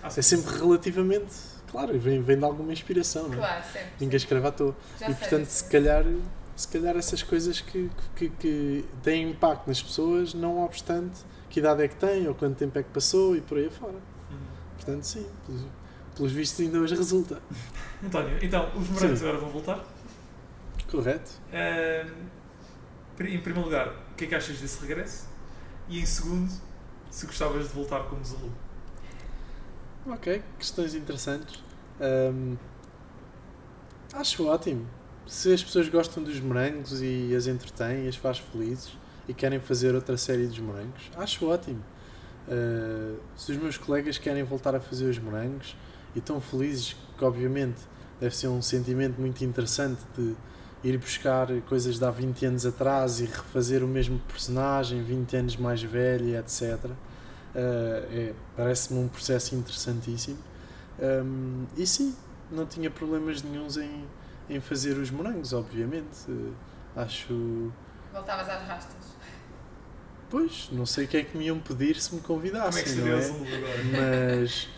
Ah, 0.03 0.07
é 0.07 0.11
sim. 0.11 0.23
sempre 0.23 0.57
relativamente. 0.59 1.35
Claro, 1.71 1.99
vem, 1.99 2.21
vem 2.23 2.39
de 2.39 2.45
alguma 2.45 2.73
inspiração, 2.73 3.29
né? 3.29 3.37
Claro, 3.37 3.65
sempre. 3.65 3.89
Ninguém 4.01 4.17
escreve 4.17 4.47
à 4.47 4.53
toa. 4.53 4.77
Já 4.99 5.09
e 5.09 5.13
sei, 5.13 5.21
portanto, 5.21 5.47
se 5.47 5.65
calhar, 5.65 6.05
se 6.57 6.69
calhar 6.69 6.97
essas 6.97 7.23
coisas 7.23 7.61
que, 7.61 7.91
que, 8.17 8.29
que 8.31 8.85
têm 9.03 9.31
impacto 9.31 9.67
nas 9.67 9.83
pessoas, 9.83 10.35
não 10.35 10.65
obstante 10.65 11.21
que 11.51 11.61
idade 11.61 11.83
é 11.83 11.89
que 11.89 11.97
têm 11.97 12.27
ou 12.27 12.35
quanto 12.35 12.57
tempo 12.57 12.79
é 12.79 12.83
que 12.83 12.91
passou 12.91 13.37
e 13.37 13.41
por 13.41 13.59
aí 13.59 13.71
fora. 13.71 13.93
Uhum. 13.93 14.39
Portanto, 14.77 15.05
sim, 15.05 15.27
pelos, 15.47 15.63
pelos 16.17 16.33
vistos 16.33 16.61
ainda 16.61 16.79
hoje 16.79 16.95
resulta. 16.95 17.41
António, 18.05 18.39
então, 18.43 18.71
os 18.77 18.89
morangos 18.89 19.23
agora 19.23 19.39
vão 19.39 19.51
voltar. 19.51 19.85
Correto? 20.91 21.33
Em 23.21 23.41
primeiro 23.41 23.61
lugar, 23.61 23.89
o 24.13 24.15
que 24.15 24.25
é 24.25 24.29
que 24.29 24.35
achas 24.35 24.59
desse 24.59 24.81
regresso? 24.81 25.29
E 25.89 26.01
em 26.01 26.07
segundo, 26.07 26.51
se 27.11 27.27
gostavas 27.27 27.69
de 27.69 27.75
voltar 27.75 28.05
como 28.05 28.25
Zulu. 28.25 28.53
Ok, 30.11 30.43
questões 30.59 30.95
interessantes. 30.95 31.63
Hum, 32.01 32.57
acho 34.15 34.47
ótimo. 34.47 34.87
Se 35.27 35.53
as 35.53 35.63
pessoas 35.63 35.87
gostam 35.91 36.23
dos 36.23 36.41
morangos 36.41 37.03
e 37.03 37.35
as 37.37 37.47
entretêm 37.47 38.09
as 38.09 38.17
faz 38.17 38.39
felizes 38.39 38.97
e 39.29 39.35
querem 39.35 39.61
fazer 39.61 39.95
outra 39.95 40.17
série 40.17 40.47
dos 40.47 40.59
morangos, 40.61 41.11
acho 41.15 41.47
ótimo. 41.47 41.85
Uh, 42.49 43.19
se 43.37 43.53
os 43.53 43.59
meus 43.59 43.77
colegas 43.77 44.17
querem 44.17 44.43
voltar 44.45 44.75
a 44.75 44.81
fazer 44.81 45.11
os 45.11 45.19
morangos 45.19 45.77
e 46.17 46.21
estão 46.21 46.41
felizes, 46.41 46.97
que 47.19 47.23
obviamente 47.23 47.83
deve 48.19 48.35
ser 48.35 48.49
um 48.49 48.63
sentimento 48.63 49.21
muito 49.21 49.45
interessante 49.45 50.01
de 50.17 50.35
ir 50.83 50.97
buscar 50.97 51.49
coisas 51.69 51.99
de 51.99 52.05
há 52.07 52.11
20 52.11 52.47
anos 52.47 52.65
atrás 52.65 53.21
e 53.21 53.27
refazer 53.27 53.85
o 53.85 53.89
mesmo 53.89 54.19
personagem 54.21 55.03
20 55.03 55.37
anos 55.37 55.57
mais 55.59 55.83
velho 55.83 56.35
etc. 56.35 56.93
Uh, 57.59 58.07
é, 58.31 58.33
Parece-me 58.57 59.01
um 59.01 59.09
processo 59.09 59.55
interessantíssimo. 59.55 60.39
Um, 61.01 61.65
e 61.77 61.87
sim, 61.87 62.15
não 62.51 62.67
tinha 62.67 62.91
problemas 62.91 63.43
nenhums 63.43 63.77
em, 63.77 64.05
em 64.49 64.61
fazer 64.61 64.97
os 64.97 65.11
morangos, 65.11 65.53
obviamente. 65.53 66.31
Uh, 66.31 66.53
acho. 66.97 67.73
Voltavas 68.13 68.49
às 68.49 68.63
rastas. 68.67 68.97
Pois, 70.31 70.69
não 70.73 70.85
sei 70.85 71.07
o 71.07 71.09
que 71.09 71.17
é 71.17 71.25
que 71.25 71.37
me 71.39 71.47
iam 71.47 71.59
pedir 71.59 71.99
se 72.01 72.15
me 72.15 72.21
convidassem, 72.21 72.85
Como 72.85 72.93
é 72.99 73.03
que 73.05 73.11
não 73.11 73.23
seria 73.23 73.99
é? 73.99 74.41
Mas 74.43 74.69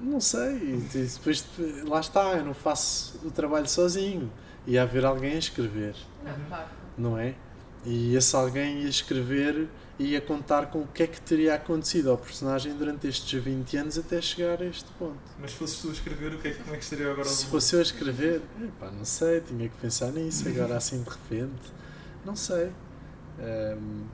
não 0.00 0.20
sei, 0.20 0.76
depois 0.92 1.44
lá 1.86 1.98
está, 2.00 2.34
eu 2.34 2.44
não 2.44 2.52
faço 2.54 3.18
o 3.24 3.30
trabalho 3.30 3.68
sozinho. 3.68 4.30
Ia 4.66 4.82
haver 4.82 5.06
alguém 5.06 5.32
a 5.34 5.38
escrever, 5.38 5.96
Não, 6.22 6.30
Uhum. 6.32 6.44
claro. 6.48 6.68
não 6.98 7.18
é? 7.18 7.34
E 7.86 8.14
esse 8.14 8.36
alguém 8.36 8.82
ia 8.82 8.88
escrever 8.88 9.66
e 9.98 10.12
ia 10.12 10.20
contar 10.20 10.66
com 10.70 10.82
o 10.82 10.86
que 10.86 11.02
é 11.02 11.06
que 11.06 11.20
teria 11.20 11.54
acontecido 11.54 12.10
ao 12.10 12.16
personagem 12.16 12.72
durante 12.76 13.06
estes 13.08 13.42
20 13.42 13.76
anos 13.76 13.98
até 13.98 14.20
chegar 14.20 14.62
a 14.62 14.64
este 14.64 14.88
ponto. 14.92 15.18
Mas 15.40 15.50
se 15.50 15.56
fosses 15.56 15.78
tu 15.80 15.88
a 15.88 15.92
escrever, 15.92 16.34
o 16.34 16.38
que 16.38 16.48
é, 16.48 16.50
que- 16.52 16.62
como 16.62 16.74
é 16.74 16.78
que 16.78 16.84
estaria 16.84 17.10
agora 17.10 17.28
Se 17.28 17.46
fosse 17.46 17.74
eu 17.74 17.80
a 17.80 17.82
escrever, 17.82 18.40
epá, 18.62 18.90
não 18.90 19.04
sei, 19.04 19.40
tinha 19.40 19.68
que 19.68 19.76
pensar 19.76 20.12
nisso 20.12 20.48
agora 20.48 20.76
assim 20.76 21.02
de 21.02 21.10
repente. 21.10 21.72
Não 22.24 22.36
sei. 22.36 22.70
Ahm, 23.40 24.04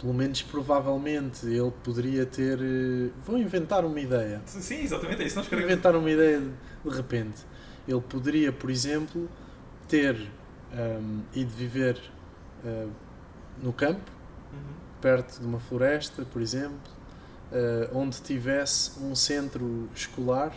pelo 0.00 0.14
menos 0.14 0.42
provavelmente 0.42 1.44
ele 1.46 1.72
poderia 1.82 2.24
ter. 2.24 2.58
eh, 2.60 3.10
Vou 3.24 3.36
inventar 3.36 3.84
uma 3.84 3.98
ideia. 4.00 4.40
Sim, 4.46 4.80
exatamente, 4.82 5.22
é 5.22 5.26
isso. 5.26 5.36
Nós 5.36 5.46
Vou 5.48 5.58
inventar 5.60 5.94
uma 5.96 6.10
ideia 6.10 6.40
de, 6.40 6.50
de 6.90 6.96
repente. 6.96 7.42
Ele 7.86 8.00
poderia, 8.00 8.52
por 8.52 8.70
exemplo, 8.70 9.28
ter 9.88 10.14
ahm, 10.72 11.20
ido 11.34 11.50
viver 11.50 12.00
ah, 12.64 12.86
no 13.62 13.72
campo, 13.72 14.10
Uhum. 14.58 15.00
perto 15.00 15.40
de 15.40 15.46
uma 15.46 15.60
floresta, 15.60 16.24
por 16.24 16.42
exemplo, 16.42 16.90
eh, 17.52 17.88
onde 17.94 18.20
tivesse 18.20 18.98
um 19.00 19.14
centro 19.14 19.88
escolar 19.94 20.52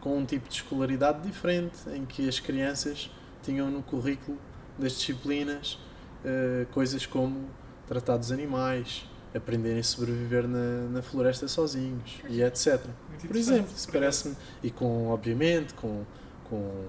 com 0.00 0.16
um 0.16 0.24
tipo 0.24 0.48
de 0.48 0.54
escolaridade 0.56 1.20
diferente, 1.22 1.78
em 1.92 2.04
que 2.04 2.28
as 2.28 2.40
crianças 2.40 3.10
tinham 3.42 3.70
no 3.70 3.82
currículo 3.82 4.38
das 4.78 4.92
disciplinas 4.92 5.78
eh, 6.24 6.66
coisas 6.72 7.04
como 7.06 7.48
tratar 7.86 8.16
dos 8.16 8.32
animais, 8.32 9.08
aprenderem 9.34 9.80
a 9.80 9.84
sobreviver 9.84 10.46
na, 10.46 10.88
na 10.90 11.02
floresta 11.02 11.48
sozinhos 11.48 12.20
e 12.28 12.42
etc. 12.42 12.80
Muito 13.08 13.26
Por 13.26 13.36
exemplo, 13.36 13.72
isso 13.74 13.90
parece-me, 13.90 14.36
e 14.62 14.70
com, 14.70 15.08
obviamente, 15.08 15.74
com, 15.74 16.04
com 16.48 16.86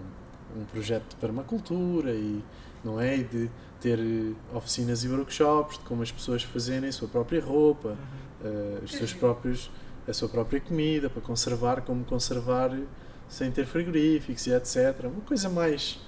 um 0.56 0.66
projeto 0.72 1.10
de 1.10 1.16
permacultura 1.16 2.12
e, 2.12 2.44
não 2.84 3.00
é? 3.00 3.18
E 3.18 3.24
de 3.24 3.50
ter 3.80 4.00
eh, 4.00 4.34
oficinas 4.56 5.04
e 5.04 5.08
workshops 5.10 5.78
de 5.78 5.84
como 5.86 6.02
as 6.04 6.12
pessoas 6.12 6.44
fazerem 6.44 6.90
a 6.90 6.92
sua 6.92 7.08
própria 7.08 7.42
roupa, 7.42 7.90
Uhum. 7.90 7.98
eh, 8.46 8.80
os 8.84 8.92
seus 8.92 9.14
próprios, 9.14 9.70
a 10.08 10.14
sua 10.14 10.28
própria 10.30 10.60
comida, 10.60 11.10
para 11.10 11.22
conservar, 11.22 11.82
como 11.82 12.04
conservar 12.06 12.78
sem 13.30 13.52
ter 13.52 13.66
frigoríficos 13.66 14.46
e 14.48 14.52
etc. 14.54 15.06
Uma 15.06 15.22
coisa 15.22 15.50
mais, 15.50 16.00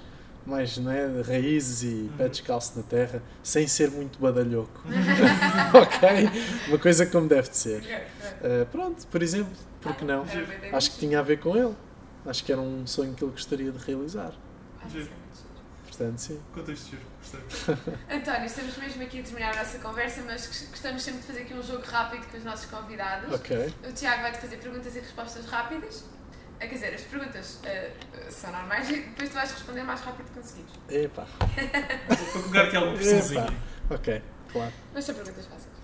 mais 0.46 0.76
não 0.78 0.90
é? 0.92 1.06
de 1.08 1.22
raízes 1.22 1.82
e 1.82 1.86
Uhum. 1.86 2.10
pé 2.18 2.28
descalço 2.28 2.76
na 2.76 2.82
terra, 2.82 3.22
sem 3.42 3.66
ser 3.66 3.90
muito 3.90 4.18
badalhoco. 4.18 4.80
ok? 5.74 6.08
Uma 6.68 6.78
coisa 6.78 7.04
como 7.06 7.26
deve 7.28 7.48
de 7.50 7.56
ser. 7.56 7.82
Eh, 8.42 8.66
pronto, 8.70 9.06
por 9.08 9.22
exemplo, 9.22 9.52
porque 9.80 10.04
não? 10.04 10.24
Acho 10.72 10.92
que 10.92 10.98
tinha 10.98 11.18
a 11.18 11.22
ver 11.22 11.38
com 11.40 11.56
ele. 11.56 11.74
Acho 12.24 12.42
que 12.44 12.50
era 12.52 12.60
um 12.60 12.86
sonho 12.86 13.14
que 13.14 13.22
ele 13.22 13.32
gostaria 13.32 13.70
de 13.70 13.78
realizar. 13.84 14.32
Portanto, 15.96 16.18
sim. 16.18 16.40
Conta 16.54 16.72
isto, 16.72 16.90
giro. 16.90 17.02
Gostei. 17.20 17.94
António, 18.16 18.44
estamos 18.46 18.76
mesmo 18.76 19.02
aqui 19.02 19.20
a 19.20 19.22
terminar 19.22 19.54
a 19.54 19.56
nossa 19.58 19.78
conversa, 19.78 20.22
mas 20.26 20.46
gos- 20.46 20.68
gostamos 20.70 21.02
sempre 21.02 21.20
de 21.20 21.26
fazer 21.26 21.40
aqui 21.42 21.54
um 21.54 21.62
jogo 21.62 21.82
rápido 21.86 22.26
com 22.30 22.36
os 22.36 22.44
nossos 22.44 22.66
convidados. 22.70 23.32
Ok. 23.34 23.74
O 23.88 23.92
Tiago 23.92 24.22
vai-te 24.22 24.38
fazer 24.38 24.56
perguntas 24.58 24.94
e 24.94 25.00
respostas 25.00 25.46
rápidas. 25.46 26.04
Ah, 26.58 26.66
Quer 26.66 26.74
dizer, 26.74 26.94
as 26.94 27.00
perguntas 27.02 27.60
ah, 27.64 28.30
são 28.30 28.50
normais 28.52 28.88
e 28.90 29.00
depois 29.00 29.28
tu 29.30 29.34
vais 29.34 29.50
responder 29.50 29.80
o 29.80 29.84
mais 29.84 30.00
rápido 30.00 30.26
que 30.26 30.32
conseguires. 30.40 30.70
Epá. 30.88 31.26
Para 32.06 32.16
colocar 32.32 32.62
aqui 32.64 32.76
alguma 32.76 32.94
pressãozinha. 32.96 33.56
Ok, 33.90 34.22
claro. 34.52 34.72
Mas 34.92 35.04
são 35.04 35.14
perguntas 35.14 35.46
fáceis. 35.46 35.76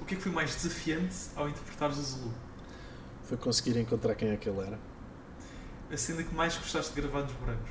O 0.00 0.04
que 0.04 0.14
é 0.14 0.16
que 0.18 0.22
foi 0.22 0.32
mais 0.32 0.54
desafiante 0.54 1.16
ao 1.34 1.48
interpretares 1.48 1.96
o 1.98 2.02
Zulu? 2.02 2.34
Foi 3.24 3.36
conseguir 3.36 3.76
encontrar 3.78 4.14
quem 4.14 4.30
é 4.30 4.36
que 4.36 4.48
ele 4.48 4.60
era. 4.60 4.78
A 5.90 5.96
cena 5.96 6.22
que 6.22 6.34
mais 6.34 6.56
gostaste 6.56 6.94
de 6.94 7.00
gravar 7.00 7.22
nos 7.22 7.32
morangos? 7.40 7.70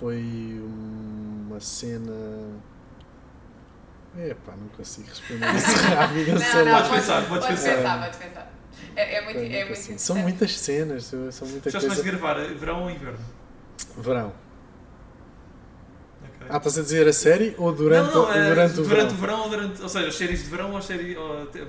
Foi 0.00 0.18
uma 0.64 1.60
cena. 1.60 2.10
Epá, 4.18 4.52
não 4.58 4.68
consigo 4.68 5.06
responder 5.08 5.54
isso 5.54 5.76
rápido. 5.76 6.32
Não. 6.32 6.74
Podes 6.74 6.90
pensar, 6.90 7.28
Podes 7.28 7.46
pensar. 7.46 7.76
pensar, 7.76 7.98
podes 8.02 8.18
pensar. 8.18 8.52
É, 8.96 9.16
é 9.16 9.24
muito, 9.24 9.36
é 9.38 9.42
não 9.42 9.48
muito 9.50 9.56
interessante. 9.62 10.02
São 10.02 10.16
muitas 10.16 10.58
cenas, 10.58 11.04
são 11.04 11.46
muita 11.48 11.64
Gostaste 11.70 11.86
mais 11.88 12.02
de 12.02 12.10
gravar 12.10 12.40
eh, 12.40 12.48
verão 12.54 12.84
ou 12.84 12.90
inverno? 12.90 13.18
Verão. 13.98 14.32
Ah, 16.48 16.56
estás 16.56 16.78
a 16.78 16.82
dizer 16.82 17.06
a 17.06 17.12
série 17.12 17.54
ou 17.58 17.70
durante, 17.72 18.12
não, 18.14 18.22
não, 18.26 18.32
eh, 18.32 18.48
durante 18.48 18.80
o 18.80 18.84
verão? 18.84 19.08
verão 19.10 19.40
ou 19.42 19.48
durante. 19.50 19.82
Ou 19.82 19.88
seja, 19.88 20.08
as 20.08 20.16
séries 20.16 20.42
de 20.42 20.48
verão 20.50 20.70
ou 20.72 20.78
as 20.78 20.84
séries. 20.86 21.16
Ou, 21.16 21.46
te- 21.46 21.64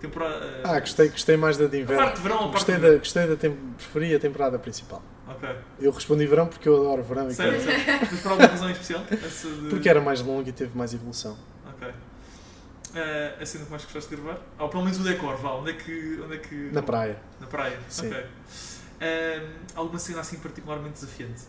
temporada. 0.00 0.44
eh, 0.46 0.60
Ah, 0.64 0.78
gostei, 0.80 1.08
gostei 1.08 1.36
mais 1.36 1.56
da 1.58 1.66
de 1.66 1.76
A 1.76 1.80
inverno. 1.80 2.02
parte 2.04 2.16
de 2.16 2.22
verão 2.22 2.36
ou 2.36 2.42
a 2.44 2.52
parte 2.52 2.54
Gostei 2.54 2.76
de 2.76 2.80
da, 2.92 2.96
gostei 2.98 3.26
da 3.26 3.36
tem, 3.36 3.50
preferi 3.76 4.14
a 4.14 4.20
temporada 4.20 4.58
principal. 4.58 5.02
Ok. 5.28 5.56
Eu 5.80 5.90
respondi 5.90 6.26
verão 6.26 6.46
porque 6.46 6.68
eu 6.68 6.76
adoro 6.76 7.02
verão 7.02 7.28
e 7.28 7.34
Certo. 7.34 7.64
Mas 8.12 8.20
por 8.20 8.30
alguma 8.32 8.48
razão 8.48 8.68
em 8.68 8.72
especial? 8.72 9.04
Essa 9.10 9.48
de... 9.48 9.68
porque 9.68 9.88
era 9.88 10.00
mais 10.00 10.20
longo 10.20 10.48
e 10.48 10.52
teve 10.52 10.76
mais 10.76 10.94
evolução. 10.94 11.36
Ok. 11.68 11.92
Eh, 12.94 13.36
a 13.40 13.44
cena 13.44 13.64
que 13.64 13.70
mais 13.70 13.84
gostaste 13.84 14.10
de 14.14 14.22
gravar? 14.22 14.40
Ou 14.58 14.68
pelo 14.68 14.84
menos 14.84 14.98
o 15.00 15.02
decor, 15.02 15.36
vá. 15.36 15.54
Onde 15.54 15.70
é 15.70 15.74
que. 15.74 16.20
Onde 16.24 16.36
é 16.36 16.38
que... 16.38 16.70
Na 16.72 16.82
praia. 16.82 17.18
Na 17.40 17.46
praia. 17.46 17.78
Sim. 17.88 18.08
Ok. 18.08 18.24
Eh, 19.00 19.46
alguma 19.74 19.98
cena 19.98 20.20
assim 20.20 20.38
particularmente 20.38 20.94
desafiante? 20.94 21.42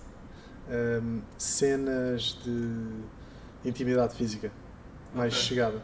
Ahm, 0.70 1.22
cenas 1.38 2.38
de 2.44 3.70
intimidade 3.70 4.16
física 4.16 4.52
mais 5.14 5.34
Ok. 5.34 5.46
chegada. 5.46 5.82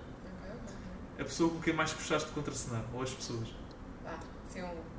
A 1.17 1.23
pessoa 1.23 1.49
com 1.51 1.59
quem 1.61 1.73
mais 1.73 1.93
gostaste 1.93 2.27
de 2.27 2.33
contracenar? 2.35 2.83
Ou 2.93 3.01
as 3.01 3.11
pessoas? 3.11 3.47
Vá, 4.03 4.17
assim 4.49 4.61
um. 4.61 4.92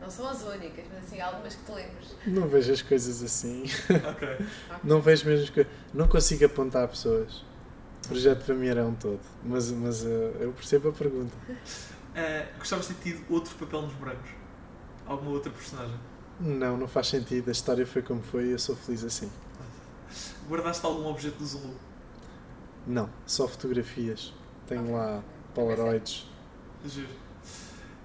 Não 0.00 0.08
são 0.08 0.28
as 0.28 0.42
únicas, 0.42 0.84
mas 0.92 1.04
assim 1.04 1.20
algumas 1.20 1.54
que 1.54 1.64
te 1.64 1.72
lembres. 1.72 2.16
Não 2.26 2.48
vejo 2.48 2.72
as 2.72 2.82
coisas 2.82 3.22
assim. 3.22 3.64
Ok. 4.10 4.46
Não 4.82 5.00
vejo 5.00 5.26
mesmo 5.26 5.44
as 5.44 5.50
coisas. 5.50 5.72
Não 5.92 6.08
consigo 6.08 6.44
apontar 6.46 6.88
pessoas. 6.88 7.44
O 8.04 8.08
projeto 8.08 8.44
para 8.44 8.54
mim 8.54 8.66
era 8.68 8.84
um 8.84 8.94
todo. 8.94 9.20
Mas, 9.44 9.70
mas 9.70 10.04
eh, 10.04 10.32
eu 10.40 10.52
percebo 10.52 10.88
a 10.88 10.92
pergunta. 10.92 11.36
Eh, 12.14 12.48
gostavas 12.58 12.88
de 12.88 12.94
ter 12.94 13.12
tido 13.12 13.32
outro 13.32 13.54
papel 13.56 13.82
nos 13.82 13.94
morangos? 13.94 14.30
Alguma 15.06 15.32
outra 15.32 15.52
personagem? 15.52 15.98
Não, 16.40 16.76
não 16.76 16.88
faz 16.88 17.08
sentido. 17.08 17.48
A 17.48 17.52
história 17.52 17.86
foi 17.86 18.02
como 18.02 18.22
foi 18.22 18.46
e 18.46 18.50
eu 18.52 18.58
sou 18.58 18.74
feliz 18.74 19.04
assim. 19.04 19.30
Guardaste 20.48 20.84
algum 20.84 21.06
objeto 21.06 21.36
do 21.36 21.46
Zulu? 21.46 21.74
Não, 22.86 23.10
só 23.26 23.46
fotografias. 23.46 24.32
Tenho 24.66 24.92
lá 24.92 25.22
polaroids. 25.54 26.26
Giro. 26.84 27.08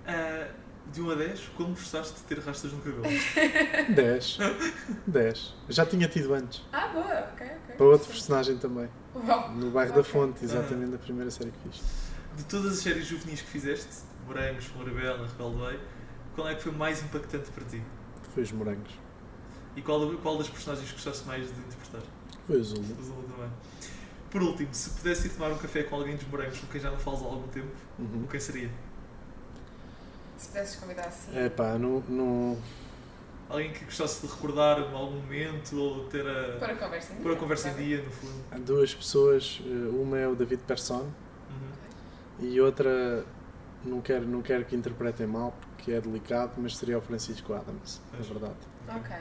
Eh, 0.06 0.52
de 0.94 1.02
1 1.02 1.10
a 1.12 1.16
10, 1.16 1.40
como 1.58 1.70
gostaste 1.70 2.14
de 2.16 2.22
ter 2.22 2.40
rastas 2.40 2.72
no 2.72 2.80
cabelo? 2.80 3.04
10. 3.94 4.38
10. 5.08 5.56
Já 5.70 5.86
tinha 5.86 6.08
tido 6.08 6.34
antes. 6.34 6.64
Ah, 6.72 6.88
boa, 6.90 7.06
ok, 7.34 7.48
ok. 7.48 7.76
Para 7.78 7.86
outro 7.86 8.08
personagem 8.08 8.58
também. 8.58 8.90
Uau. 9.16 9.52
No 9.54 9.72
bairro 9.72 9.94
da 9.94 10.02
Ok. 10.02 10.12
Fonte, 10.12 10.44
exatamente 10.46 10.92
na 10.92 10.98
primeira 10.98 11.30
série 11.32 11.52
que 11.52 11.70
fiz. 11.70 11.82
De 12.38 12.44
todas 12.46 12.74
as 12.74 12.80
séries 12.80 13.06
juvenis 13.06 13.42
que 13.42 13.48
fizeste, 13.50 13.88
Morangos, 14.28 14.66
Floribela, 14.66 15.28
Rebelde 15.28 15.58
Way, 15.58 15.80
qual 16.36 16.50
é 16.50 16.56
que 16.56 16.64
foi 16.64 16.72
mais 16.72 17.02
impactante 17.04 17.50
para 17.52 17.64
ti? 17.66 17.82
Foi 18.34 18.44
os 18.44 18.52
morangos. 18.52 18.92
E 19.76 19.82
qual, 19.82 20.10
qual 20.18 20.38
das 20.38 20.50
personagens 20.50 20.92
gostaste 20.92 21.26
mais 21.28 21.46
de 21.48 21.60
interpretar? 21.60 22.02
Foi 22.48 22.58
o 22.60 22.64
Zulu. 22.64 22.82
Do 22.84 23.04
Zulu 23.04 23.24
também. 23.24 23.50
Por 24.30 24.42
último, 24.44 24.70
se 24.74 24.90
pudesse 24.90 25.28
ir 25.28 25.30
tomar 25.32 25.52
um 25.52 25.58
café 25.58 25.84
com 25.84 25.96
alguém 25.96 26.16
dos 26.18 26.28
morangos 26.28 26.60
com 26.60 26.68
quem 26.68 26.82
já 26.82 26.92
não 26.92 26.98
falas 27.00 27.22
há 27.22 27.26
algum 27.26 27.48
tempo, 27.48 27.68
Uhum. 27.98 28.22
com 28.24 28.28
quem 28.28 28.40
seria? 28.40 28.70
Se 30.38 30.48
pudesses 30.50 30.76
convidar 30.78 31.06
assim. 31.08 31.38
É 31.38 31.50
pá, 31.50 31.78
não, 31.78 32.02
não. 32.10 32.58
Alguém 33.50 33.72
que 33.72 33.86
gostasse 33.86 34.26
de 34.26 34.34
recordar 34.34 34.80
algum 34.80 35.18
momento 35.22 35.78
ou 35.80 36.06
ter 36.10 36.28
a, 36.28 36.58
Pôr 36.58 36.70
a 36.72 36.76
conversa 36.76 37.12
em 37.12 37.16
dia. 37.16 37.24
pôr 37.24 37.34
a 37.34 37.36
conversa 37.40 37.70
em 37.70 37.74
dia, 37.76 38.02
no 38.04 38.12
fundo. 38.12 38.44
Há 38.52 38.58
duas 38.58 38.94
pessoas. 38.96 39.62
eh, 39.66 39.70
Uma 39.90 40.18
é 40.18 40.28
o 40.28 40.36
David 40.36 40.64
Persson 40.64 41.02
Uhum. 41.50 42.48
e 42.50 42.60
outra. 42.60 43.24
Não 43.84 44.02
quero, 44.02 44.26
não 44.28 44.42
quero 44.42 44.66
que 44.66 44.76
interpretem 44.76 45.28
mal 45.28 45.54
porque 45.76 45.92
é 45.92 46.02
delicado, 46.02 46.54
mas 46.58 46.76
seria 46.76 46.98
o 46.98 47.02
Francisco 47.02 47.54
Adams, 47.54 48.02
na 48.12 48.18
Pois. 48.18 48.28
verdade. 48.28 48.56
Ok, 48.90 49.16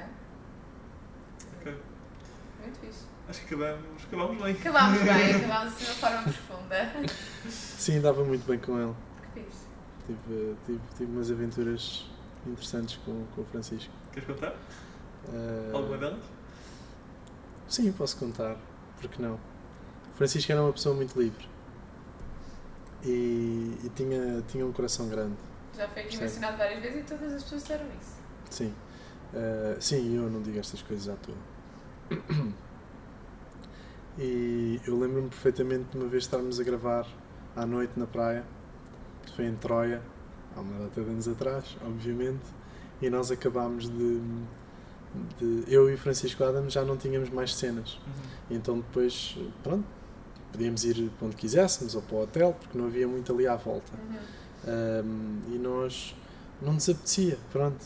Ok. 1.61 1.75
muito 2.63 2.79
fixe. 2.81 3.05
Acho 3.29 3.41
que 3.41 3.55
acabamos, 3.55 4.05
acabamos 4.07 4.43
bem. 4.43 4.53
Acabámos 4.55 5.03
bem, 5.03 5.35
acabámos 5.37 5.75
assim 5.75 5.85
de 5.85 5.91
uma 5.91 5.97
forma 5.97 6.23
profunda. 6.23 6.93
Sim, 7.51 8.01
dava 8.01 8.25
muito 8.25 8.47
bem 8.47 8.59
com 8.59 8.79
ele. 8.81 8.95
Que 9.35 9.41
fixe. 9.43 9.65
Tive, 10.07 10.55
tive, 10.67 10.81
tive 10.97 11.13
umas 11.13 11.31
aventuras 11.31 12.11
interessantes 12.47 12.97
com, 13.05 13.25
com 13.35 13.41
o 13.41 13.45
Francisco. 13.47 13.93
Queres 14.13 14.29
contar? 14.29 14.55
Eh, 15.33 15.71
Alguma 15.73 15.97
delas? 15.97 16.25
Sim, 17.69 17.91
posso 17.93 18.19
contar. 18.19 18.57
Porque 19.01 19.21
não? 19.23 19.35
O 19.35 20.17
Francisco 20.17 20.53
era 20.53 20.63
uma 20.63 20.73
pessoa 20.73 20.95
muito 20.95 21.19
livre. 21.19 21.49
E, 23.03 23.79
e 23.85 23.91
tinha, 23.95 24.43
tinha 24.49 24.65
um 24.67 24.73
coração 24.73 25.09
grande. 25.09 25.37
Já 25.77 25.89
foi 25.89 26.03
aqui 26.03 26.17
mencionado 26.19 26.57
várias 26.57 26.81
vezes 26.83 27.01
e 27.01 27.03
todas 27.05 27.33
as 27.33 27.43
pessoas 27.43 27.63
disseram 27.63 27.87
isso. 28.01 28.17
Sim. 28.51 28.75
Eh, 29.35 29.77
sim, 29.81 30.17
eu 30.17 30.31
não 30.31 30.41
digo 30.43 30.59
estas 30.59 30.83
coisas 30.83 31.09
à 31.09 31.17
toa. 31.17 31.35
E 34.19 34.81
eu 34.87 34.99
lembro-me 34.99 35.29
perfeitamente 35.29 35.91
de 35.91 35.99
uma 35.99 36.07
vez 36.09 36.23
estarmos 36.25 36.61
a 36.61 36.63
gravar 36.63 37.07
à 37.57 37.67
noite 37.67 37.99
na 37.99 38.07
praia. 38.07 38.45
Foi 39.33 39.47
em 39.47 39.55
Troia, 39.57 40.03
há 40.57 40.61
uma 40.61 40.79
data 40.79 41.03
de 41.03 41.11
anos 41.11 41.29
atrás, 41.29 41.77
obviamente. 41.85 42.45
E 43.03 43.11
nós 43.11 43.31
acabámos 43.31 43.89
de, 43.89 44.21
de. 45.39 45.65
Eu 45.67 45.91
e 45.91 45.95
o 45.95 45.99
Francisco 45.99 46.43
Adams 46.45 46.73
já 46.73 46.85
não 46.85 46.97
tínhamos 46.97 47.31
mais 47.31 47.55
cenas. 47.55 47.95
Uhum. 48.07 48.57
Então 48.57 48.77
depois, 48.77 49.37
pronto, 49.63 49.85
podíamos 50.53 50.85
ir 50.85 51.11
para 51.19 51.27
onde 51.27 51.37
quiséssemos 51.37 51.95
ou 51.95 52.03
para 52.03 52.17
o 52.17 52.23
hotel, 52.23 52.57
porque 52.59 52.79
não 52.79 52.87
havia 52.87 53.09
muito 53.09 53.33
ali 53.33 53.47
à 53.47 53.57
volta. 53.57 53.93
Um, 54.67 55.55
e 55.55 55.59
nós 55.59 56.17
não 56.63 56.75
nos 56.75 56.89
apetecia, 56.89 57.37
pronto. 57.53 57.85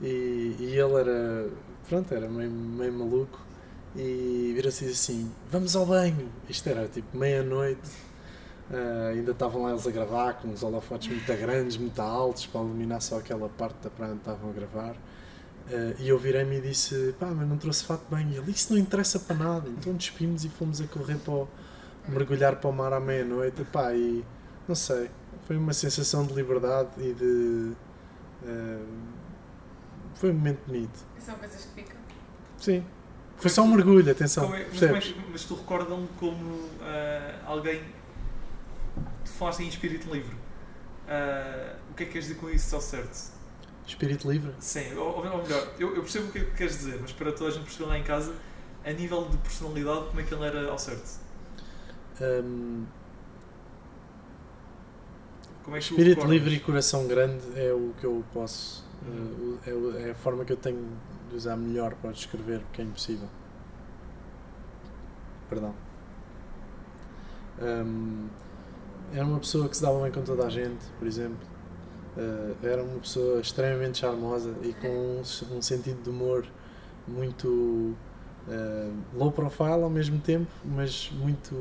E, 0.00 0.56
e 0.58 0.64
ele 0.76 0.94
era, 0.94 1.50
pronto, 1.88 2.12
era 2.12 2.28
meio, 2.28 2.50
meio 2.50 2.92
maluco 2.92 3.38
e 3.94 4.52
vira-se 4.54 4.86
assim: 4.86 5.30
Vamos 5.50 5.74
ao 5.76 5.86
banho. 5.86 6.28
Isto 6.48 6.68
era 6.68 6.88
tipo 6.88 7.16
meia-noite, 7.16 7.90
ah, 8.72 9.08
ainda 9.08 9.32
estavam 9.32 9.62
lá 9.62 9.70
eles 9.70 9.86
a 9.86 9.90
gravar 9.90 10.34
com 10.34 10.48
uns 10.48 10.62
holofotes 10.62 11.08
muito 11.08 11.26
grandes, 11.26 11.76
muito 11.76 12.00
altos, 12.00 12.46
para 12.46 12.60
iluminar 12.60 13.00
só 13.02 13.18
aquela 13.18 13.48
parte 13.48 13.76
da 13.82 13.90
praia 13.90 14.12
onde 14.12 14.20
estavam 14.20 14.50
a 14.50 14.52
gravar. 14.52 14.94
Ah, 15.68 15.94
e 15.98 16.08
eu 16.08 16.18
virei-me 16.18 16.58
e 16.58 16.60
disse: 16.60 17.14
Pá, 17.18 17.26
mas 17.26 17.48
não 17.48 17.56
trouxe 17.56 17.84
fato 17.84 18.02
banho. 18.10 18.30
E 18.30 18.36
ele: 18.36 18.50
Isso 18.50 18.72
não 18.72 18.78
interessa 18.80 19.18
para 19.18 19.36
nada. 19.36 19.68
Então 19.68 19.92
despimos 19.94 20.44
e 20.44 20.48
fomos 20.48 20.80
a 20.80 20.86
correr 20.86 21.16
para 21.16 21.32
o, 21.34 21.48
mergulhar 22.08 22.56
para 22.56 22.70
o 22.70 22.72
mar 22.72 22.92
à 22.92 23.00
meia-noite. 23.00 23.64
Pá, 23.64 23.92
e 23.92 24.24
não 24.68 24.74
sei, 24.74 25.10
foi 25.46 25.56
uma 25.56 25.72
sensação 25.72 26.24
de 26.24 26.32
liberdade 26.34 26.90
e 26.98 27.12
de. 27.12 27.72
ah, 28.46 28.84
foi 30.14 30.30
um 30.30 30.34
momento 30.34 30.60
bonito. 30.66 31.04
E 31.16 31.20
são 31.20 31.34
coisas 31.36 31.64
que 31.64 31.82
ficam. 31.82 31.96
Sim. 32.58 32.84
Foi 33.36 33.48
só 33.50 33.62
um 33.62 33.68
mergulho, 33.68 34.12
atenção. 34.12 34.44
Como 34.44 34.54
é- 34.56 34.66
mas, 34.70 34.82
é 34.82 35.14
mas 35.32 35.44
tu 35.44 35.54
recordam-me 35.54 36.06
como 36.18 36.58
alguém. 37.46 37.80
Tu 39.24 39.30
falaste 39.32 39.60
em 39.62 39.68
espírito 39.68 40.12
livre. 40.12 40.36
Ah, 41.08 41.76
o 41.90 41.94
que 41.94 42.04
é 42.04 42.06
que 42.06 42.12
queres 42.12 42.28
dizer 42.28 42.40
com 42.40 42.50
isso 42.50 42.74
ao 42.74 42.80
certo? 42.80 43.32
Espírito 43.86 44.30
livre? 44.30 44.52
Sim, 44.60 44.94
ou, 44.94 45.16
ou 45.16 45.22
melhor, 45.24 45.42
eu, 45.78 45.94
eu 45.96 46.02
percebo 46.02 46.28
o 46.28 46.32
que 46.32 46.38
é 46.38 46.44
que 46.44 46.50
queres 46.52 46.78
dizer, 46.78 46.98
mas 47.00 47.12
para 47.12 47.32
toda 47.32 47.50
a 47.50 47.52
gente 47.52 47.64
perceber 47.64 47.86
lá 47.86 47.98
em 47.98 48.02
casa, 48.04 48.34
a 48.84 48.92
nível 48.92 49.28
de 49.28 49.36
personalidade, 49.38 50.06
como 50.08 50.20
é 50.20 50.24
que 50.24 50.34
ele 50.34 50.44
era 50.44 50.70
ao 50.70 50.78
certo? 50.78 51.18
Como 55.62 55.76
é 55.76 55.80
que 55.80 55.94
o 55.94 55.98
espírito 55.98 56.26
livre 56.26 56.54
e 56.54 56.60
coração 56.60 57.06
grande 57.06 57.44
é 57.58 57.72
o 57.72 57.92
que 57.98 58.04
eu 58.04 58.24
posso. 58.32 58.84
uh, 59.02 59.58
é 59.66 59.72
o- 59.72 59.96
é 59.96 60.10
a 60.10 60.14
forma 60.14 60.44
que 60.44 60.52
eu 60.52 60.56
tenho 60.56 60.86
de 61.30 61.36
usar 61.36 61.56
melhor 61.56 61.94
para 61.94 62.12
descrever, 62.12 62.60
porque 62.60 62.82
é 62.82 62.84
impossível. 62.84 63.28
Perdão. 65.48 65.74
Hum, 67.60 68.28
era 69.12 69.24
uma 69.24 69.38
pessoa 69.38 69.68
que 69.68 69.76
se 69.76 69.82
dava 69.82 70.00
bem 70.02 70.12
com 70.12 70.22
toda 70.22 70.46
a 70.46 70.50
gente, 70.50 70.84
por 70.98 71.06
exemplo. 71.06 71.38
Uh, 72.16 72.56
era 72.62 72.82
uma 72.82 72.98
pessoa 72.98 73.40
extremamente 73.40 73.98
charmosa 73.98 74.54
e 74.62 74.72
com 74.74 74.88
um, 74.88 75.20
um 75.56 75.62
sentido 75.62 76.02
de 76.02 76.10
humor 76.10 76.44
muito 77.06 77.94
uh, 78.48 78.94
low 79.14 79.30
profile 79.30 79.82
ao 79.82 79.90
mesmo 79.90 80.18
tempo, 80.18 80.50
mas 80.64 81.10
muito, 81.12 81.54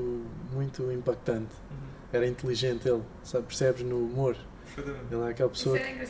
muito 0.51 0.91
impactante. 0.91 1.53
Uhum. 1.69 1.77
Era 2.11 2.27
inteligente 2.27 2.87
ele, 2.87 3.03
sabe? 3.23 3.45
percebes 3.45 3.83
no 3.83 3.97
humor. 3.97 4.35
Ele 4.77 5.21
é 5.21 5.29
aquela 5.29 5.49
pessoa 5.49 5.77
ele 5.77 6.05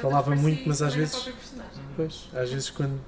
falava 0.00 0.34
muito, 0.34 0.68
mas 0.68 0.80
às 0.82 0.94
vezes-. 0.94 1.32
Pois, 1.96 2.28
às 2.32 2.50
vezes 2.50 2.70
quando. 2.70 3.00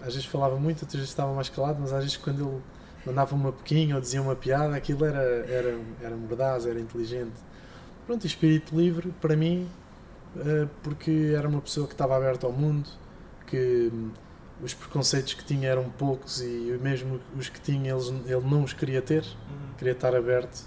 Às 0.00 0.14
vezes 0.14 0.24
falava 0.24 0.56
muito, 0.56 0.82
outras 0.82 0.94
vezes 0.94 1.10
estava 1.10 1.32
mais 1.32 1.48
calado, 1.48 1.78
mas 1.80 1.92
às 1.92 2.02
vezes 2.02 2.16
quando 2.16 2.42
ele 2.42 2.62
mandava 3.06 3.34
uma 3.34 3.52
pequinha 3.52 3.94
ou 3.94 4.00
dizia 4.00 4.20
uma 4.22 4.34
piada, 4.36 4.74
aquilo 4.76 5.04
era, 5.04 5.18
era, 5.20 5.78
era 6.00 6.16
mordaz, 6.16 6.66
era 6.66 6.78
inteligente. 6.80 7.32
Pronto, 8.06 8.24
e 8.24 8.26
espírito 8.26 8.76
livre, 8.76 9.12
para 9.20 9.36
mim, 9.36 9.68
eh, 10.36 10.66
porque 10.82 11.32
era 11.36 11.48
uma 11.48 11.60
pessoa 11.60 11.86
que 11.86 11.94
estava 11.94 12.16
aberta 12.16 12.46
ao 12.46 12.52
mundo, 12.52 12.88
que 13.46 13.90
hum, 13.92 14.10
os 14.62 14.74
preconceitos 14.74 15.34
que 15.34 15.44
tinha 15.44 15.68
eram 15.68 15.88
poucos 15.90 16.40
e 16.40 16.78
mesmo 16.80 17.20
os 17.36 17.48
que 17.48 17.60
tinha 17.60 17.92
eles, 17.92 18.08
ele 18.26 18.40
não 18.48 18.62
os 18.64 18.72
queria 18.72 19.02
ter, 19.02 19.22
Uhum. 19.22 19.74
queria 19.78 19.92
estar 19.92 20.14
aberto 20.14 20.64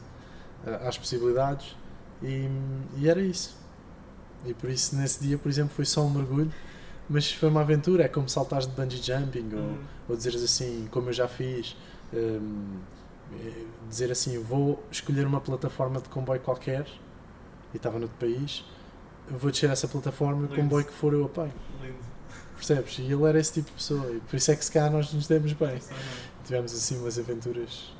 eh, 0.65 0.79
às 0.87 0.97
possibilidades 0.97 1.75
e, 2.23 2.49
e 2.97 3.09
era 3.09 3.21
isso. 3.21 3.55
E 4.45 4.53
por 4.53 4.69
isso 4.69 4.95
nesse 4.95 5.21
dia, 5.23 5.37
por 5.37 5.49
exemplo, 5.49 5.73
foi 5.75 5.85
só 5.85 6.03
um 6.05 6.09
mergulho, 6.09 6.51
mas 7.09 7.31
foi 7.31 7.49
uma 7.49 7.61
aventura, 7.61 8.03
é 8.03 8.07
como 8.07 8.27
saltares 8.29 8.67
de 8.67 8.73
bungee 8.73 9.01
jumping 9.01 9.49
ou, 9.53 9.59
Uhum. 9.59 9.77
ou 10.09 10.15
dizeres 10.15 10.43
assim, 10.43 10.87
como 10.91 11.09
eu 11.09 11.13
já 11.13 11.27
fiz, 11.27 11.75
hum, 12.19 12.79
eh, 13.33 13.65
dizer 13.89 14.11
assim, 14.11 14.37
vou 14.41 14.83
escolher 14.91 15.25
uma 15.25 15.41
plataforma 15.41 15.99
de 16.01 16.09
comboio 16.09 16.39
qualquer 16.41 16.85
e 17.73 17.77
estava 17.77 17.99
noutro 17.99 18.17
país, 18.17 18.63
vou 19.29 19.51
descer 19.51 19.69
essa 19.69 19.87
plataforma, 19.87 20.39
o 20.39 20.41
Lindo. 20.43 20.55
comboio 20.55 20.85
que 20.85 20.93
for 20.93 21.13
eu 21.13 21.25
apanho, 21.25 21.53
Lindo. 21.81 21.95
percebes? 22.55 22.97
E 22.99 23.03
ele 23.11 23.23
era 23.25 23.39
esse 23.39 23.53
tipo 23.53 23.67
de 23.67 23.73
pessoa 23.73 24.11
e 24.11 24.19
por 24.21 24.35
isso 24.35 24.51
é 24.51 24.55
que 24.55 24.63
se 24.65 24.71
calhar 24.71 24.91
nós 24.91 25.11
nos 25.13 25.27
demos 25.27 25.53
bem. 25.53 25.79
Tivemos 26.45 26.73
assim 26.73 26.99
umas 26.99 27.17
aventuras 27.17 27.93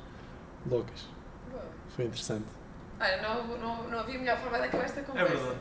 loucas, 0.68 1.08
foi 1.94 2.04
interessante. 2.04 2.46
Olha, 2.98 3.20
não, 3.20 3.58
não, 3.58 3.90
não 3.90 3.98
havia 3.98 4.18
melhor 4.18 4.38
forma 4.38 4.58
de 4.58 4.64
acabar 4.64 4.84
esta 4.84 5.02
conversa. 5.02 5.32
É 5.32 5.36
verdade. 5.36 5.55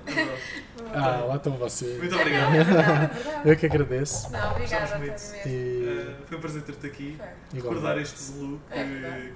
Ah, 0.96 1.26
lá 1.26 1.36
estão 1.36 1.54
vocês. 1.58 1.98
Muito 2.00 2.16
É 2.16 2.18
obrigado. 2.22 2.52
verdade, 2.52 2.80
é 2.80 3.24
verdade. 3.24 3.50
Eu 3.50 3.58
que 3.58 3.66
agradeço. 3.66 4.32
Não, 4.32 4.52
obrigada, 4.52 4.98
muito. 4.98 5.22
E, 5.46 5.86
Uh, 5.86 6.26
foi 6.28 6.38
um 6.38 6.42
prazer 6.42 6.62
ter-te 6.64 6.88
aqui. 6.88 7.18
Foi. 7.18 7.60
Recordar 7.60 7.98
este 7.98 8.22
Zulu 8.22 8.60
que, 8.72 8.78
É 8.80 8.84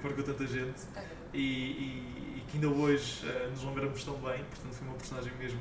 marcou 0.06 0.24
tanta 0.24 0.46
gente 0.46 0.80
É 0.96 1.02
e, 1.32 1.40
e- 1.40 2.34
e 2.38 2.40
que 2.48 2.56
ainda 2.56 2.68
hoje 2.68 3.24
uh, 3.26 3.50
nos 3.50 3.62
lembramos 3.64 4.04
tão 4.04 4.14
bem. 4.14 4.44
Portanto, 4.44 4.72
foi 4.72 4.88
uma 4.88 4.96
personagem 4.96 5.32
mesmo, 5.38 5.60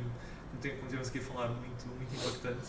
como 0.51 0.61
tivemos 0.87 1.07
aqui 1.09 1.19
a 1.19 1.21
falar, 1.21 1.47
muito, 1.49 1.87
muito 1.87 2.15
impactante. 2.15 2.67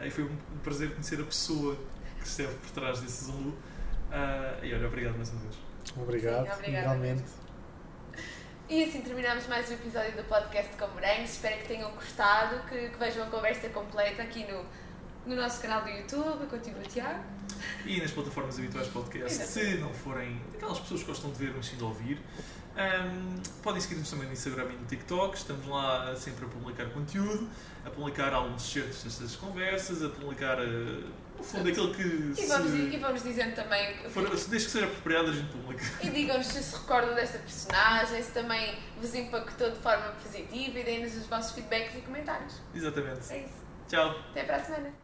Uh, 0.00 0.04
e 0.06 0.10
foi 0.10 0.24
um, 0.24 0.28
um 0.54 0.58
prazer 0.62 0.90
conhecer 0.90 1.20
a 1.20 1.24
pessoa 1.24 1.76
que 2.20 2.26
esteve 2.26 2.54
por 2.54 2.70
trás 2.70 3.00
desse 3.00 3.24
Zulu. 3.24 3.50
Uh, 3.50 4.64
e 4.64 4.74
olha, 4.74 4.86
obrigado 4.86 5.16
mais 5.16 5.30
uma 5.30 5.40
vez. 5.40 5.54
Obrigado, 5.96 6.46
Sim, 6.46 6.52
obrigada 6.52 6.84
igualmente. 6.94 7.22
E 8.68 8.84
assim 8.84 9.02
terminamos 9.02 9.46
mais 9.48 9.68
um 9.70 9.74
episódio 9.74 10.12
do 10.12 10.24
podcast 10.24 10.74
com 10.76 10.86
Morangos. 10.88 11.30
Espero 11.30 11.58
que 11.58 11.68
tenham 11.68 11.90
gostado, 11.92 12.66
que, 12.68 12.88
que 12.88 12.98
vejam 12.98 13.24
a 13.24 13.26
conversa 13.26 13.68
completa 13.68 14.22
aqui 14.22 14.46
no, 14.50 14.64
no 15.26 15.36
nosso 15.36 15.60
canal 15.60 15.82
do 15.82 15.90
YouTube. 15.90 16.46
Continua, 16.46 16.82
Tiago. 16.82 17.22
E 17.84 18.00
nas 18.00 18.10
plataformas 18.12 18.58
habituais 18.58 18.86
de 18.86 18.92
podcast, 18.92 19.42
Exatamente. 19.42 19.74
se 19.74 19.80
não 19.80 19.92
forem 19.92 20.40
aquelas 20.54 20.80
pessoas 20.80 21.00
que 21.02 21.06
gostam 21.06 21.30
de 21.32 21.38
ver, 21.38 21.52
mas 21.54 21.66
sim 21.66 21.76
de 21.76 21.84
ouvir, 21.84 22.18
um, 22.76 23.42
podem 23.62 23.80
seguir-nos 23.80 24.10
também 24.10 24.26
no 24.26 24.32
Instagram 24.32 24.70
e 24.70 24.76
no 24.76 24.86
TikTok. 24.86 25.36
Estamos 25.36 25.66
lá 25.66 26.14
sempre 26.16 26.46
a 26.46 26.48
publicar 26.48 26.86
conteúdo, 26.90 27.48
a 27.84 27.90
publicar 27.90 28.32
alguns 28.32 28.62
certos 28.62 29.02
destas 29.04 29.36
conversas, 29.36 30.02
a 30.02 30.08
publicar, 30.08 30.58
uh, 30.58 31.04
no 31.36 31.42
fundo, 31.44 31.68
aquilo 31.68 31.94
que. 31.94 32.02
E 32.02 32.46
vamos, 32.46 32.70
se 32.70 32.76
e 32.78 32.98
vamos 32.98 33.22
dizendo 33.22 33.54
também. 33.54 33.96
que- 33.98 34.08
for- 34.08 34.28
desde 34.28 34.50
que 34.56 34.60
seja 34.70 34.86
apropriado, 34.86 35.30
a 35.30 35.32
gente 35.32 35.48
publica. 35.52 35.84
E 36.02 36.10
digam-nos 36.10 36.46
se 36.46 36.62
se 36.62 36.76
recordam 36.76 37.14
desta 37.14 37.38
personagem, 37.38 38.22
se 38.22 38.30
também 38.32 38.78
vos 39.00 39.14
impactou 39.14 39.70
de 39.70 39.78
forma 39.78 40.10
positiva 40.22 40.78
e 40.78 40.84
deem-nos 40.84 41.14
os 41.16 41.26
vossos 41.26 41.52
feedbacks 41.52 41.96
e 41.96 42.00
comentários. 42.02 42.54
Exatamente. 42.74 43.32
É 43.32 43.38
isso. 43.44 43.62
Tchau. 43.88 44.10
Até 44.30 44.44
para 44.44 44.56
a 44.56 44.64
semana. 44.64 45.01